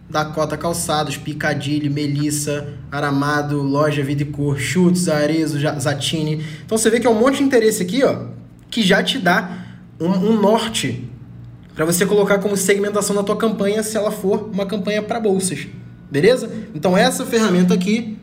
Dakota 0.09 0.55
Calçados, 0.55 1.17
Picadilly, 1.17 1.89
Melissa, 1.89 2.69
Aramado, 2.89 3.61
Loja 3.61 4.01
Vida 4.01 4.23
e 4.23 4.25
Cor, 4.27 4.57
Chutes, 4.57 5.09
Arezo, 5.09 5.59
Zatini. 5.77 6.45
Então, 6.65 6.77
você 6.77 6.89
vê 6.89 6.97
que 6.97 7.05
é 7.05 7.09
um 7.09 7.19
monte 7.19 7.39
de 7.39 7.43
interesse 7.43 7.83
aqui, 7.83 8.05
ó, 8.05 8.27
que 8.69 8.81
já 8.81 9.03
te 9.03 9.17
dá 9.17 9.65
um, 9.99 10.07
um 10.07 10.39
norte 10.39 11.05
para 11.75 11.83
você 11.83 12.05
colocar 12.05 12.39
como 12.39 12.55
segmentação 12.55 13.13
na 13.13 13.23
tua 13.23 13.35
campanha 13.35 13.83
se 13.83 13.97
ela 13.97 14.09
for 14.09 14.49
uma 14.53 14.65
campanha 14.65 15.01
para 15.01 15.19
bolsas. 15.19 15.67
Beleza? 16.09 16.49
Então, 16.73 16.97
essa 16.97 17.25
ferramenta 17.25 17.73
aqui 17.73 18.20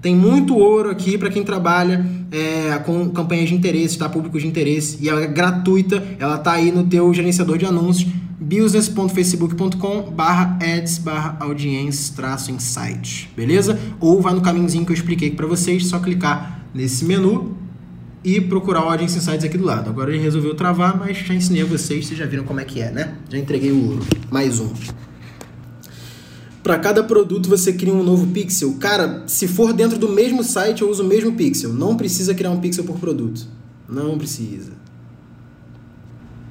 tem 0.00 0.16
muito 0.16 0.56
ouro 0.56 0.90
aqui 0.90 1.18
para 1.18 1.28
quem 1.28 1.42
trabalha 1.42 2.04
é, 2.32 2.78
com 2.78 3.10
campanhas 3.10 3.48
de 3.48 3.54
interesse, 3.54 3.98
tá? 3.98 4.08
Públicos 4.08 4.40
de 4.40 4.48
interesse. 4.48 4.98
E 5.00 5.08
ela 5.08 5.22
é 5.22 5.26
gratuita, 5.26 6.02
ela 6.18 6.38
tá 6.38 6.52
aí 6.52 6.72
no 6.72 6.84
teu 6.84 7.12
gerenciador 7.12 7.58
de 7.58 7.66
anúncios, 7.66 8.10
business.facebook.com 8.40 10.10
barra 10.10 10.58
ads 10.60 10.98
barra 10.98 11.36
audiência 11.40 12.14
traço 12.16 12.50
insight, 12.50 13.30
beleza? 13.36 13.78
Ou 14.00 14.20
vai 14.20 14.34
no 14.34 14.40
caminhozinho 14.40 14.84
que 14.86 14.92
eu 14.92 14.96
expliquei 14.96 15.30
para 15.30 15.46
vocês, 15.46 15.86
só 15.86 15.98
clicar 15.98 16.64
nesse 16.74 17.04
menu 17.04 17.56
e 18.24 18.40
procurar 18.40 18.84
o 18.84 18.88
Audience 18.88 19.16
Insights 19.16 19.44
aqui 19.44 19.56
do 19.56 19.64
lado. 19.64 19.88
Agora 19.88 20.12
ele 20.12 20.22
resolveu 20.22 20.54
travar, 20.54 20.98
mas 20.98 21.18
já 21.18 21.34
ensinei 21.34 21.62
a 21.62 21.66
vocês, 21.66 22.06
vocês 22.06 22.18
já 22.18 22.26
viram 22.26 22.44
como 22.44 22.60
é 22.60 22.64
que 22.64 22.80
é, 22.80 22.90
né? 22.90 23.14
Já 23.30 23.38
entreguei 23.38 23.72
o 23.72 23.90
ouro. 23.90 24.06
Mais 24.30 24.60
um. 24.60 24.70
Para 26.62 26.78
cada 26.78 27.02
produto 27.02 27.48
você 27.48 27.72
cria 27.72 27.92
um 27.92 28.02
novo 28.02 28.26
pixel. 28.28 28.74
Cara, 28.78 29.22
se 29.26 29.48
for 29.48 29.72
dentro 29.72 29.98
do 29.98 30.08
mesmo 30.08 30.44
site, 30.44 30.82
eu 30.82 30.90
uso 30.90 31.02
o 31.02 31.06
mesmo 31.06 31.32
pixel. 31.32 31.72
Não 31.72 31.96
precisa 31.96 32.34
criar 32.34 32.50
um 32.50 32.60
pixel 32.60 32.84
por 32.84 32.98
produto. 32.98 33.46
Não 33.88 34.18
precisa. 34.18 34.72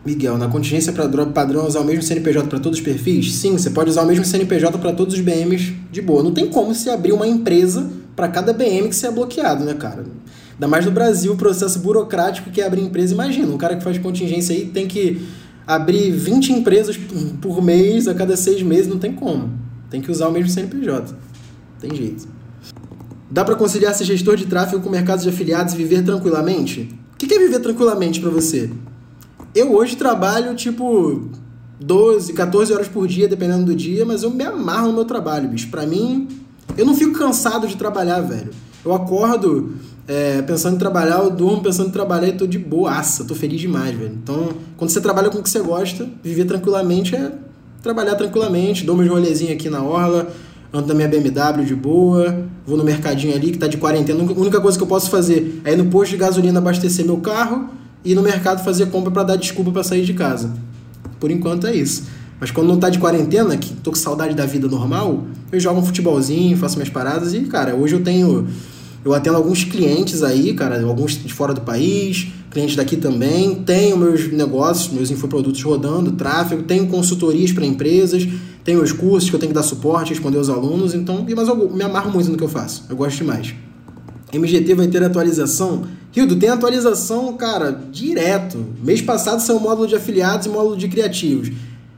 Miguel, 0.03 0.37
na 0.37 0.47
contingência 0.47 0.91
para 0.91 1.05
drop 1.05 1.33
padrão 1.33 1.67
usar 1.67 1.81
o 1.81 1.85
mesmo 1.85 2.01
CNPJ 2.01 2.47
para 2.47 2.59
todos 2.59 2.79
os 2.79 2.83
perfis? 2.83 3.35
Sim, 3.35 3.51
você 3.51 3.69
pode 3.69 3.89
usar 3.91 4.03
o 4.03 4.07
mesmo 4.07 4.25
CNPJ 4.25 4.77
para 4.79 4.93
todos 4.93 5.13
os 5.13 5.21
BMs 5.21 5.75
de 5.91 6.01
boa. 6.01 6.23
Não 6.23 6.31
tem 6.31 6.47
como 6.47 6.73
se 6.73 6.89
abrir 6.89 7.11
uma 7.11 7.27
empresa 7.27 7.89
para 8.15 8.27
cada 8.27 8.51
BM 8.51 8.89
que 8.89 8.95
você 8.95 9.07
é 9.07 9.11
bloqueado, 9.11 9.63
né, 9.63 9.73
cara? 9.75 10.05
Ainda 10.53 10.67
mais 10.67 10.85
no 10.85 10.91
Brasil, 10.91 11.33
o 11.33 11.37
processo 11.37 11.79
burocrático 11.79 12.49
que 12.49 12.61
é 12.61 12.65
abrir 12.65 12.81
empresa. 12.81 13.13
Imagina, 13.13 13.53
um 13.53 13.57
cara 13.57 13.75
que 13.75 13.83
faz 13.83 13.97
contingência 13.97 14.55
aí 14.55 14.65
tem 14.65 14.87
que 14.87 15.21
abrir 15.67 16.11
20 16.11 16.53
empresas 16.53 16.97
por 17.41 17.61
mês 17.61 18.07
a 18.07 18.13
cada 18.15 18.35
seis 18.35 18.63
meses, 18.63 18.87
não 18.87 18.97
tem 18.97 19.13
como. 19.13 19.68
Tem 19.89 20.01
que 20.01 20.11
usar 20.11 20.27
o 20.27 20.31
mesmo 20.31 20.49
CNPJ. 20.49 21.15
Tem 21.79 21.95
jeito. 21.95 22.27
Dá 23.29 23.45
para 23.45 23.55
conciliar 23.55 23.93
ser 23.93 24.05
gestor 24.05 24.35
de 24.35 24.45
tráfego 24.45 24.81
com 24.81 24.89
mercados 24.89 25.23
de 25.23 25.29
afiliados 25.29 25.73
e 25.73 25.77
viver 25.77 26.03
tranquilamente? 26.03 26.89
O 27.13 27.17
que 27.17 27.33
é 27.33 27.37
viver 27.37 27.59
tranquilamente 27.59 28.19
para 28.19 28.29
você? 28.29 28.69
Eu 29.53 29.73
hoje 29.73 29.95
trabalho 29.95 30.55
tipo 30.55 31.29
12, 31.79 32.33
14 32.33 32.73
horas 32.73 32.87
por 32.87 33.07
dia, 33.07 33.27
dependendo 33.27 33.65
do 33.65 33.75
dia, 33.75 34.05
mas 34.05 34.23
eu 34.23 34.29
me 34.29 34.43
amarro 34.43 34.87
no 34.87 34.93
meu 34.93 35.05
trabalho, 35.05 35.49
bicho. 35.49 35.69
Pra 35.69 35.85
mim, 35.85 36.27
eu 36.77 36.85
não 36.85 36.95
fico 36.95 37.13
cansado 37.13 37.67
de 37.67 37.75
trabalhar, 37.75 38.19
velho. 38.21 38.51
Eu 38.83 38.93
acordo 38.93 39.73
é, 40.07 40.41
pensando 40.41 40.75
em 40.75 40.79
trabalhar, 40.79 41.19
eu 41.19 41.29
durmo 41.29 41.61
pensando 41.61 41.89
em 41.89 41.91
trabalhar 41.91 42.29
e 42.29 42.33
tô 42.33 42.47
de 42.47 42.57
boaça, 42.57 43.23
tô 43.23 43.35
feliz 43.35 43.61
demais, 43.61 43.95
velho. 43.95 44.17
Então, 44.21 44.49
quando 44.75 44.89
você 44.89 44.99
trabalha 44.99 45.29
com 45.29 45.37
o 45.37 45.43
que 45.43 45.49
você 45.49 45.59
gosta, 45.59 46.09
viver 46.23 46.45
tranquilamente 46.45 47.15
é 47.15 47.31
trabalhar 47.81 48.15
tranquilamente, 48.15 48.85
dou 48.85 48.95
meus 48.95 49.09
rolezinhos 49.09 49.53
aqui 49.53 49.69
na 49.69 49.81
orla, 49.81 50.31
ando 50.73 50.87
na 50.87 50.93
minha 50.93 51.07
BMW 51.07 51.65
de 51.65 51.75
boa, 51.75 52.45
vou 52.65 52.77
no 52.77 52.83
mercadinho 52.83 53.35
ali 53.35 53.51
que 53.51 53.57
tá 53.57 53.67
de 53.67 53.77
quarentena. 53.77 54.23
A 54.23 54.39
única 54.39 54.59
coisa 54.61 54.77
que 54.77 54.83
eu 54.83 54.87
posso 54.87 55.09
fazer 55.09 55.61
é 55.63 55.73
ir 55.73 55.77
no 55.77 55.85
posto 55.85 56.11
de 56.11 56.17
gasolina 56.17 56.59
abastecer 56.59 57.05
meu 57.05 57.17
carro 57.17 57.69
e 58.03 58.11
ir 58.11 58.15
no 58.15 58.21
mercado 58.21 58.63
fazer 58.63 58.87
compra 58.87 59.11
para 59.11 59.23
dar 59.23 59.35
desculpa 59.35 59.71
para 59.71 59.83
sair 59.83 60.05
de 60.05 60.13
casa. 60.13 60.53
Por 61.19 61.31
enquanto 61.31 61.67
é 61.67 61.73
isso. 61.73 62.03
Mas 62.39 62.51
quando 62.51 62.67
não 62.67 62.77
tá 62.77 62.89
de 62.89 62.99
quarentena, 62.99 63.57
que 63.57 63.73
tô 63.73 63.91
com 63.91 63.97
saudade 63.97 64.33
da 64.33 64.45
vida 64.45 64.67
normal, 64.67 65.25
eu 65.51 65.59
jogo 65.59 65.81
um 65.81 65.85
futebolzinho, 65.85 66.55
faço 66.57 66.77
minhas 66.77 66.89
paradas 66.89 67.33
e, 67.33 67.41
cara, 67.41 67.75
hoje 67.75 67.95
eu 67.95 68.01
tenho. 68.01 68.47
Eu 69.03 69.13
atendo 69.13 69.37
alguns 69.37 69.63
clientes 69.63 70.23
aí, 70.23 70.53
cara, 70.53 70.81
alguns 70.83 71.23
de 71.23 71.33
fora 71.33 71.53
do 71.53 71.61
país, 71.61 72.27
clientes 72.51 72.75
daqui 72.75 72.97
também, 72.97 73.55
tenho 73.55 73.97
meus 73.97 74.31
negócios, 74.31 74.91
meus 74.91 75.09
infoprodutos 75.09 75.61
rodando, 75.63 76.11
tráfego, 76.13 76.63
tenho 76.63 76.87
consultorias 76.87 77.51
para 77.51 77.65
empresas, 77.65 78.27
tenho 78.63 78.81
os 78.81 78.91
cursos 78.91 79.29
que 79.29 79.35
eu 79.35 79.39
tenho 79.39 79.51
que 79.51 79.55
dar 79.55 79.63
suporte, 79.63 80.09
responder 80.09 80.37
aos 80.37 80.49
alunos, 80.49 80.93
então, 80.93 81.25
mas 81.35 81.47
eu 81.47 81.69
me 81.69 81.83
amarro 81.83 82.11
muito 82.11 82.29
no 82.29 82.37
que 82.37 82.43
eu 82.43 82.49
faço, 82.49 82.85
eu 82.89 82.95
gosto 82.95 83.17
demais. 83.17 83.53
MGT 84.33 84.75
vai 84.75 84.87
ter 84.87 85.03
atualização. 85.03 85.83
Rildo, 86.11 86.35
tem 86.35 86.49
atualização, 86.49 87.33
cara, 87.33 87.71
direto. 87.91 88.63
Mês 88.83 89.01
passado 89.01 89.41
saiu 89.41 89.59
módulo 89.59 89.87
de 89.87 89.95
afiliados 89.95 90.45
e 90.45 90.49
módulo 90.49 90.77
de 90.77 90.87
criativos. 90.87 91.51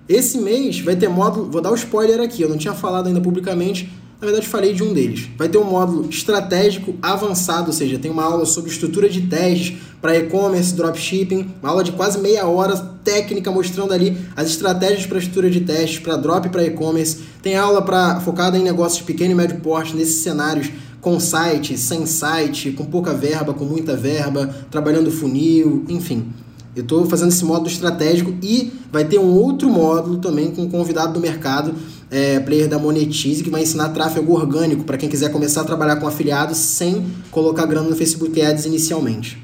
Esse 0.08 0.38
mês 0.38 0.80
vai 0.80 0.96
ter 0.96 1.10
módulo, 1.10 1.50
vou 1.50 1.62
dar 1.62 1.70
o 1.70 1.74
um 1.74 1.76
spoiler 1.76 2.20
aqui, 2.20 2.42
eu 2.42 2.50
não 2.50 2.58
tinha 2.58 2.74
falado 2.74 3.08
ainda 3.08 3.22
publicamente, 3.22 3.92
na 4.22 4.28
verdade, 4.28 4.48
falei 4.48 4.72
de 4.72 4.84
um 4.84 4.94
deles. 4.94 5.28
Vai 5.36 5.50
ter 5.50 5.58
um 5.58 5.64
módulo 5.64 6.08
estratégico 6.08 6.94
avançado, 7.02 7.68
ou 7.68 7.74
seja, 7.74 7.98
tem 7.98 8.12
uma 8.12 8.24
aula 8.24 8.46
sobre 8.46 8.70
estrutura 8.70 9.10
de 9.10 9.22
testes 9.22 9.80
para 10.00 10.16
e-commerce, 10.16 10.76
dropshipping, 10.76 11.56
uma 11.60 11.72
aula 11.72 11.84
de 11.84 11.92
quase 11.92 12.20
meia 12.20 12.46
hora 12.46 12.78
técnica 13.04 13.52
mostrando 13.52 13.94
ali 13.94 14.16
as 14.36 14.48
estratégias 14.48 15.08
para 15.08 15.18
estrutura 15.18 15.50
de 15.50 15.62
testes, 15.62 15.98
para 15.98 16.18
drop 16.18 16.50
para 16.50 16.64
e-commerce. 16.64 17.18
Tem 17.42 17.56
aula 17.56 17.82
para 17.82 18.20
focada 18.20 18.56
em 18.60 18.64
negócios 18.64 19.00
de 19.00 19.06
pequeno 19.06 19.32
e 19.32 19.36
médio 19.36 19.60
porte 19.60 19.96
nesses 19.96 20.22
cenários 20.22 20.70
com 21.02 21.20
site, 21.20 21.76
sem 21.76 22.06
site, 22.06 22.72
com 22.74 22.86
pouca 22.86 23.16
verba, 23.16 23.56
com 23.56 23.66
muita 23.66 23.98
verba, 23.98 24.54
trabalhando 24.70 25.10
funil, 25.10 25.84
enfim. 25.90 26.32
Eu 26.76 26.84
estou 26.84 27.06
fazendo 27.06 27.30
esse 27.30 27.44
módulo 27.44 27.68
estratégico 27.68 28.34
e 28.42 28.72
vai 28.92 29.04
ter 29.04 29.20
um 29.20 29.34
outro 29.34 29.70
módulo 29.70 30.20
também 30.20 30.52
com 30.52 30.64
um 30.64 30.70
convidado 30.70 31.14
do 31.14 31.20
mercado 31.20 31.76
é, 32.10 32.40
player 32.40 32.70
da 32.70 32.80
Monetize, 32.80 33.44
que 33.44 33.50
vai 33.50 33.64
ensinar 33.64 33.90
tráfego 33.90 34.34
orgânico 34.34 34.84
para 34.84 34.98
quem 34.98 35.10
quiser 35.10 35.32
começar 35.32 35.62
a 35.62 35.64
trabalhar 35.66 35.98
com 35.98 36.08
afiliados 36.08 36.58
sem 36.58 37.06
colocar 37.30 37.66
grana 37.66 37.90
no 37.90 37.96
Facebook 37.96 38.42
Ads 38.42 38.66
inicialmente. 38.66 39.42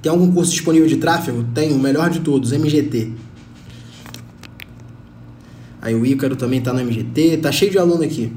Tem 0.00 0.10
algum 0.10 0.32
curso 0.32 0.52
disponível 0.52 0.88
de 0.88 0.96
tráfego? 0.96 1.44
Tem, 1.54 1.72
o 1.72 1.78
melhor 1.78 2.08
de 2.08 2.20
todos, 2.20 2.52
MGT. 2.52 3.12
Aí 5.82 5.94
o 5.94 6.06
Ícaro 6.06 6.36
também 6.36 6.58
está 6.58 6.72
no 6.72 6.80
MGT, 6.80 7.38
tá 7.38 7.52
cheio 7.52 7.70
de 7.70 7.78
aluno 7.78 8.02
aqui. 8.02 8.32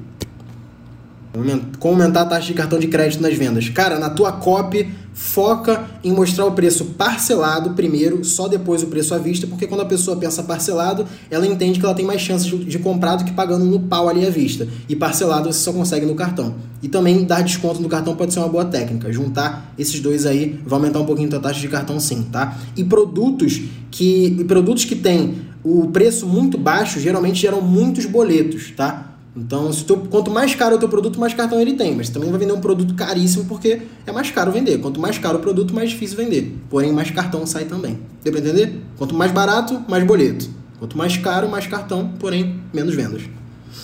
Como 1.80 2.02
aumentar 2.02 2.22
a 2.22 2.26
taxa 2.26 2.48
de 2.48 2.54
cartão 2.54 2.78
de 2.78 2.88
crédito 2.88 3.22
nas 3.22 3.34
vendas? 3.36 3.70
Cara, 3.70 3.98
na 3.98 4.10
tua 4.10 4.34
copy, 4.34 4.91
foca 5.13 5.86
em 6.04 6.12
mostrar 6.12 6.46
o 6.46 6.52
preço 6.52 6.86
parcelado 6.98 7.72
primeiro, 7.72 8.24
só 8.26 8.48
depois 8.48 8.84
o 8.84 8.88
preço 8.88 9.13
à 9.13 9.17
vista, 9.17 9.48
porque 9.48 9.65
quando 9.65 9.82
a 9.82 9.86
pessoa 9.86 10.17
pensa 10.17 10.44
parcelado, 10.44 11.06
ela 11.30 11.48
entende 11.48 11.80
que 11.80 11.86
ela 11.86 11.96
tem 11.96 12.06
mais 12.06 12.22
chances 12.22 12.48
de, 12.48 12.80
comprar 12.80 13.15
do 13.15 13.24
que 13.24 13.32
pagando 13.32 13.63
no 13.63 13.80
pau 13.80 14.10
ali 14.10 14.26
à 14.26 14.30
vista. 14.30 14.67
E 14.89 14.96
parcelado 14.96 15.52
você 15.52 15.60
só 15.60 15.72
consegue 15.72 16.06
no 16.06 16.15
cartão. 16.15 16.56
E 16.82 16.88
também 16.88 17.24
dar 17.24 17.41
desconto 17.41 17.82
no 17.82 17.88
cartão 17.88 18.15
pode 18.15 18.34
ser 18.34 18.39
uma 18.39 18.50
boa 18.50 18.65
técnica. 18.65 19.12
Juntar 19.12 19.74
esses 19.78 20.00
dois 20.00 20.26
aí 20.26 20.60
vai 20.65 20.80
aumentar 20.80 21.00
um 21.00 21.06
pouquinho 21.06 21.28
a 21.28 21.32
tua 21.32 21.39
taxa 21.39 21.60
de 21.60 21.67
cartão 21.67 22.00
sim, 22.00 22.24
tá? 22.32 22.58
E 22.76 22.84
produtos 22.84 23.62
que, 23.89 24.44
produtos 24.48 24.84
que 24.84 24.96
têm 24.96 25.50
o 25.63 25.88
preço 25.88 26.26
muito 26.26 26.58
baixo 26.58 27.00
geralmente 27.00 27.39
geram 27.39 27.62
muitos 27.62 28.06
boletos, 28.06 28.74
tá? 28.76 29.11
Então, 29.36 29.72
se 29.72 29.86
tu, 29.86 29.96
quanto 30.10 30.30
mais 30.30 30.54
caro 30.56 30.74
é 30.74 30.76
o 30.76 30.80
teu 30.80 30.89
produto, 30.89 31.20
mais 31.20 31.34
cartão 31.34 31.60
ele 31.60 31.74
tem. 31.74 31.96
Mas 31.96 32.10
também 32.10 32.30
vai 32.30 32.39
vender 32.39 32.52
um 32.52 32.60
produto 32.60 32.94
caríssimo 32.94 33.46
porque 33.46 33.82
é 34.06 34.12
mais 34.12 34.30
caro 34.30 34.52
vender. 34.52 34.78
Quanto 34.80 35.00
mais 35.00 35.17
caro 35.17 35.38
o 35.38 35.41
produto, 35.41 35.74
mais 35.74 35.89
difícil 35.89 36.17
vender. 36.17 36.58
Porém, 36.70 36.91
mais 36.91 37.12
cartão 37.12 37.46
sai 37.46 37.65
também. 37.65 38.00
Deu 38.24 38.34
pra 38.34 38.41
entender? 38.41 38.82
Quanto 38.98 39.15
mais 39.15 39.32
barato, 39.32 39.82
mais 39.88 40.04
boleto. 40.06 40.50
Quanto 40.80 40.98
mais 40.98 41.15
caro, 41.15 41.48
mais 41.48 41.65
cartão, 41.67 42.12
porém, 42.20 42.60
menos 42.74 42.94
vendas. 42.94 43.22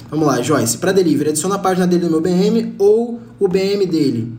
Vamos 0.10 0.28
lá, 0.28 0.42
Joyce. 0.42 0.78
Para 0.78 0.92
delivery, 0.92 1.30
adiciona 1.30 1.56
a 1.56 1.60
página 1.60 1.88
dele 1.88 2.06
no 2.06 2.12
meu 2.12 2.22
BM 2.22 2.74
ou 2.78 3.22
o 3.40 3.48
BM 3.48 3.86
dele? 3.86 4.34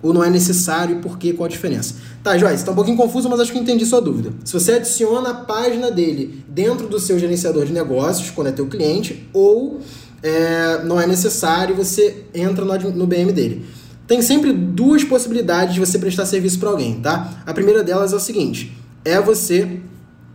Ou 0.00 0.14
não 0.14 0.24
é 0.24 0.30
necessário 0.30 0.98
e 0.98 1.02
por 1.02 1.18
quê? 1.18 1.32
Qual 1.32 1.44
a 1.44 1.48
diferença? 1.48 1.94
Tá, 2.22 2.38
Joyce, 2.38 2.64
tá 2.64 2.72
um 2.72 2.74
pouquinho 2.74 2.96
confuso, 2.96 3.28
mas 3.28 3.38
acho 3.40 3.52
que 3.52 3.58
entendi 3.58 3.84
sua 3.84 4.00
dúvida. 4.00 4.32
Se 4.44 4.52
você 4.52 4.72
adiciona 4.72 5.30
a 5.30 5.34
página 5.34 5.90
dele 5.90 6.42
dentro 6.48 6.88
do 6.88 6.98
seu 6.98 7.18
gerenciador 7.18 7.64
de 7.64 7.72
negócios, 7.72 8.30
quando 8.30 8.46
é 8.48 8.52
teu 8.52 8.66
cliente, 8.66 9.28
ou 9.32 9.80
é, 10.22 10.84
não 10.84 11.00
é 11.00 11.06
necessário, 11.06 11.74
você 11.74 12.24
entra 12.34 12.64
no, 12.64 12.90
no 12.90 13.06
BM 13.06 13.32
dele. 13.32 13.66
Tem 14.06 14.20
sempre 14.20 14.52
duas 14.52 15.04
possibilidades 15.04 15.74
de 15.74 15.80
você 15.80 15.98
prestar 15.98 16.26
serviço 16.26 16.58
para 16.58 16.70
alguém, 16.70 17.00
tá? 17.00 17.42
A 17.46 17.54
primeira 17.54 17.82
delas 17.82 18.12
é 18.12 18.16
o 18.16 18.20
seguinte: 18.20 18.76
é 19.04 19.20
você 19.20 19.80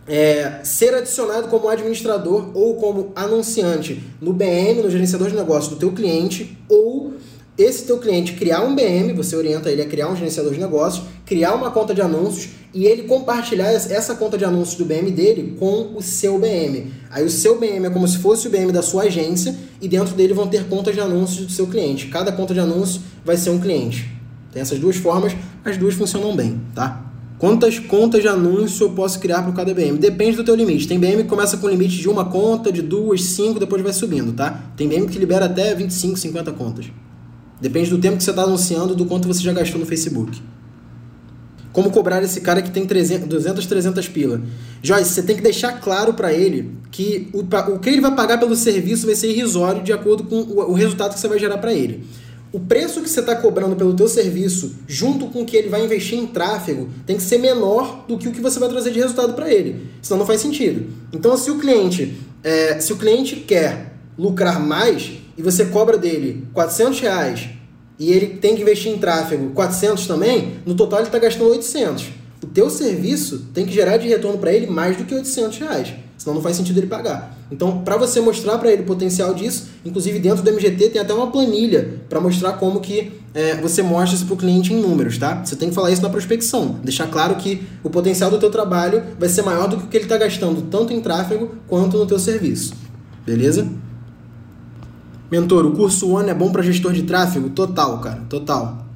é, 0.06 0.60
ser 0.64 0.94
adicionado 0.94 1.48
como 1.48 1.68
administrador 1.68 2.50
ou 2.54 2.76
como 2.76 3.12
anunciante 3.14 4.02
no 4.20 4.32
BM, 4.32 4.82
no 4.82 4.90
gerenciador 4.90 5.28
de 5.28 5.36
negócios 5.36 5.68
do 5.68 5.76
teu 5.76 5.92
cliente, 5.92 6.58
ou 6.68 6.97
esse 7.58 7.84
teu 7.84 7.98
cliente 7.98 8.34
criar 8.34 8.62
um 8.62 8.72
BM, 8.72 9.12
você 9.12 9.34
orienta 9.34 9.68
ele 9.68 9.82
a 9.82 9.86
criar 9.86 10.08
um 10.08 10.14
gerenciador 10.14 10.52
de 10.52 10.60
negócios, 10.60 11.04
criar 11.26 11.54
uma 11.54 11.72
conta 11.72 11.92
de 11.92 12.00
anúncios 12.00 12.50
e 12.72 12.86
ele 12.86 13.02
compartilhar 13.02 13.72
essa 13.72 14.14
conta 14.14 14.38
de 14.38 14.44
anúncios 14.44 14.76
do 14.76 14.84
BM 14.84 15.10
dele 15.10 15.56
com 15.58 15.96
o 15.96 16.00
seu 16.00 16.38
BM. 16.38 16.92
Aí 17.10 17.24
o 17.24 17.28
seu 17.28 17.58
BM 17.58 17.84
é 17.84 17.90
como 17.90 18.06
se 18.06 18.18
fosse 18.18 18.46
o 18.46 18.50
BM 18.50 18.70
da 18.70 18.80
sua 18.80 19.02
agência 19.04 19.56
e 19.80 19.88
dentro 19.88 20.14
dele 20.14 20.34
vão 20.34 20.46
ter 20.46 20.68
contas 20.68 20.94
de 20.94 21.00
anúncios 21.00 21.46
do 21.46 21.52
seu 21.52 21.66
cliente. 21.66 22.06
Cada 22.06 22.30
conta 22.30 22.54
de 22.54 22.60
anúncio 22.60 23.00
vai 23.24 23.36
ser 23.36 23.50
um 23.50 23.58
cliente. 23.58 24.08
Tem 24.52 24.62
essas 24.62 24.78
duas 24.78 24.96
formas, 24.96 25.34
as 25.64 25.76
duas 25.76 25.94
funcionam 25.94 26.36
bem, 26.36 26.60
tá? 26.76 27.06
Quantas 27.40 27.80
contas 27.80 28.22
de 28.22 28.28
anúncio 28.28 28.86
eu 28.86 28.90
posso 28.90 29.18
criar 29.18 29.42
para 29.42 29.52
cada 29.52 29.74
BM? 29.74 29.98
Depende 29.98 30.36
do 30.36 30.44
teu 30.44 30.54
limite. 30.54 30.86
Tem 30.86 30.98
BM 30.98 31.24
que 31.24 31.28
começa 31.28 31.56
com 31.56 31.68
limite 31.68 31.96
de 31.96 32.08
uma 32.08 32.24
conta, 32.24 32.70
de 32.70 32.82
duas, 32.82 33.22
cinco, 33.24 33.58
depois 33.58 33.82
vai 33.82 33.92
subindo, 33.92 34.32
tá? 34.32 34.72
Tem 34.76 34.88
BM 34.88 35.08
que 35.08 35.18
libera 35.18 35.46
até 35.46 35.74
25, 35.74 36.16
50 36.16 36.52
contas. 36.52 36.86
Depende 37.60 37.90
do 37.90 37.98
tempo 37.98 38.16
que 38.16 38.24
você 38.24 38.30
está 38.30 38.42
anunciando 38.42 38.94
do 38.94 39.04
quanto 39.06 39.26
você 39.26 39.40
já 39.40 39.52
gastou 39.52 39.80
no 39.80 39.86
Facebook. 39.86 40.40
Como 41.72 41.90
cobrar 41.90 42.22
esse 42.22 42.40
cara 42.40 42.62
que 42.62 42.70
tem 42.70 42.86
300, 42.86 43.28
200, 43.28 43.66
300 43.66 44.08
pila? 44.08 44.40
Joyce, 44.82 45.10
você 45.10 45.22
tem 45.22 45.36
que 45.36 45.42
deixar 45.42 45.80
claro 45.80 46.14
para 46.14 46.32
ele 46.32 46.72
que 46.90 47.28
o, 47.32 47.40
o 47.40 47.78
que 47.78 47.88
ele 47.90 48.00
vai 48.00 48.14
pagar 48.14 48.38
pelo 48.38 48.56
serviço 48.56 49.06
vai 49.06 49.14
ser 49.14 49.30
irrisório 49.30 49.82
de 49.82 49.92
acordo 49.92 50.24
com 50.24 50.36
o, 50.40 50.70
o 50.70 50.72
resultado 50.72 51.14
que 51.14 51.20
você 51.20 51.28
vai 51.28 51.38
gerar 51.38 51.58
para 51.58 51.72
ele 51.72 52.04
o 52.52 52.58
preço 52.58 53.02
que 53.02 53.08
você 53.08 53.20
está 53.20 53.36
cobrando 53.36 53.76
pelo 53.76 53.94
teu 53.94 54.08
serviço, 54.08 54.76
junto 54.86 55.26
com 55.26 55.42
o 55.42 55.44
que 55.44 55.56
ele 55.56 55.68
vai 55.68 55.84
investir 55.84 56.18
em 56.18 56.26
tráfego, 56.26 56.88
tem 57.06 57.16
que 57.16 57.22
ser 57.22 57.38
menor 57.38 58.04
do 58.08 58.16
que 58.16 58.28
o 58.28 58.32
que 58.32 58.40
você 58.40 58.58
vai 58.58 58.68
trazer 58.68 58.90
de 58.90 58.98
resultado 58.98 59.34
para 59.34 59.52
ele. 59.52 59.88
Senão 60.00 60.20
não 60.20 60.26
faz 60.26 60.40
sentido. 60.40 60.86
Então, 61.12 61.36
se 61.36 61.50
o 61.50 61.58
cliente, 61.58 62.16
é, 62.42 62.80
se 62.80 62.92
o 62.92 62.96
cliente 62.96 63.36
quer 63.36 63.94
lucrar 64.18 64.58
mais 64.58 65.18
e 65.38 65.42
você 65.42 65.66
cobra 65.66 65.96
dele 65.96 66.44
400 66.52 67.00
reais 67.00 67.48
e 67.98 68.12
ele 68.12 68.26
tem 68.26 68.56
que 68.56 68.62
investir 68.62 68.92
em 68.92 68.98
tráfego 68.98 69.50
400 69.50 70.06
também, 70.06 70.54
no 70.66 70.74
total 70.74 70.98
ele 70.98 71.08
está 71.08 71.18
gastando 71.18 71.50
800. 71.50 72.10
O 72.42 72.46
teu 72.46 72.68
serviço 72.68 73.46
tem 73.54 73.64
que 73.64 73.72
gerar 73.72 73.96
de 73.96 74.08
retorno 74.08 74.38
para 74.38 74.52
ele 74.52 74.66
mais 74.66 74.96
do 74.96 75.04
que 75.04 75.14
800 75.14 75.58
reais. 75.58 75.94
Senão 76.16 76.34
não 76.34 76.42
faz 76.42 76.56
sentido 76.56 76.78
ele 76.78 76.86
pagar. 76.86 77.36
Então, 77.50 77.82
para 77.82 77.96
você 77.96 78.20
mostrar 78.20 78.58
para 78.58 78.70
ele 78.70 78.82
o 78.82 78.84
potencial 78.84 79.32
disso, 79.32 79.68
inclusive 79.84 80.18
dentro 80.18 80.42
do 80.42 80.50
MGT 80.52 80.90
tem 80.90 81.00
até 81.00 81.14
uma 81.14 81.30
planilha 81.30 82.00
para 82.08 82.20
mostrar 82.20 82.54
como 82.54 82.80
que 82.80 83.12
é, 83.32 83.54
você 83.56 83.82
mostra 83.82 84.16
isso 84.16 84.26
para 84.26 84.34
o 84.34 84.36
cliente 84.36 84.72
em 84.72 84.80
números, 84.80 85.16
tá? 85.16 85.44
Você 85.44 85.56
tem 85.56 85.68
que 85.68 85.74
falar 85.74 85.90
isso 85.90 86.02
na 86.02 86.10
prospecção, 86.10 86.80
deixar 86.82 87.06
claro 87.06 87.36
que 87.36 87.62
o 87.82 87.88
potencial 87.88 88.30
do 88.30 88.38
teu 88.38 88.50
trabalho 88.50 89.02
vai 89.18 89.28
ser 89.28 89.42
maior 89.42 89.68
do 89.68 89.76
que 89.76 89.84
o 89.84 89.86
que 89.86 89.96
ele 89.96 90.04
está 90.04 90.16
gastando 90.16 90.62
tanto 90.62 90.92
em 90.92 91.00
tráfego 91.00 91.52
quanto 91.66 91.96
no 91.96 92.06
teu 92.06 92.18
serviço, 92.18 92.74
beleza? 93.24 93.66
Mentor, 95.30 95.66
o 95.66 95.72
curso 95.72 96.10
One 96.10 96.30
é 96.30 96.34
bom 96.34 96.50
para 96.50 96.62
gestor 96.62 96.92
de 96.92 97.02
tráfego? 97.02 97.50
Total, 97.50 97.98
cara, 97.98 98.22
total. 98.28 98.86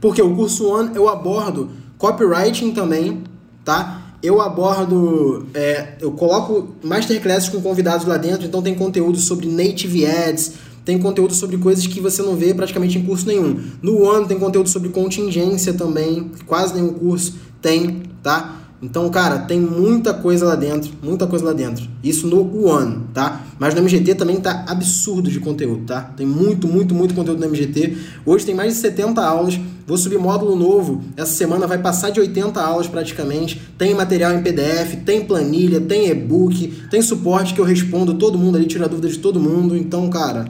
Porque 0.00 0.22
o 0.22 0.34
curso 0.34 0.66
One 0.68 0.90
eu 0.94 1.08
abordo 1.08 1.70
copywriting 1.98 2.72
também, 2.72 3.22
tá? 3.64 4.02
eu 4.22 4.40
abordo, 4.40 5.46
é, 5.52 5.94
eu 6.00 6.12
coloco 6.12 6.76
masterclasses 6.82 7.48
com 7.48 7.60
convidados 7.60 8.06
lá 8.06 8.16
dentro, 8.16 8.46
então 8.46 8.62
tem 8.62 8.74
conteúdo 8.74 9.18
sobre 9.18 9.48
native 9.48 10.06
ads, 10.06 10.52
tem 10.84 10.98
conteúdo 10.98 11.34
sobre 11.34 11.58
coisas 11.58 11.86
que 11.86 12.00
você 12.00 12.22
não 12.22 12.36
vê 12.36 12.54
praticamente 12.54 12.98
em 12.98 13.04
curso 13.04 13.26
nenhum. 13.26 13.60
No 13.82 14.08
ano 14.08 14.26
tem 14.26 14.38
conteúdo 14.38 14.68
sobre 14.68 14.90
contingência 14.90 15.74
também, 15.74 16.30
quase 16.46 16.74
nenhum 16.74 16.92
curso 16.92 17.34
tem, 17.60 18.02
tá? 18.22 18.61
Então, 18.82 19.08
cara, 19.10 19.38
tem 19.38 19.60
muita 19.60 20.12
coisa 20.12 20.44
lá 20.44 20.56
dentro, 20.56 20.90
muita 21.00 21.24
coisa 21.24 21.44
lá 21.44 21.52
dentro. 21.52 21.88
Isso 22.02 22.26
no 22.26 22.66
One, 22.66 23.02
tá? 23.14 23.46
Mas 23.56 23.74
no 23.74 23.80
MGT 23.80 24.16
também 24.16 24.40
tá 24.40 24.64
absurdo 24.66 25.30
de 25.30 25.38
conteúdo, 25.38 25.84
tá? 25.86 26.00
Tem 26.16 26.26
muito, 26.26 26.66
muito, 26.66 26.92
muito 26.92 27.14
conteúdo 27.14 27.38
no 27.38 27.46
MGT. 27.46 27.96
Hoje 28.26 28.44
tem 28.44 28.56
mais 28.56 28.74
de 28.74 28.80
70 28.80 29.24
aulas. 29.24 29.60
Vou 29.86 29.96
subir 29.96 30.18
módulo 30.18 30.56
novo. 30.56 31.00
Essa 31.16 31.32
semana 31.32 31.64
vai 31.64 31.78
passar 31.78 32.10
de 32.10 32.18
80 32.18 32.60
aulas 32.60 32.88
praticamente. 32.88 33.62
Tem 33.78 33.94
material 33.94 34.32
em 34.34 34.42
PDF, 34.42 34.96
tem 35.06 35.24
planilha, 35.24 35.80
tem 35.80 36.08
e-book, 36.10 36.66
tem 36.90 37.00
suporte 37.00 37.54
que 37.54 37.60
eu 37.60 37.64
respondo 37.64 38.14
todo 38.14 38.36
mundo 38.36 38.56
ali, 38.56 38.66
tiro 38.66 38.84
a 38.84 38.88
dúvida 38.88 39.08
de 39.08 39.18
todo 39.18 39.38
mundo. 39.38 39.76
Então, 39.76 40.10
cara, 40.10 40.46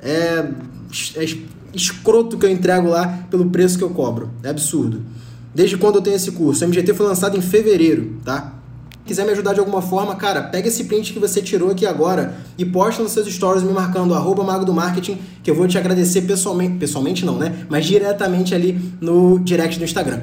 é, 0.00 0.46
é 1.16 1.24
escroto 1.74 2.38
que 2.38 2.46
eu 2.46 2.50
entrego 2.50 2.88
lá 2.88 3.26
pelo 3.28 3.46
preço 3.46 3.76
que 3.76 3.82
eu 3.82 3.90
cobro. 3.90 4.30
É 4.44 4.48
absurdo. 4.48 5.02
Desde 5.54 5.76
quando 5.76 5.96
eu 5.96 6.02
tenho 6.02 6.16
esse 6.16 6.32
curso? 6.32 6.64
O 6.64 6.68
MGT 6.68 6.94
foi 6.94 7.06
lançado 7.06 7.36
em 7.36 7.40
fevereiro, 7.40 8.16
tá? 8.24 8.54
quiser 9.06 9.24
me 9.24 9.32
ajudar 9.32 9.52
de 9.52 9.60
alguma 9.60 9.82
forma, 9.82 10.16
cara, 10.16 10.42
pega 10.42 10.68
esse 10.68 10.84
print 10.84 11.12
que 11.12 11.18
você 11.18 11.42
tirou 11.42 11.70
aqui 11.70 11.86
agora 11.86 12.36
e 12.56 12.64
posta 12.64 13.02
nos 13.02 13.12
seus 13.12 13.32
stories 13.32 13.62
me 13.62 13.72
marcando 13.72 14.14
arroba 14.14 14.42
mago 14.42 14.64
do 14.64 14.72
marketing, 14.72 15.18
que 15.42 15.50
eu 15.50 15.54
vou 15.54 15.68
te 15.68 15.76
agradecer 15.76 16.22
pessoalmente, 16.22 16.78
pessoalmente 16.78 17.24
não, 17.24 17.38
né? 17.38 17.66
Mas 17.68 17.84
diretamente 17.84 18.54
ali 18.54 18.80
no 19.00 19.38
direct 19.38 19.78
do 19.78 19.84
Instagram. 19.84 20.22